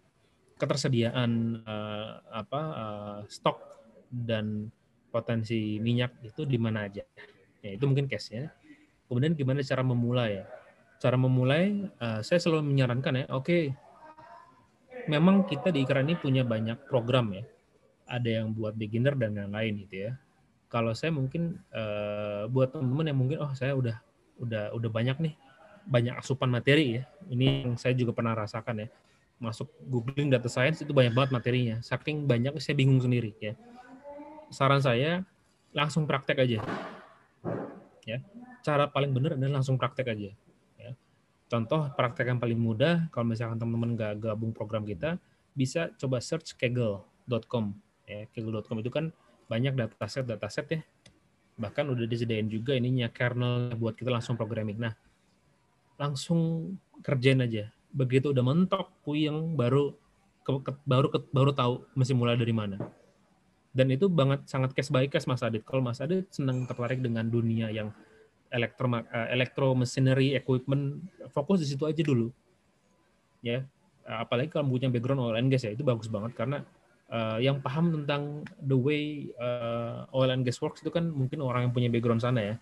ketersediaan 0.55 1.61
uh, 1.67 2.23
apa 2.31 2.61
uh, 2.61 3.19
stok 3.27 3.59
dan 4.07 4.71
potensi 5.11 5.79
minyak 5.79 6.19
itu 6.23 6.47
di 6.47 6.55
mana 6.55 6.87
aja. 6.87 7.03
Ya, 7.59 7.69
itu 7.75 7.83
mungkin 7.87 8.07
case-nya. 8.07 8.51
Kemudian 9.07 9.35
gimana 9.35 9.63
cara 9.63 9.83
memulai 9.83 10.43
ya? 10.43 10.45
Cara 10.99 11.19
memulai 11.19 11.91
uh, 11.99 12.23
saya 12.23 12.39
selalu 12.39 12.71
menyarankan 12.71 13.23
ya, 13.23 13.25
oke. 13.31 13.45
Okay, 13.45 13.63
memang 15.11 15.45
kita 15.45 15.69
di 15.69 15.83
Ikra 15.83 16.01
ini 16.01 16.15
punya 16.17 16.47
banyak 16.47 16.87
program 16.87 17.35
ya. 17.35 17.43
Ada 18.05 18.41
yang 18.41 18.53
buat 18.53 18.77
beginner 18.77 19.17
dan 19.17 19.35
lain-lain 19.35 19.87
gitu 19.87 19.95
ya. 20.09 20.11
Kalau 20.69 20.93
saya 20.93 21.13
mungkin 21.13 21.61
uh, 21.71 22.47
buat 22.49 22.73
teman-teman 22.73 23.05
yang 23.11 23.19
mungkin 23.19 23.37
oh 23.41 23.51
saya 23.55 23.73
udah 23.77 23.97
udah 24.41 24.75
udah 24.75 24.89
banyak 24.91 25.15
nih 25.23 25.33
banyak 25.85 26.17
asupan 26.17 26.49
materi 26.49 26.99
ya. 26.99 27.03
Ini 27.29 27.69
yang 27.69 27.75
saya 27.77 27.93
juga 27.93 28.11
pernah 28.11 28.33
rasakan 28.33 28.85
ya. 28.85 28.87
Masuk 29.37 29.69
googling 29.85 30.33
data 30.33 30.49
science 30.49 30.81
itu 30.81 30.91
banyak 30.91 31.13
banget 31.13 31.31
materinya. 31.31 31.75
Saking 31.85 32.25
banyak 32.25 32.57
saya 32.59 32.75
bingung 32.75 32.99
sendiri 32.99 33.37
ya. 33.37 33.53
Saran 34.49 34.81
saya 34.81 35.21
langsung 35.71 36.09
praktek 36.09 36.41
aja. 36.41 36.59
Ya. 38.05 38.19
Cara 38.65 38.89
paling 38.89 39.13
benar 39.13 39.37
adalah 39.37 39.61
langsung 39.61 39.77
praktek 39.77 40.09
aja. 40.11 40.31
Ya. 40.81 40.91
Contoh 41.47 41.93
praktek 41.93 42.33
yang 42.33 42.39
paling 42.41 42.57
mudah 42.57 43.07
kalau 43.13 43.29
misalkan 43.29 43.61
teman-teman 43.61 43.93
nggak 43.93 44.13
gabung 44.21 44.51
program 44.51 44.83
kita 44.83 45.21
bisa 45.53 45.93
coba 45.95 46.17
search 46.17 46.57
kaggle.com 46.57 47.77
ya. 48.09 48.25
Kaggle.com 48.33 48.77
itu 48.81 48.89
kan 48.89 49.13
banyak 49.45 49.77
dataset 49.77 50.25
dataset 50.25 50.65
ya 50.73 50.81
bahkan 51.55 51.87
udah 51.87 52.03
disediain 52.03 52.51
juga 52.51 52.75
ininya 52.75 53.07
kernel 53.07 53.71
buat 53.79 53.95
kita 53.95 54.11
langsung 54.11 54.35
programming. 54.35 54.75
Nah, 54.75 54.93
langsung 55.95 56.73
kerjain 57.01 57.43
aja. 57.43 57.71
Begitu 57.95 58.31
udah 58.35 58.43
mentok 58.43 58.91
puyeng 59.07 59.55
baru 59.55 59.95
ke, 60.43 60.51
ke, 60.61 60.71
baru 60.83 61.07
ke, 61.09 61.19
baru 61.31 61.51
tahu 61.55 61.73
mesti 61.95 62.13
mulai 62.13 62.35
dari 62.35 62.51
mana. 62.51 62.77
Dan 63.75 63.91
itu 63.91 64.07
banget 64.07 64.47
sangat 64.47 64.71
case 64.71 64.91
by 64.91 65.07
case 65.11 65.27
Mas 65.27 65.43
Adit. 65.43 65.67
Kalau 65.67 65.83
Mas 65.83 65.99
Adit 65.99 66.31
senang 66.31 66.63
tertarik 66.63 67.03
dengan 67.03 67.27
dunia 67.27 67.67
yang 67.71 67.91
elektro 68.53 68.87
uh, 68.87 69.03
elektro 69.27 69.75
machinery 69.75 70.31
equipment 70.37 71.03
fokus 71.35 71.59
di 71.59 71.67
situ 71.67 71.83
aja 71.83 71.99
dulu. 71.99 72.31
Ya. 73.43 73.67
Apalagi 74.05 74.53
kalau 74.53 74.69
punya 74.69 74.87
background 74.87 75.19
oil 75.19 75.35
and 75.35 75.49
gas 75.49 75.65
ya 75.65 75.73
itu 75.73 75.81
bagus 75.81 76.05
banget 76.05 76.37
karena 76.37 76.61
uh, 77.09 77.41
yang 77.41 77.57
paham 77.57 77.89
tentang 77.89 78.45
the 78.61 78.77
way 78.77 79.33
uh, 79.41 80.05
oil 80.13 80.29
and 80.29 80.45
gas 80.45 80.61
works 80.61 80.85
itu 80.85 80.93
kan 80.93 81.09
mungkin 81.09 81.41
orang 81.41 81.67
yang 81.67 81.73
punya 81.73 81.89
background 81.89 82.21
sana 82.21 82.53
ya. 82.53 82.55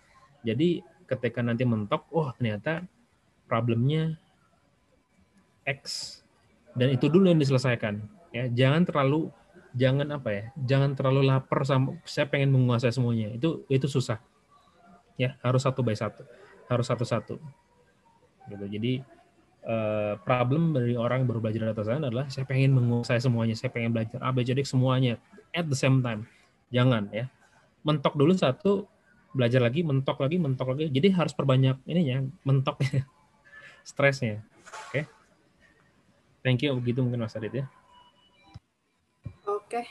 Jadi 0.43 0.83
ketika 1.07 1.43
nanti 1.43 1.67
mentok, 1.67 2.07
oh 2.15 2.31
ternyata 2.35 2.83
problemnya 3.45 4.17
X. 5.67 6.19
Dan 6.73 6.93
itu 6.95 7.07
dulu 7.07 7.29
yang 7.29 7.39
diselesaikan. 7.39 8.01
Ya 8.33 8.49
jangan 8.49 8.83
terlalu 8.83 9.29
jangan 9.73 10.05
apa 10.13 10.29
ya 10.29 10.43
jangan 10.69 10.93
terlalu 10.93 11.25
lapar 11.25 11.65
sama 11.65 11.97
saya 12.03 12.25
pengen 12.29 12.53
menguasai 12.53 12.93
semuanya. 12.93 13.33
Itu 13.33 13.63
itu 13.69 13.85
susah. 13.85 14.19
Ya 15.15 15.37
harus 15.45 15.63
satu 15.63 15.85
by 15.85 15.93
satu. 15.93 16.25
Harus 16.65 16.89
satu-satu. 16.89 17.37
Gitu. 18.49 18.65
Jadi 18.67 18.93
uh, 19.67 20.17
problem 20.23 20.73
dari 20.73 20.97
orang 20.97 21.23
yang 21.23 21.27
baru 21.29 21.39
belajar 21.43 21.61
data 21.71 21.83
science 21.85 22.05
adalah 22.09 22.25
saya 22.27 22.45
pengen 22.49 22.73
menguasai 22.73 23.21
semuanya. 23.21 23.53
Saya 23.53 23.69
pengen 23.69 23.93
belajar 23.93 24.19
A 24.19 24.33
B 24.33 24.41
C 24.41 24.57
D 24.57 24.65
semuanya 24.65 25.21
at 25.53 25.69
the 25.69 25.77
same 25.77 26.01
time. 26.01 26.25
Jangan 26.73 27.13
ya. 27.13 27.29
Mentok 27.85 28.17
dulu 28.17 28.33
satu 28.33 28.87
belajar 29.33 29.61
lagi 29.61 29.81
mentok 29.85 30.17
lagi 30.21 30.37
mentok 30.41 30.73
lagi. 30.73 30.89
Jadi 30.89 31.07
harus 31.13 31.33
perbanyak 31.37 31.77
ininya 31.85 32.25
mentok 32.41 32.81
stresnya 33.83 34.41
oke 34.63 34.89
okay? 34.89 35.03
thank 36.41 36.59
you 36.63 36.73
begitu 36.75 37.03
mungkin 37.03 37.23
Mas 37.23 37.35
Adit 37.37 37.63
ya 37.63 37.65
Oke, 39.43 39.89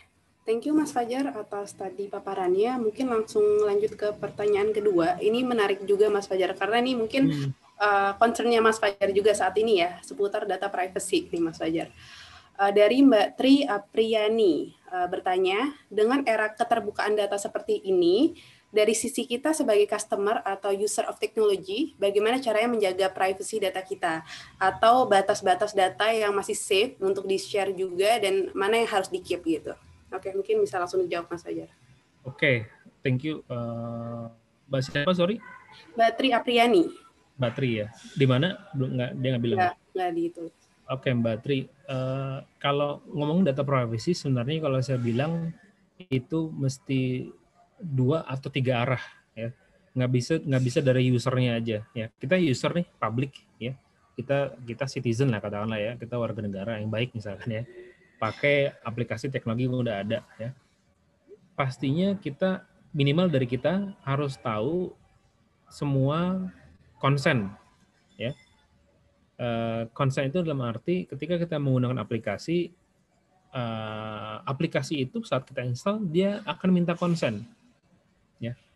thank 0.48 0.64
you 0.64 0.72
Mas 0.72 0.96
Fajar 0.96 1.28
atas 1.28 1.76
tadi 1.76 2.08
paparannya. 2.08 2.80
Mungkin 2.80 3.10
langsung 3.10 3.44
lanjut 3.66 3.98
ke 4.00 4.16
pertanyaan 4.16 4.72
kedua. 4.72 5.20
Ini 5.20 5.44
menarik 5.44 5.84
juga 5.84 6.08
Mas 6.08 6.24
Fajar 6.24 6.56
karena 6.56 6.80
ini 6.80 6.96
mungkin 6.96 7.28
hmm. 7.28 7.50
uh, 7.76 8.12
concernnya 8.16 8.64
Mas 8.64 8.80
Fajar 8.80 9.12
juga 9.12 9.36
saat 9.36 9.52
ini 9.60 9.84
ya 9.84 10.00
seputar 10.00 10.48
data 10.48 10.72
privacy 10.72 11.28
nih 11.28 11.42
Mas 11.42 11.60
Fajar. 11.60 11.92
Uh, 12.56 12.72
dari 12.72 13.04
Mbak 13.04 13.28
Tri 13.36 13.66
Apriani 13.68 14.72
uh, 14.88 15.04
bertanya, 15.10 15.74
dengan 15.92 16.24
era 16.24 16.48
keterbukaan 16.48 17.12
data 17.12 17.36
seperti 17.36 17.84
ini, 17.84 18.32
dari 18.72 18.96
sisi 18.96 19.28
kita 19.28 19.52
sebagai 19.52 19.84
customer 19.84 20.40
atau 20.42 20.72
user 20.72 21.04
of 21.04 21.20
technology, 21.20 21.92
bagaimana 22.00 22.40
caranya 22.40 22.72
menjaga 22.72 23.12
privacy 23.12 23.60
data 23.60 23.84
kita 23.84 24.24
atau 24.56 25.04
batas-batas 25.04 25.76
data 25.76 26.08
yang 26.08 26.32
masih 26.32 26.56
safe 26.56 26.96
untuk 26.96 27.28
di-share 27.28 27.76
juga 27.76 28.16
dan 28.16 28.48
mana 28.56 28.80
yang 28.80 28.88
harus 28.88 29.12
di-keep 29.12 29.44
gitu. 29.44 29.76
Oke, 30.08 30.32
mungkin 30.32 30.64
bisa 30.64 30.80
langsung 30.80 31.04
dijawab 31.04 31.28
Mas 31.28 31.44
Fajar. 31.44 31.68
Oke, 32.24 32.64
thank 33.04 33.20
you. 33.20 33.44
Uh, 33.44 34.32
Mbak 34.72 34.80
siapa, 34.88 35.12
sorry? 35.12 35.36
Mbak 35.92 36.10
Tri 36.16 36.28
Apriani. 36.32 36.84
Mbak 37.36 37.52
Tri 37.52 37.70
ya. 37.84 37.86
Di 38.16 38.24
mana? 38.24 38.56
Belum 38.72 38.96
nggak 38.96 39.10
dia 39.20 39.28
nggak 39.36 39.44
bilang. 39.44 39.58
Nggak, 39.60 39.74
nggak 39.92 40.10
itu. 40.16 40.44
Oke, 40.88 41.08
Mbak 41.12 41.36
Tri. 41.44 41.58
Uh, 41.88 42.40
kalau 42.56 43.04
ngomong 43.12 43.44
data 43.44 43.60
privacy, 43.60 44.16
sebenarnya 44.16 44.64
kalau 44.64 44.80
saya 44.80 44.96
bilang 44.96 45.52
itu 46.08 46.48
mesti 46.56 47.32
dua 47.82 48.22
atau 48.24 48.48
tiga 48.48 48.86
arah 48.86 49.02
ya. 49.34 49.50
Nggak 49.92 50.10
bisa 50.14 50.34
nggak 50.40 50.62
bisa 50.62 50.78
dari 50.80 51.10
usernya 51.10 51.58
aja 51.58 51.78
ya. 51.92 52.06
Kita 52.16 52.38
user 52.38 52.72
nih 52.78 52.86
public 52.96 53.32
ya. 53.58 53.74
Kita 54.16 54.54
kita 54.62 54.84
citizen 54.86 55.34
lah 55.34 55.42
katakanlah 55.42 55.76
ya. 55.76 55.92
Kita 55.98 56.16
warga 56.16 56.40
negara 56.40 56.78
yang 56.78 56.88
baik 56.88 57.12
misalkan 57.12 57.50
ya. 57.50 57.62
Pakai 58.16 58.72
aplikasi 58.86 59.28
teknologi 59.28 59.66
yang 59.66 59.82
udah 59.82 59.96
ada 60.00 60.18
ya. 60.38 60.54
Pastinya 61.58 62.16
kita 62.16 62.64
minimal 62.94 63.28
dari 63.28 63.44
kita 63.44 63.92
harus 64.06 64.38
tahu 64.40 64.94
semua 65.68 66.48
konsen 67.02 67.52
ya. 68.16 68.32
Konsen 69.92 70.30
itu 70.30 70.38
dalam 70.40 70.62
arti 70.62 71.04
ketika 71.10 71.34
kita 71.34 71.58
menggunakan 71.58 71.98
aplikasi 71.98 72.70
aplikasi 74.48 75.04
itu 75.04 75.20
saat 75.26 75.44
kita 75.44 75.60
install 75.60 76.08
dia 76.08 76.40
akan 76.48 76.70
minta 76.72 76.96
konsen 76.96 77.44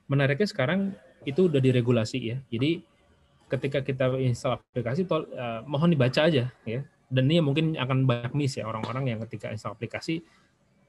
menariknya 0.06 0.48
sekarang 0.48 0.94
itu 1.26 1.50
udah 1.50 1.58
diregulasi 1.58 2.18
ya. 2.22 2.36
Jadi 2.50 2.82
ketika 3.46 3.82
kita 3.82 4.14
install 4.18 4.58
aplikasi, 4.58 5.06
tol, 5.06 5.26
uh, 5.34 5.62
mohon 5.66 5.90
dibaca 5.90 6.26
aja 6.26 6.50
ya. 6.66 6.80
Dan 7.06 7.30
ini 7.30 7.38
mungkin 7.38 7.78
akan 7.78 8.02
banyak 8.02 8.34
miss 8.34 8.58
ya 8.58 8.66
orang-orang 8.66 9.14
yang 9.14 9.18
ketika 9.26 9.54
install 9.54 9.78
aplikasi 9.78 10.26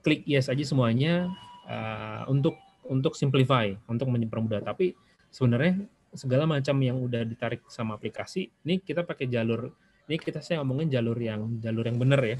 klik 0.01 0.25
yes 0.25 0.49
aja 0.49 0.65
semuanya 0.65 1.29
uh, 1.69 2.25
untuk 2.29 2.57
untuk 2.87 3.13
simplify, 3.13 3.69
untuk 3.85 4.09
mempermudah. 4.09 4.63
Tapi 4.65 4.97
sebenarnya 5.29 5.85
segala 6.15 6.49
macam 6.49 6.79
yang 6.81 6.97
udah 6.97 7.21
ditarik 7.27 7.67
sama 7.69 7.99
aplikasi, 7.99 8.49
ini 8.65 8.81
kita 8.81 9.05
pakai 9.05 9.29
jalur 9.29 9.69
ini 10.07 10.15
kita 10.17 10.39
saya 10.39 10.63
ngomongin 10.63 10.87
jalur 10.87 11.19
yang 11.19 11.59
jalur 11.59 11.83
yang 11.83 11.99
benar 11.99 12.23
ya 12.23 12.39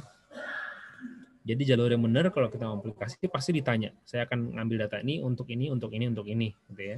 jadi 1.47 1.63
jalur 1.75 1.87
yang 1.87 2.03
benar 2.03 2.27
kalau 2.35 2.51
kita 2.51 2.67
mau 2.67 2.83
aplikasi 2.83 3.23
pasti 3.31 3.55
ditanya. 3.55 3.95
Saya 4.03 4.27
akan 4.27 4.59
ngambil 4.59 4.83
data 4.83 4.99
ini 4.99 5.23
untuk 5.23 5.47
ini, 5.47 5.71
untuk 5.71 5.95
ini, 5.95 6.05
untuk 6.11 6.27
ini, 6.27 6.51
gitu 6.67 6.83
ya. 6.83 6.97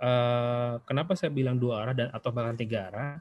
Uh, 0.00 0.80
kenapa 0.88 1.12
saya 1.12 1.28
bilang 1.28 1.60
dua 1.60 1.84
arah 1.84 1.92
dan 1.92 2.08
atau 2.08 2.32
bahkan 2.32 2.56
tiga 2.56 2.88
arah? 2.88 3.20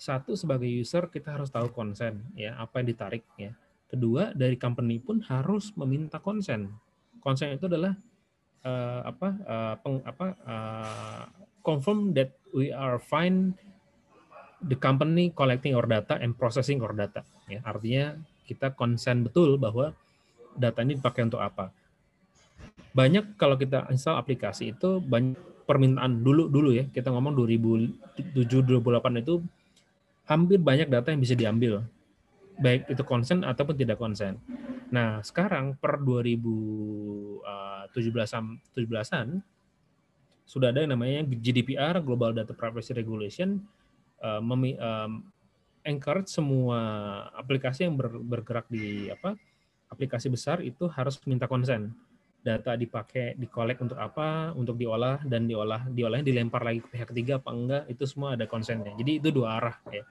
Satu 0.00 0.40
sebagai 0.40 0.66
user 0.66 1.12
kita 1.12 1.36
harus 1.36 1.52
tahu 1.52 1.68
konsen, 1.68 2.24
ya 2.32 2.56
apa 2.56 2.80
yang 2.80 2.88
ditarik, 2.96 3.28
ya. 3.36 3.52
Kedua 3.92 4.32
dari 4.32 4.56
company 4.56 4.96
pun 5.04 5.20
harus 5.28 5.76
meminta 5.76 6.16
konsen. 6.16 6.72
Konsen 7.20 7.52
itu 7.52 7.68
adalah 7.68 7.92
uh, 8.64 9.00
apa? 9.04 9.28
Uh, 9.44 9.74
peng, 9.84 9.96
apa? 10.08 10.26
Uh, 10.48 11.22
confirm 11.60 12.16
that 12.16 12.32
we 12.56 12.72
are 12.72 12.96
fine 12.96 13.52
the 14.64 14.76
company 14.80 15.28
collecting 15.28 15.76
our 15.76 15.84
data 15.84 16.16
and 16.24 16.40
processing 16.40 16.80
our 16.80 16.96
data. 16.96 17.20
Ya, 17.44 17.60
artinya 17.60 18.16
kita 18.44 18.76
konsen 18.76 19.24
betul 19.24 19.56
bahwa 19.56 19.96
data 20.54 20.84
ini 20.84 21.00
dipakai 21.00 21.26
untuk 21.26 21.42
apa. 21.42 21.72
Banyak 22.94 23.40
kalau 23.40 23.58
kita 23.58 23.90
install 23.90 24.20
aplikasi 24.20 24.76
itu 24.76 25.02
banyak 25.02 25.34
permintaan 25.64 26.20
dulu 26.20 26.52
dulu 26.52 26.76
ya 26.76 26.84
kita 26.92 27.08
ngomong 27.08 27.32
2007 27.32 28.36
2008 28.36 29.24
itu 29.24 29.40
hampir 30.28 30.60
banyak 30.60 30.92
data 30.92 31.08
yang 31.08 31.24
bisa 31.24 31.32
diambil 31.32 31.80
baik 32.58 32.82
itu 32.86 33.02
konsen 33.02 33.42
ataupun 33.42 33.74
tidak 33.74 33.98
konsen. 33.98 34.38
Nah, 34.94 35.18
sekarang 35.26 35.74
per 35.74 35.98
2017-an 35.98 38.44
17 38.70 39.42
sudah 40.44 40.68
ada 40.70 40.84
yang 40.84 40.92
namanya 40.92 41.24
GDPR 41.24 42.04
Global 42.04 42.36
Data 42.36 42.52
Privacy 42.52 42.92
Regulation 42.94 43.64
uh, 44.22 44.38
encourage 45.84 46.32
semua 46.32 46.78
aplikasi 47.36 47.86
yang 47.86 47.94
ber, 47.94 48.16
bergerak 48.18 48.66
di 48.72 49.12
apa 49.12 49.36
aplikasi 49.92 50.32
besar 50.32 50.64
itu 50.64 50.88
harus 50.90 51.20
minta 51.28 51.46
konsen. 51.46 51.92
Data 52.44 52.76
dipakai 52.76 53.40
dikolek 53.40 53.80
untuk 53.80 53.96
apa 53.96 54.52
untuk 54.52 54.76
diolah 54.76 55.24
dan 55.24 55.48
diolah 55.48 55.88
diolahnya 55.88 56.28
dilempar 56.28 56.60
lagi 56.60 56.84
ke 56.84 56.92
pihak 56.92 57.08
ketiga 57.08 57.40
apa 57.40 57.50
enggak 57.56 57.82
itu 57.88 58.04
semua 58.04 58.36
ada 58.36 58.44
konsennya. 58.44 58.92
Jadi 59.00 59.12
itu 59.16 59.28
dua 59.32 59.56
arah 59.60 59.76
ya. 59.88 60.04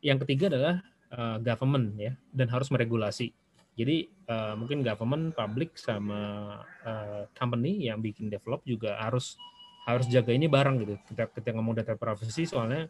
Yang 0.00 0.24
ketiga 0.24 0.48
adalah 0.48 0.80
uh, 1.12 1.36
government 1.44 1.92
ya 2.00 2.12
dan 2.32 2.48
harus 2.48 2.72
meregulasi. 2.72 3.36
Jadi 3.74 4.08
uh, 4.30 4.54
mungkin 4.56 4.80
government 4.80 5.36
public 5.36 5.76
sama 5.76 6.56
uh, 6.86 7.28
company 7.36 7.90
yang 7.90 8.00
bikin 8.00 8.32
develop 8.32 8.64
juga 8.64 8.96
harus 8.96 9.36
harus 9.84 10.08
jaga 10.08 10.32
ini 10.32 10.48
bareng 10.48 10.80
gitu. 10.80 10.94
Kita 11.12 11.28
kita 11.28 11.52
ngomong 11.52 11.76
data 11.76 11.92
privacy 12.00 12.48
soalnya 12.48 12.88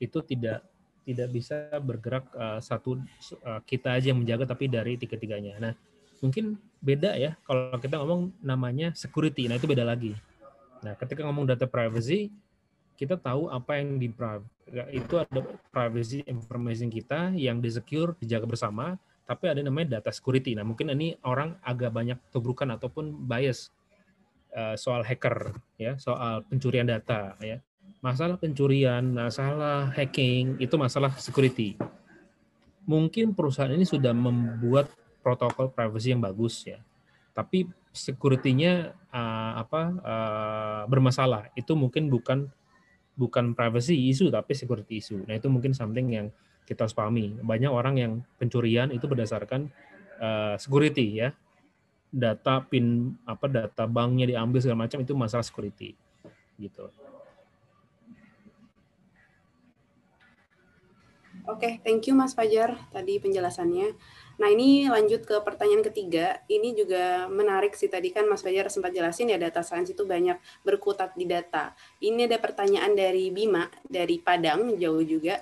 itu 0.00 0.18
tidak 0.24 0.64
tidak 1.04 1.28
bisa 1.32 1.56
bergerak 1.80 2.28
uh, 2.36 2.60
satu 2.60 3.00
uh, 3.44 3.60
kita 3.64 3.96
aja 3.96 4.12
yang 4.12 4.20
menjaga 4.20 4.48
tapi 4.48 4.68
dari 4.68 4.96
tiga-tiganya. 5.00 5.56
Nah, 5.60 5.72
mungkin 6.20 6.56
beda 6.80 7.16
ya 7.16 7.36
kalau 7.44 7.76
kita 7.76 8.00
ngomong 8.00 8.32
namanya 8.40 8.92
security. 8.96 9.48
Nah, 9.48 9.60
itu 9.60 9.68
beda 9.68 9.84
lagi. 9.84 10.16
Nah, 10.80 10.96
ketika 10.96 11.24
ngomong 11.24 11.44
data 11.48 11.68
privacy, 11.68 12.32
kita 12.96 13.16
tahu 13.20 13.48
apa 13.52 13.80
yang 13.80 14.00
di 14.00 14.08
itu 14.92 15.14
ada 15.18 15.40
privacy 15.72 16.24
information 16.28 16.88
kita 16.88 17.32
yang 17.36 17.60
di 17.60 17.68
secure 17.72 18.16
dijaga 18.20 18.46
bersama, 18.48 18.96
tapi 19.24 19.48
ada 19.48 19.60
namanya 19.60 20.00
data 20.00 20.12
security. 20.12 20.56
Nah, 20.56 20.64
mungkin 20.64 20.92
ini 20.92 21.16
orang 21.24 21.56
agak 21.64 21.92
banyak 21.92 22.18
tubrukan 22.32 22.68
ataupun 22.76 23.28
bias 23.28 23.72
uh, 24.52 24.76
soal 24.76 25.04
hacker 25.04 25.56
ya, 25.80 25.96
soal 25.96 26.44
pencurian 26.44 26.88
data 26.88 27.36
ya 27.40 27.60
masalah 28.00 28.40
pencurian, 28.40 29.04
masalah 29.12 29.92
hacking, 29.92 30.56
itu 30.56 30.74
masalah 30.80 31.12
security. 31.20 31.76
Mungkin 32.88 33.36
perusahaan 33.36 33.70
ini 33.70 33.84
sudah 33.84 34.16
membuat 34.16 34.88
protokol 35.20 35.68
privacy 35.68 36.16
yang 36.16 36.24
bagus 36.24 36.64
ya, 36.64 36.80
tapi 37.36 37.68
security-nya 37.92 38.96
uh, 39.12 39.52
apa 39.60 39.82
uh, 40.00 40.82
bermasalah. 40.88 41.52
Itu 41.52 41.76
mungkin 41.76 42.08
bukan 42.08 42.48
bukan 43.20 43.52
privacy 43.52 44.08
isu 44.08 44.32
tapi 44.32 44.56
security 44.56 45.04
isu. 45.04 45.28
Nah 45.28 45.36
itu 45.36 45.52
mungkin 45.52 45.76
something 45.76 46.08
yang 46.08 46.26
kita 46.64 46.88
harus 46.88 46.96
pahami. 46.96 47.36
Banyak 47.36 47.68
orang 47.68 47.94
yang 48.00 48.12
pencurian 48.40 48.88
itu 48.96 49.04
berdasarkan 49.04 49.68
uh, 50.16 50.56
security 50.56 51.20
ya, 51.20 51.36
data 52.08 52.64
pin 52.64 53.12
apa 53.28 53.44
data 53.46 53.84
banknya 53.84 54.34
diambil 54.34 54.58
segala 54.64 54.88
macam 54.88 55.04
itu 55.04 55.12
masalah 55.12 55.44
security 55.44 55.92
gitu. 56.56 56.88
Oke, 61.48 61.64
okay, 61.64 61.72
thank 61.80 62.04
you 62.04 62.12
Mas 62.12 62.36
Fajar 62.36 62.76
tadi 62.92 63.16
penjelasannya. 63.16 63.96
Nah 64.40 64.48
ini 64.52 64.88
lanjut 64.92 65.24
ke 65.24 65.40
pertanyaan 65.40 65.80
ketiga. 65.80 66.44
Ini 66.48 66.76
juga 66.76 67.28
menarik 67.32 67.72
sih 67.72 67.88
tadi 67.88 68.12
kan 68.12 68.28
Mas 68.28 68.44
Fajar 68.44 68.68
sempat 68.68 68.92
jelasin 68.92 69.32
ya 69.32 69.40
data 69.40 69.64
science 69.64 69.92
itu 69.92 70.04
banyak 70.04 70.36
berkutat 70.64 71.16
di 71.16 71.24
data. 71.24 71.72
Ini 72.00 72.28
ada 72.28 72.36
pertanyaan 72.36 72.92
dari 72.92 73.32
Bima 73.32 73.68
dari 73.84 74.20
Padang 74.20 74.76
jauh 74.76 75.00
juga. 75.00 75.40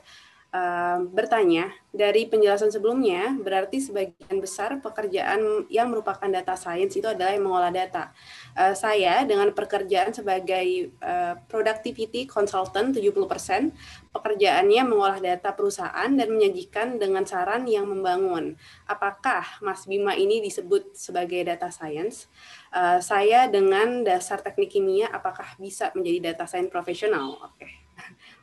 Bertanya, 1.12 1.68
dari 1.88 2.24
penjelasan 2.24 2.72
sebelumnya, 2.72 3.36
berarti 3.36 3.84
sebagian 3.84 4.40
besar 4.40 4.76
pekerjaan 4.80 5.68
yang 5.68 5.92
merupakan 5.92 6.24
data 6.24 6.56
science 6.56 6.96
itu 6.96 7.04
adalah 7.04 7.36
yang 7.36 7.44
mengolah 7.44 7.72
data. 7.72 8.12
Uh, 8.56 8.72
saya 8.72 9.24
dengan 9.28 9.52
pekerjaan 9.52 10.12
sebagai 10.12 10.92
uh, 11.04 11.36
productivity 11.48 12.24
consultant 12.24 12.96
70%, 12.96 13.72
pekerjaannya 14.12 14.82
mengolah 14.88 15.20
data 15.20 15.52
perusahaan 15.52 16.08
dan 16.12 16.28
menyajikan 16.32 16.96
dengan 16.96 17.28
saran 17.28 17.68
yang 17.68 17.84
membangun. 17.88 18.56
Apakah 18.88 19.60
Mas 19.60 19.84
Bima 19.84 20.16
ini 20.16 20.40
disebut 20.40 20.96
sebagai 20.96 21.44
data 21.44 21.68
science? 21.68 22.28
Uh, 22.72 23.00
saya 23.00 23.48
dengan 23.48 24.04
dasar 24.04 24.44
teknik 24.44 24.76
kimia, 24.76 25.12
apakah 25.12 25.56
bisa 25.60 25.92
menjadi 25.92 26.32
data 26.32 26.44
science 26.44 26.72
profesional? 26.72 27.36
Oke. 27.42 27.64
Okay. 27.64 27.87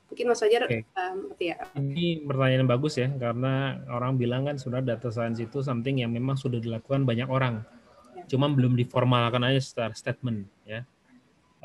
Mungkin 0.06 0.26
Mas 0.30 0.39
Fajar, 0.39 0.70
okay. 0.70 0.86
um, 0.95 1.34
ya. 1.41 1.58
Ini 1.74 2.24
pertanyaan 2.24 2.62
yang 2.64 2.72
bagus 2.72 2.93
ya, 3.01 3.10
karena 3.10 3.82
orang 3.89 4.22
bilang 4.22 4.45
kan 4.45 4.56
sebenarnya 4.56 4.95
data 4.95 5.10
science 5.10 5.41
itu 5.41 5.66
something 5.66 5.99
yang 6.06 6.14
memang 6.14 6.38
sudah 6.38 6.62
dilakukan 6.62 7.03
banyak 7.03 7.26
orang, 7.26 7.66
ya. 8.14 8.24
cuma 8.30 8.45
belum 8.47 8.78
diformalkan 8.78 9.41
aja 9.41 9.60
secara 9.60 9.93
statement 9.97 10.45
ya. 10.64 10.86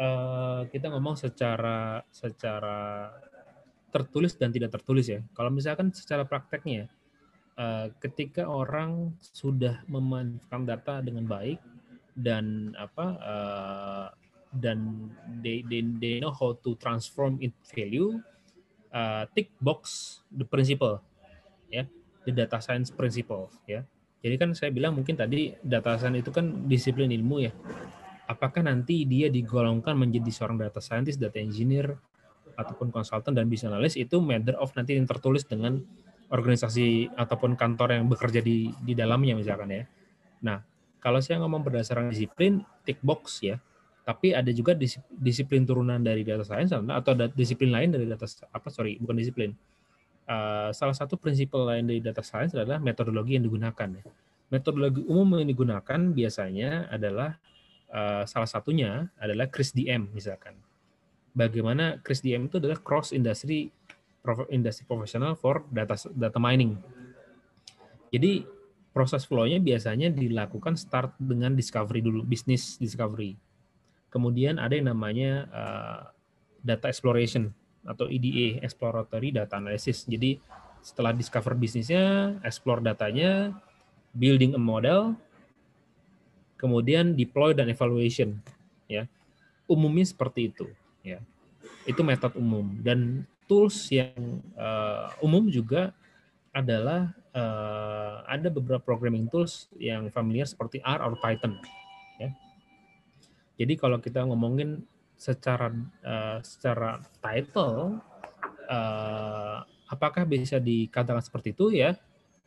Uh, 0.00 0.64
kita 0.72 0.88
ngomong 0.88 1.20
secara 1.20 2.00
secara 2.08 3.12
tertulis 3.92 4.32
dan 4.40 4.48
tidak 4.48 4.72
tertulis 4.72 5.04
ya. 5.04 5.20
Kalau 5.36 5.52
misalkan 5.52 5.92
secara 5.92 6.24
prakteknya, 6.24 6.88
uh, 7.60 7.92
ketika 8.00 8.48
orang 8.48 9.12
sudah 9.20 9.84
memanfaatkan 9.84 10.64
data 10.64 10.94
dengan 11.04 11.28
baik 11.28 11.60
dan 12.16 12.72
apa 12.80 13.06
uh, 13.20 14.06
dan 14.50 15.10
they, 15.42 15.62
they 15.70 15.82
they 16.02 16.14
know 16.18 16.34
how 16.34 16.58
to 16.58 16.74
transform 16.82 17.38
it 17.38 17.54
value 17.70 18.18
uh, 18.90 19.24
tick 19.30 19.54
box 19.62 20.18
the 20.30 20.42
principle 20.42 20.98
ya. 21.70 21.86
The 22.26 22.32
data 22.34 22.58
science 22.60 22.92
principle 22.92 23.48
ya. 23.64 23.86
Jadi 24.20 24.34
kan 24.36 24.52
saya 24.52 24.68
bilang 24.68 24.98
mungkin 24.98 25.16
tadi 25.16 25.56
data 25.64 25.96
science 25.96 26.20
itu 26.20 26.30
kan 26.34 26.68
disiplin 26.68 27.08
ilmu 27.08 27.36
ya. 27.40 27.52
Apakah 28.28 28.62
nanti 28.62 29.08
dia 29.08 29.32
digolongkan 29.32 29.96
menjadi 29.96 30.30
seorang 30.30 30.60
data 30.60 30.78
scientist 30.78 31.18
data 31.18 31.40
engineer 31.40 31.96
ataupun 32.54 32.92
konsultan 32.92 33.32
dan 33.32 33.48
bisa 33.48 33.72
analis 33.72 33.96
itu 33.96 34.20
matter 34.20 34.54
of 34.60 34.70
nanti 34.76 34.94
yang 34.94 35.08
tertulis 35.08 35.48
dengan 35.48 35.80
organisasi 36.30 37.10
ataupun 37.16 37.56
kantor 37.56 37.96
yang 37.96 38.06
bekerja 38.06 38.44
di 38.44 38.70
di 38.84 38.92
dalamnya 38.92 39.34
misalkan 39.34 39.72
ya. 39.72 39.84
Nah 40.44 40.60
kalau 41.00 41.24
saya 41.24 41.40
ngomong 41.40 41.64
berdasarkan 41.64 42.12
disiplin 42.12 42.60
tick 42.84 43.00
box 43.00 43.40
ya 43.40 43.56
tapi 44.10 44.34
ada 44.34 44.50
juga 44.50 44.74
disiplin 45.14 45.62
turunan 45.62 46.02
dari 46.02 46.26
data 46.26 46.42
science 46.42 46.74
atau 46.74 47.14
disiplin 47.30 47.70
lain 47.70 47.94
dari 47.94 48.10
data 48.10 48.26
apa 48.50 48.66
sorry 48.66 48.98
bukan 48.98 49.14
disiplin. 49.14 49.54
Uh, 50.26 50.74
salah 50.74 50.94
satu 50.94 51.14
prinsip 51.14 51.54
lain 51.54 51.86
dari 51.86 52.02
data 52.02 52.18
science 52.18 52.58
adalah 52.58 52.82
metodologi 52.82 53.38
yang 53.38 53.46
digunakan 53.46 53.86
ya. 53.86 54.02
metodologi 54.50 55.02
umum 55.06 55.38
yang 55.38 55.46
digunakan 55.46 56.00
biasanya 56.10 56.90
adalah 56.90 57.38
uh, 57.94 58.26
salah 58.26 58.50
satunya 58.50 59.06
adalah 59.22 59.46
CRISDM 59.46 60.10
misalkan. 60.10 60.58
Bagaimana 61.30 62.02
CRISDM 62.02 62.50
itu 62.50 62.58
adalah 62.58 62.82
cross 62.82 63.14
industry 63.14 63.70
industry 64.50 64.90
professional 64.90 65.38
for 65.38 65.62
data 65.70 65.94
data 66.10 66.38
mining. 66.42 66.74
Jadi 68.10 68.42
proses 68.90 69.22
flow-nya 69.22 69.62
biasanya 69.62 70.10
dilakukan 70.10 70.74
start 70.74 71.14
dengan 71.14 71.54
discovery 71.54 72.02
dulu 72.02 72.26
bisnis 72.26 72.74
discovery 72.74 73.38
Kemudian 74.10 74.58
ada 74.58 74.74
yang 74.74 74.90
namanya 74.90 75.46
uh, 75.54 76.00
data 76.60 76.90
exploration 76.90 77.54
atau 77.86 78.10
EDA, 78.10 78.60
exploratory 78.60 79.32
data 79.32 79.56
analysis. 79.56 80.04
Jadi 80.04 80.36
setelah 80.84 81.14
discover 81.16 81.56
bisnisnya, 81.56 82.36
explore 82.44 82.84
datanya, 82.84 83.54
building 84.12 84.56
a 84.56 84.60
model, 84.60 85.16
kemudian 86.60 87.16
deploy 87.16 87.56
dan 87.56 87.72
evaluation. 87.72 88.36
Ya, 88.90 89.06
umumnya 89.70 90.04
seperti 90.04 90.52
itu. 90.52 90.66
Ya, 91.00 91.22
itu 91.88 92.04
metode 92.04 92.36
umum 92.36 92.76
dan 92.84 93.24
tools 93.48 93.88
yang 93.88 94.44
uh, 94.58 95.14
umum 95.24 95.48
juga 95.48 95.96
adalah 96.50 97.14
uh, 97.32 98.26
ada 98.26 98.50
beberapa 98.50 98.82
programming 98.82 99.30
tools 99.30 99.70
yang 99.78 100.10
familiar 100.10 100.44
seperti 100.44 100.82
R 100.82 101.00
atau 101.00 101.16
Python. 101.16 101.54
Ya, 102.20 102.34
jadi 103.60 103.76
kalau 103.76 104.00
kita 104.00 104.24
ngomongin 104.24 104.80
secara 105.20 105.68
uh, 106.00 106.40
secara 106.40 106.96
title, 107.20 108.00
uh, 108.72 109.60
apakah 109.92 110.24
bisa 110.24 110.56
dikatakan 110.56 111.20
seperti 111.20 111.52
itu 111.52 111.76
ya? 111.76 111.92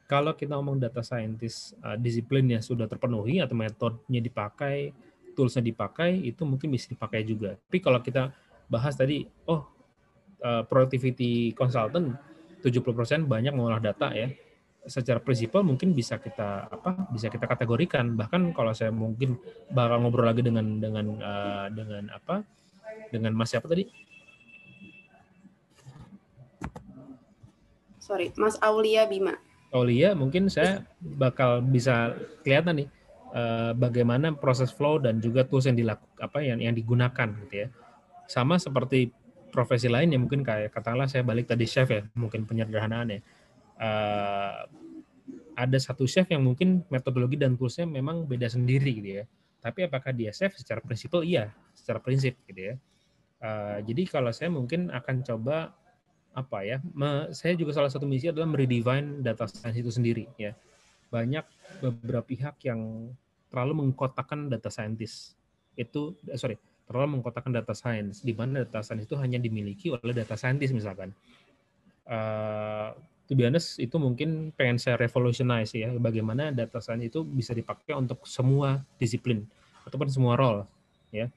Kalau 0.09 0.33
kita 0.33 0.57
ngomong 0.57 0.81
data 0.81 1.05
scientist 1.05 1.77
uh, 1.85 1.93
disiplinnya 2.01 2.65
sudah 2.65 2.89
terpenuhi 2.89 3.37
atau 3.45 3.53
metodenya 3.53 4.25
dipakai, 4.25 4.89
toolsnya 5.37 5.61
dipakai, 5.61 6.17
itu 6.17 6.41
mungkin 6.49 6.73
bisa 6.73 6.89
dipakai 6.89 7.21
juga. 7.21 7.61
Tapi 7.61 7.77
kalau 7.77 8.01
kita 8.01 8.33
bahas 8.65 8.97
tadi, 8.97 9.21
oh 9.45 9.69
uh, 10.41 10.65
productivity 10.65 11.53
consultant 11.53 12.17
70% 12.65 13.29
banyak 13.29 13.53
mengolah 13.53 13.77
data 13.77 14.09
ya 14.17 14.33
secara 14.83 15.19
prinsipal 15.23 15.63
mungkin 15.63 15.95
bisa 15.95 16.19
kita 16.19 16.67
apa 16.67 17.07
bisa 17.11 17.31
kita 17.31 17.47
kategorikan. 17.47 18.19
Bahkan 18.19 18.51
kalau 18.51 18.75
saya 18.75 18.91
mungkin 18.91 19.39
bakal 19.71 20.03
ngobrol 20.03 20.27
lagi 20.27 20.43
dengan 20.43 20.79
dengan 20.79 21.05
uh, 21.23 21.67
dengan 21.71 22.11
apa 22.11 22.43
dengan 23.09 23.31
Mas 23.31 23.55
siapa 23.55 23.67
tadi? 23.71 23.87
Sorry 28.03 28.35
Mas 28.35 28.59
Aulia 28.59 29.07
Bima. 29.07 29.39
Aulia 29.71 30.13
mungkin 30.13 30.51
saya 30.51 30.83
bakal 30.99 31.63
bisa 31.63 32.13
kelihatan 32.43 32.83
nih 32.83 32.87
uh, 33.33 33.71
bagaimana 33.73 34.35
proses 34.35 34.69
flow 34.69 34.99
dan 34.99 35.23
juga 35.23 35.47
tools 35.47 35.65
yang 35.65 35.79
dilakukan 35.79 36.19
apa 36.19 36.39
yang 36.43 36.59
yang 36.59 36.75
digunakan 36.75 37.27
gitu 37.47 37.55
ya. 37.55 37.67
Sama 38.27 38.59
seperti 38.59 39.15
profesi 39.53 39.87
lain 39.87 40.11
yang 40.11 40.27
mungkin 40.27 40.43
kayak 40.43 40.73
katakanlah 40.73 41.07
saya 41.07 41.23
balik 41.23 41.47
tadi 41.47 41.69
chef 41.69 41.87
ya 41.87 42.01
mungkin 42.17 42.43
penyederhanaan 42.49 43.07
ya 43.13 43.21
uh, 43.79 44.67
ada 45.53 45.77
satu 45.77 46.09
chef 46.09 46.25
yang 46.29 46.41
mungkin 46.41 46.81
metodologi 46.89 47.37
dan 47.37 47.53
toolsnya 47.53 47.85
memang 47.85 48.25
beda 48.25 48.49
sendiri 48.49 48.91
gitu 48.99 49.09
ya. 49.21 49.25
Tapi 49.63 49.87
apakah 49.87 50.11
dia 50.11 50.33
chef 50.35 50.57
secara 50.59 50.83
prinsipal? 50.83 51.23
Iya, 51.23 51.53
secara 51.71 52.03
prinsip 52.03 52.35
gitu 52.49 52.73
ya. 52.73 52.75
Uh, 53.43 53.79
jadi 53.85 54.07
kalau 54.07 54.31
saya 54.31 54.49
mungkin 54.51 54.91
akan 54.91 55.23
coba 55.23 55.71
apa 56.33 56.65
ya? 56.65 56.77
Me, 56.91 57.31
saya 57.31 57.53
juga 57.53 57.71
salah 57.71 57.91
satu 57.93 58.09
misi 58.09 58.27
adalah 58.27 58.49
meredefine 58.49 59.21
data 59.21 59.45
science 59.47 59.77
itu 59.77 59.91
sendiri 59.93 60.25
ya. 60.35 60.57
Banyak 61.13 61.45
beberapa 61.79 62.25
pihak 62.25 62.59
yang 62.65 63.13
terlalu 63.53 63.85
mengkotakkan 63.85 64.49
data 64.49 64.73
scientist. 64.73 65.37
Itu 65.77 66.17
eh, 66.27 66.39
sorry, 66.39 66.57
terlalu 66.89 67.19
mengkotakkan 67.19 67.53
data 67.53 67.77
science 67.77 68.25
di 68.25 68.33
mana 68.33 68.65
data 68.65 68.81
science 68.81 69.05
itu 69.05 69.15
hanya 69.15 69.37
dimiliki 69.37 69.93
oleh 69.93 70.11
data 70.11 70.33
scientist 70.33 70.73
misalkan. 70.73 71.13
Uh, 72.03 72.91
to 73.33 73.41
be 73.41 73.49
honest 73.49 73.81
itu 73.81 73.97
mungkin 73.97 74.53
pengen 74.53 74.77
saya 74.77 74.93
revolutionize 75.01 75.73
ya 75.73 75.89
bagaimana 75.97 76.53
data 76.53 76.77
science 76.77 77.09
itu 77.09 77.25
bisa 77.25 77.57
dipakai 77.57 77.97
untuk 77.97 78.21
semua 78.29 78.85
disiplin 79.01 79.41
ataupun 79.89 80.05
semua 80.05 80.37
role 80.37 80.69
ya. 81.09 81.33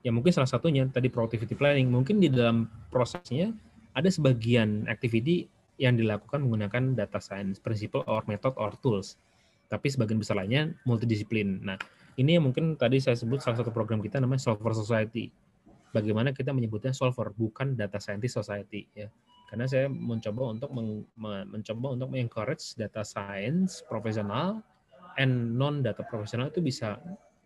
Ya 0.00 0.14
mungkin 0.14 0.32
salah 0.32 0.48
satunya 0.48 0.88
tadi 0.88 1.12
productivity 1.12 1.52
planning. 1.52 1.92
Mungkin 1.92 2.16
di 2.16 2.32
dalam 2.32 2.72
prosesnya 2.88 3.52
ada 3.92 4.08
sebagian 4.08 4.88
activity 4.88 5.52
yang 5.76 6.00
dilakukan 6.00 6.40
menggunakan 6.40 6.96
data 6.96 7.20
science 7.20 7.60
principle 7.60 8.00
or 8.08 8.24
method 8.24 8.56
or 8.56 8.72
tools. 8.80 9.20
Tapi 9.68 9.92
sebagian 9.92 10.16
besar 10.16 10.40
lainnya 10.40 10.72
multidisiplin. 10.88 11.60
Nah 11.60 11.76
ini 12.16 12.40
yang 12.40 12.48
mungkin 12.48 12.80
tadi 12.80 13.04
saya 13.04 13.20
sebut 13.20 13.44
salah 13.44 13.60
satu 13.60 13.68
program 13.68 14.00
kita 14.00 14.16
namanya 14.16 14.40
solver 14.48 14.72
society. 14.72 15.28
Bagaimana 15.92 16.32
kita 16.32 16.56
menyebutnya 16.56 16.96
solver 16.96 17.36
bukan 17.36 17.76
data 17.76 18.00
scientist 18.00 18.40
society 18.40 18.88
ya 18.96 19.12
karena 19.46 19.64
saya 19.70 19.86
mencoba 19.86 20.50
untuk 20.50 20.70
meng, 20.74 21.06
mencoba 21.46 21.94
untuk 21.94 22.08
mengencourage 22.10 22.74
data 22.74 23.06
science 23.06 23.82
profesional 23.86 24.58
and 25.22 25.54
non 25.54 25.86
data 25.86 26.02
profesional 26.02 26.50
itu 26.50 26.58
bisa 26.58 26.98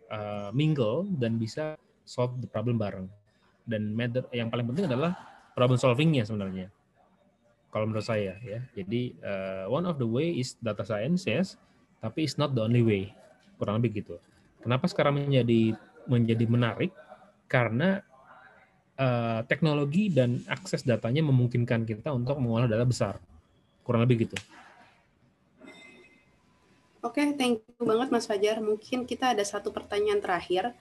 uh, 0.09 0.49
mingle 0.49 1.05
dan 1.21 1.37
bisa 1.37 1.77
solve 2.03 2.41
the 2.41 2.49
problem 2.49 2.81
bareng. 2.81 3.05
Dan 3.69 3.93
method 3.93 4.25
yang 4.33 4.49
paling 4.49 4.65
penting 4.65 4.89
adalah 4.89 5.13
problem 5.53 5.77
solvingnya 5.77 6.25
sebenarnya. 6.25 6.73
Kalau 7.69 7.85
menurut 7.87 8.03
saya 8.03 8.35
ya. 8.41 8.59
Jadi 8.73 9.15
uh, 9.21 9.69
one 9.69 9.85
of 9.85 10.01
the 10.01 10.09
way 10.09 10.33
is 10.41 10.57
data 10.57 10.81
science 10.81 11.29
yes 11.29 11.55
tapi 12.01 12.25
it's 12.25 12.35
not 12.41 12.57
the 12.57 12.65
only 12.65 12.81
way. 12.81 13.13
Kurang 13.61 13.77
lebih 13.77 14.01
gitu. 14.01 14.17
Kenapa 14.65 14.89
sekarang 14.89 15.21
menjadi 15.21 15.77
menjadi 16.09 16.45
menarik? 16.49 16.91
Karena 17.45 18.01
uh, 19.01 19.41
teknologi 19.49 20.13
dan 20.13 20.37
akses 20.45 20.85
datanya 20.85 21.25
memungkinkan 21.25 21.89
kita 21.89 22.13
untuk 22.13 22.37
mengolah 22.37 22.69
data 22.69 22.85
besar. 22.85 23.17
Kurang 23.81 24.05
lebih 24.05 24.29
gitu. 24.29 24.37
Oke, 27.01 27.17
okay, 27.17 27.27
thank 27.33 27.65
you 27.65 27.83
banget 27.89 28.13
Mas 28.13 28.29
Fajar. 28.29 28.61
Mungkin 28.61 29.09
kita 29.09 29.33
ada 29.33 29.41
satu 29.41 29.73
pertanyaan 29.73 30.21
terakhir. 30.21 30.77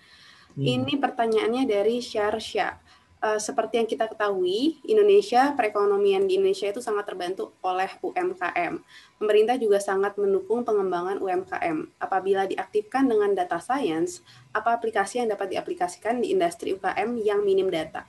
Hmm. 0.52 0.60
Ini 0.68 1.00
pertanyaannya 1.00 1.64
dari 1.64 2.04
Sharsha. 2.04 2.76
Uh, 3.20 3.40
seperti 3.40 3.80
yang 3.80 3.88
kita 3.88 4.08
ketahui, 4.08 4.80
Indonesia, 4.84 5.52
perekonomian 5.54 6.24
di 6.24 6.40
Indonesia 6.40 6.72
itu 6.72 6.80
sangat 6.80 7.06
terbantu 7.06 7.52
oleh 7.60 7.88
UMKM. 8.00 8.80
Pemerintah 9.20 9.56
juga 9.60 9.78
sangat 9.78 10.16
mendukung 10.16 10.64
pengembangan 10.64 11.20
UMKM. 11.20 12.00
Apabila 12.00 12.48
diaktifkan 12.48 13.06
dengan 13.06 13.36
data 13.36 13.60
science, 13.60 14.24
apa 14.56 14.74
aplikasi 14.74 15.20
yang 15.20 15.28
dapat 15.30 15.52
diaplikasikan 15.52 16.24
di 16.24 16.32
industri 16.32 16.74
UKM 16.74 17.20
yang 17.20 17.44
minim 17.44 17.68
data? 17.68 18.08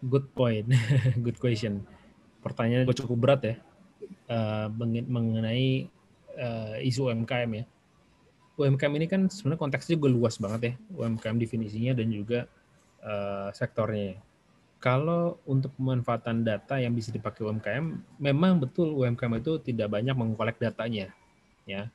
Good 0.00 0.32
point, 0.32 0.64
good 1.24 1.36
question. 1.36 1.84
Pertanyaan 2.40 2.88
cukup 2.88 3.18
berat 3.20 3.40
ya, 3.44 3.54
uh, 4.32 4.72
mengenai 4.88 5.92
uh, 6.40 6.80
isu 6.80 7.12
UMKM 7.12 7.50
ya. 7.52 7.64
UMKM 8.60 8.92
ini 8.96 9.06
kan 9.08 9.28
sebenarnya 9.28 9.60
konteksnya 9.60 9.96
juga 9.96 10.08
luas 10.08 10.36
banget 10.40 10.60
ya, 10.60 10.72
UMKM 10.96 11.36
definisinya 11.36 11.92
dan 11.96 12.08
juga 12.12 12.48
uh, 13.04 13.48
sektornya. 13.52 14.18
Kalau 14.80 15.36
untuk 15.44 15.76
pemanfaatan 15.76 16.40
data 16.40 16.80
yang 16.80 16.96
bisa 16.96 17.12
dipakai 17.12 17.44
UMKM, 17.44 18.00
memang 18.16 18.56
betul 18.56 18.96
UMKM 18.96 19.44
itu 19.44 19.60
tidak 19.60 19.92
banyak 19.92 20.16
mengkolek 20.16 20.56
datanya, 20.56 21.12
ya. 21.68 21.92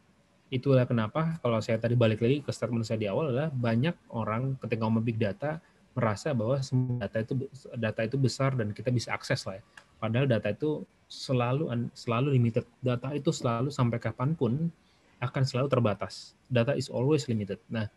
Itulah 0.54 0.86
kenapa 0.86 1.42
kalau 1.42 1.58
saya 1.58 1.82
tadi 1.82 1.98
balik 1.98 2.22
lagi 2.22 2.46
ke 2.46 2.54
statement 2.54 2.86
saya 2.86 3.02
di 3.02 3.10
awal 3.10 3.34
adalah 3.34 3.50
banyak 3.50 3.98
orang 4.14 4.54
ketika 4.62 4.86
ngomong 4.86 5.02
big 5.02 5.18
data 5.18 5.58
merasa 5.98 6.36
bahwa 6.38 6.62
semua 6.62 7.02
data 7.02 7.18
itu 7.26 7.34
data 7.74 8.02
itu 8.06 8.18
besar 8.22 8.54
dan 8.54 8.70
kita 8.70 8.94
bisa 8.94 9.18
akses 9.18 9.42
lah 9.50 9.58
ya. 9.58 9.64
Padahal 9.98 10.30
data 10.30 10.54
itu 10.54 10.86
selalu 11.10 11.72
selalu 11.98 12.38
limited. 12.38 12.68
Data 12.84 13.10
itu 13.18 13.34
selalu 13.34 13.74
sampai 13.74 13.98
kapan 13.98 14.38
pun 14.38 14.70
akan 15.18 15.44
selalu 15.48 15.72
terbatas. 15.72 16.38
Data 16.46 16.78
is 16.78 16.92
always 16.92 17.26
limited. 17.26 17.58
Nah, 17.72 17.90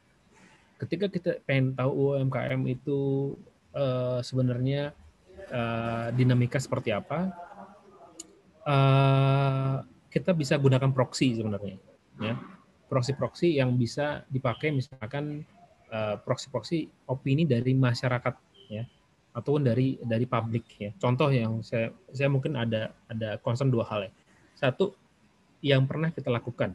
ketika 0.79 1.07
kita 1.11 1.31
pengen 1.45 1.75
tahu 1.75 2.15
UMKM 2.15 2.63
itu 2.71 3.35
uh, 3.75 4.23
sebenarnya 4.23 4.95
uh, 5.51 6.09
dinamika 6.15 6.63
seperti 6.63 6.95
apa, 6.95 7.35
uh, 8.65 9.83
kita 10.09 10.33
bisa 10.33 10.55
gunakan 10.57 10.95
proxy 10.95 11.37
sebenarnya, 11.37 11.77
ya 12.23 12.35
proxy-proxy 12.89 13.61
yang 13.61 13.77
bisa 13.77 14.25
dipakai 14.33 14.73
misalkan 14.73 15.45
proxy-proxy 16.25 16.89
opini 17.09 17.45
dari 17.49 17.77
masyarakat, 17.77 18.35
ya 18.73 18.85
ataupun 19.37 19.63
dari 19.71 20.01
dari 20.03 20.27
publik 20.27 20.67
ya. 20.81 20.91
Contoh 20.99 21.31
yang 21.31 21.63
saya 21.63 21.95
saya 22.11 22.27
mungkin 22.27 22.59
ada 22.59 22.91
ada 23.07 23.39
concern 23.39 23.71
dua 23.71 23.87
hal 23.87 24.09
ya. 24.09 24.13
Satu 24.59 24.97
yang 25.63 25.87
pernah 25.87 26.11
kita 26.11 26.33
lakukan 26.33 26.75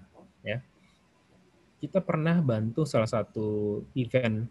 kita 1.84 2.00
pernah 2.00 2.40
bantu 2.40 2.88
salah 2.88 3.12
satu 3.12 3.84
event 3.92 4.48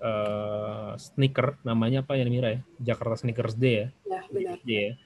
uh, 0.00 0.96
sneaker 0.96 1.60
namanya 1.60 2.00
apa 2.00 2.16
ya 2.16 2.24
Mira 2.24 2.56
ya? 2.56 2.60
Jakarta 2.80 3.20
Sneakers 3.20 3.52
Day 3.52 3.84
ya, 3.84 3.86
ya 4.08 4.20
benar. 4.32 4.58
ya. 4.64 4.96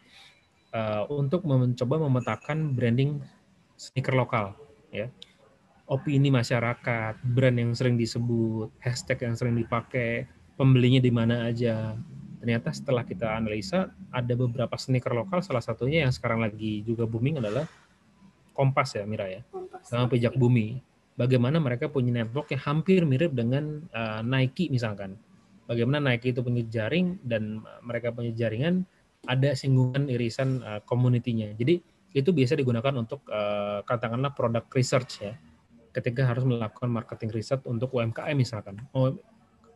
Uh, 0.71 1.03
untuk 1.19 1.43
mencoba 1.43 1.99
memetakan 1.99 2.79
branding 2.79 3.19
sneaker 3.75 4.15
lokal 4.15 4.55
ya. 4.95 5.11
Opini 5.91 6.31
masyarakat 6.31 7.27
brand 7.27 7.59
yang 7.59 7.75
sering 7.75 7.99
disebut 7.99 8.71
hashtag 8.79 9.27
yang 9.27 9.35
sering 9.35 9.59
dipakai 9.59 10.31
pembelinya 10.55 11.03
di 11.03 11.11
mana 11.11 11.51
aja. 11.51 11.99
Ternyata 12.39 12.71
setelah 12.71 13.03
kita 13.03 13.35
analisa 13.35 13.91
ada 14.15 14.35
beberapa 14.39 14.79
sneaker 14.79 15.11
lokal 15.11 15.43
salah 15.43 15.65
satunya 15.65 16.07
yang 16.07 16.15
sekarang 16.15 16.39
lagi 16.39 16.87
juga 16.87 17.03
booming 17.03 17.43
adalah 17.43 17.67
Kompas 18.55 18.95
ya 18.95 19.07
Mira 19.07 19.27
ya? 19.27 19.43
Kompas. 19.51 19.87
sama 19.87 20.11
pijak 20.11 20.35
bumi 20.35 20.83
bagaimana 21.19 21.59
mereka 21.59 21.91
punya 21.91 22.23
network 22.23 22.55
yang 22.55 22.63
hampir 22.63 23.03
mirip 23.03 23.35
dengan 23.35 23.83
uh, 23.91 24.23
Nike 24.23 24.71
misalkan. 24.71 25.19
Bagaimana 25.67 26.01
Nike 26.01 26.33
itu 26.33 26.41
punya 26.41 26.65
jaring 26.65 27.21
dan 27.27 27.61
mereka 27.85 28.15
punya 28.15 28.33
jaringan 28.33 28.87
ada 29.27 29.53
singgungan 29.53 30.07
irisan 30.09 30.63
uh, 30.63 30.81
community-nya. 30.87 31.53
Jadi 31.59 31.83
itu 32.17 32.31
biasa 32.33 32.57
digunakan 32.57 32.95
untuk 32.97 33.27
uh, 33.29 33.85
katakanlah 33.85 34.33
produk 34.33 34.65
research 34.73 35.27
ya. 35.27 35.35
Ketika 35.93 36.25
harus 36.25 36.47
melakukan 36.47 36.89
marketing 36.89 37.35
research 37.35 37.67
untuk 37.67 37.91
UMKM 37.93 38.39
misalkan. 38.39 38.79
Oh, 38.95 39.13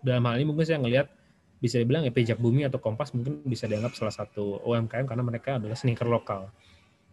dalam 0.01 0.23
hal 0.31 0.39
ini 0.39 0.47
mungkin 0.47 0.65
saya 0.65 0.79
ngelihat 0.79 1.11
bisa 1.59 1.79
dibilang 1.79 2.07
ya 2.07 2.15
Pejak 2.15 2.39
Bumi 2.39 2.67
atau 2.67 2.79
Kompas 2.79 3.15
mungkin 3.15 3.43
bisa 3.47 3.67
dianggap 3.67 3.95
salah 3.99 4.15
satu 4.15 4.63
UMKM 4.63 5.07
karena 5.07 5.25
mereka 5.27 5.59
adalah 5.59 5.75
sneaker 5.75 6.07
lokal. 6.07 6.49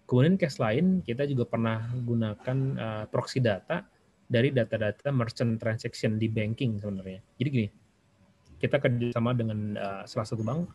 Kemudian 0.05 0.41
case 0.41 0.57
lain 0.57 1.05
kita 1.05 1.25
juga 1.29 1.45
pernah 1.45 1.85
gunakan 1.93 2.57
uh, 2.77 3.05
proxy 3.09 3.41
data 3.43 3.85
dari 4.29 4.53
data-data 4.53 5.09
merchant 5.09 5.57
transaction 5.57 6.21
di 6.21 6.29
banking 6.29 6.77
sebenarnya. 6.77 7.19
Jadi 7.41 7.49
gini, 7.49 7.67
kita 8.61 8.77
kerjasama 8.77 9.33
dengan 9.33 9.73
uh, 9.73 10.03
salah 10.05 10.27
satu 10.29 10.45
bank, 10.45 10.69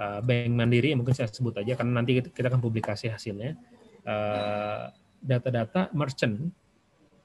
uh, 0.00 0.24
Bank 0.24 0.52
Mandiri, 0.56 0.96
mungkin 0.96 1.12
saya 1.12 1.28
sebut 1.28 1.52
aja 1.60 1.76
karena 1.76 2.00
nanti 2.00 2.24
kita 2.24 2.48
akan 2.48 2.64
publikasi 2.64 3.12
hasilnya. 3.12 3.60
Uh, 4.04 4.88
data-data 5.24 5.88
merchant 5.96 6.52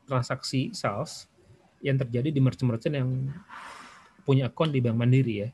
transaksi 0.07 0.71
sales 0.71 1.27
yang 1.80 1.95
terjadi 1.99 2.32
di 2.32 2.39
merchant-merchant 2.43 2.95
yang 2.95 3.09
punya 4.27 4.51
akun 4.51 4.75
di 4.75 4.84
Bank 4.84 4.99
Mandiri 4.99 5.47
ya. 5.47 5.49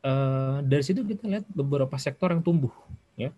Uh, 0.00 0.64
dari 0.64 0.80
situ 0.80 1.04
kita 1.04 1.28
lihat 1.28 1.44
beberapa 1.52 1.92
sektor 2.00 2.32
yang 2.32 2.40
tumbuh 2.40 2.72
ya. 3.20 3.36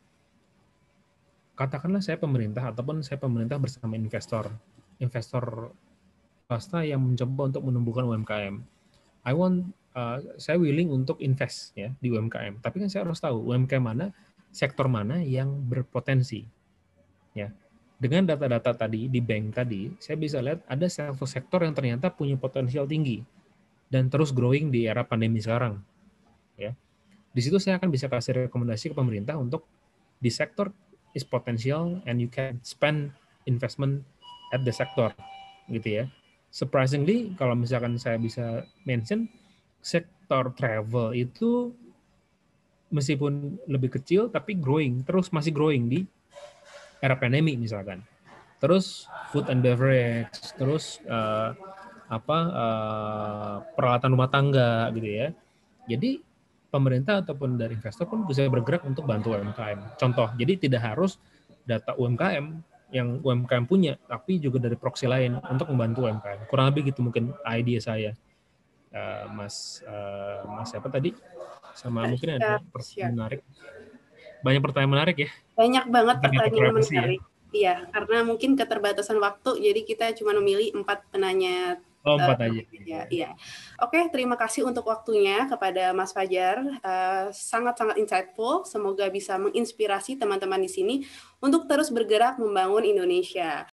Katakanlah 1.59 1.99
saya 1.99 2.23
pemerintah 2.23 2.71
ataupun 2.71 3.03
saya 3.03 3.19
pemerintah 3.19 3.59
bersama 3.59 3.99
investor 3.99 4.55
investor 5.03 5.75
swasta 6.47 6.87
yang 6.87 7.03
mencoba 7.03 7.51
untuk 7.51 7.63
menumbuhkan 7.67 8.07
UMKM. 8.07 8.55
I 9.27 9.33
want 9.35 9.75
uh, 9.99 10.21
saya 10.39 10.61
willing 10.61 10.93
untuk 10.93 11.19
invest 11.19 11.75
ya 11.75 11.91
di 11.99 12.13
UMKM. 12.13 12.63
Tapi 12.63 12.77
kan 12.83 12.89
saya 12.93 13.03
harus 13.09 13.19
tahu 13.19 13.51
UMKM 13.51 13.83
mana, 13.83 14.15
sektor 14.55 14.87
mana 14.87 15.21
yang 15.21 15.51
berpotensi. 15.67 16.47
Ya. 17.35 17.51
Dengan 18.03 18.27
data-data 18.27 18.75
tadi 18.75 19.07
di 19.07 19.23
bank 19.23 19.63
tadi, 19.63 19.95
saya 20.03 20.19
bisa 20.19 20.43
lihat 20.43 20.67
ada 20.67 20.87
satu 20.91 21.23
sektor 21.23 21.63
yang 21.63 21.73
ternyata 21.73 22.11
punya 22.11 22.35
potensial 22.35 22.83
tinggi 22.85 23.23
dan 23.89 24.11
terus 24.11 24.35
growing 24.35 24.75
di 24.75 24.91
era 24.91 25.07
pandemi 25.07 25.39
sekarang. 25.39 25.79
Ya. 26.59 26.75
Di 27.33 27.41
situ 27.41 27.57
saya 27.63 27.79
akan 27.79 27.89
bisa 27.89 28.11
kasih 28.11 28.51
rekomendasi 28.51 28.93
ke 28.93 28.95
pemerintah 28.99 29.39
untuk 29.39 29.65
di 30.19 30.29
sektor 30.29 30.75
is 31.15 31.25
potential 31.25 32.03
and 32.05 32.21
you 32.21 32.29
can 32.29 32.59
spend 32.67 33.15
investment 33.47 34.05
at 34.53 34.61
the 34.63 34.71
sector 34.71 35.11
gitu 35.73 36.03
ya. 36.03 36.05
Surprisingly 36.53 37.33
kalau 37.41 37.57
misalkan 37.57 37.97
saya 37.97 38.21
bisa 38.21 38.69
mention 38.85 39.27
sektor 39.81 40.53
travel 40.55 41.17
itu 41.17 41.73
meskipun 42.93 43.57
lebih 43.67 43.97
kecil 43.97 44.29
tapi 44.29 44.53
growing 44.55 45.01
terus 45.03 45.33
masih 45.33 45.51
growing 45.51 45.89
di 45.89 46.05
era 47.03 47.17
pandemi 47.19 47.57
misalkan. 47.57 48.05
Terus 48.63 49.11
food 49.35 49.51
and 49.51 49.59
beverage, 49.59 50.39
terus 50.55 51.03
uh, 51.11 51.51
apa 52.07 52.39
uh, 52.47 53.55
peralatan 53.75 54.15
rumah 54.15 54.31
tangga 54.31 54.87
gitu 54.95 55.09
ya. 55.09 55.29
Jadi 55.91 56.23
pemerintah 56.71 57.27
ataupun 57.27 57.59
dari 57.59 57.75
investor 57.75 58.07
pun 58.07 58.23
bisa 58.23 58.47
bergerak 58.47 58.87
untuk 58.87 59.03
bantu 59.03 59.35
UMKM. 59.35 59.99
Contoh, 59.99 60.31
jadi 60.39 60.57
tidak 60.63 60.95
harus 60.95 61.19
data 61.67 61.99
UMKM 61.99 62.72
yang 62.93 63.25
UMKM 63.25 63.65
punya, 63.65 63.97
tapi 64.05 64.37
juga 64.37 64.61
dari 64.61 64.77
proxy 64.77 65.09
lain 65.09 65.41
untuk 65.49 65.73
membantu 65.73 66.07
UMKM. 66.07 66.47
Kurang 66.47 66.71
lebih 66.71 66.93
gitu 66.93 67.01
mungkin 67.01 67.33
ide 67.49 67.81
saya, 67.81 68.13
uh, 68.93 69.25
Mas 69.33 69.81
uh, 69.89 70.45
Mas 70.53 70.69
siapa 70.71 70.93
tadi? 70.93 71.17
Sama 71.73 72.05
mungkin 72.05 72.37
ada 72.37 72.61
pertanyaan 72.61 73.13
menarik. 73.17 73.41
Banyak 74.45 74.61
pertanyaan 74.61 74.93
menarik 74.93 75.17
ya. 75.25 75.31
Banyak 75.57 75.85
banget 75.89 76.17
pertanyaan 76.21 76.73
ya. 76.77 76.85
menarik. 76.85 77.21
Iya, 77.53 77.75
karena 77.93 78.19
mungkin 78.25 78.57
keterbatasan 78.57 79.21
waktu, 79.21 79.61
jadi 79.61 79.81
kita 79.85 80.07
cuma 80.17 80.33
memilih 80.41 80.73
empat 80.73 81.05
penanya 81.13 81.77
Empat 82.03 82.39
uh, 82.43 82.47
aja. 82.51 82.63
Ya, 82.83 83.03
iya. 83.09 83.31
Oke, 83.79 84.11
terima 84.11 84.35
kasih 84.35 84.67
untuk 84.67 84.91
waktunya 84.91 85.47
kepada 85.47 85.95
Mas 85.95 86.11
Fajar. 86.11 86.59
Sangat-sangat 87.31 87.97
uh, 87.97 88.01
insightful. 88.03 88.67
Semoga 88.67 89.07
bisa 89.07 89.39
menginspirasi 89.39 90.19
teman-teman 90.19 90.59
di 90.59 90.71
sini 90.71 90.95
untuk 91.39 91.71
terus 91.71 91.95
bergerak 91.95 92.43
membangun 92.43 92.83
Indonesia. 92.83 93.71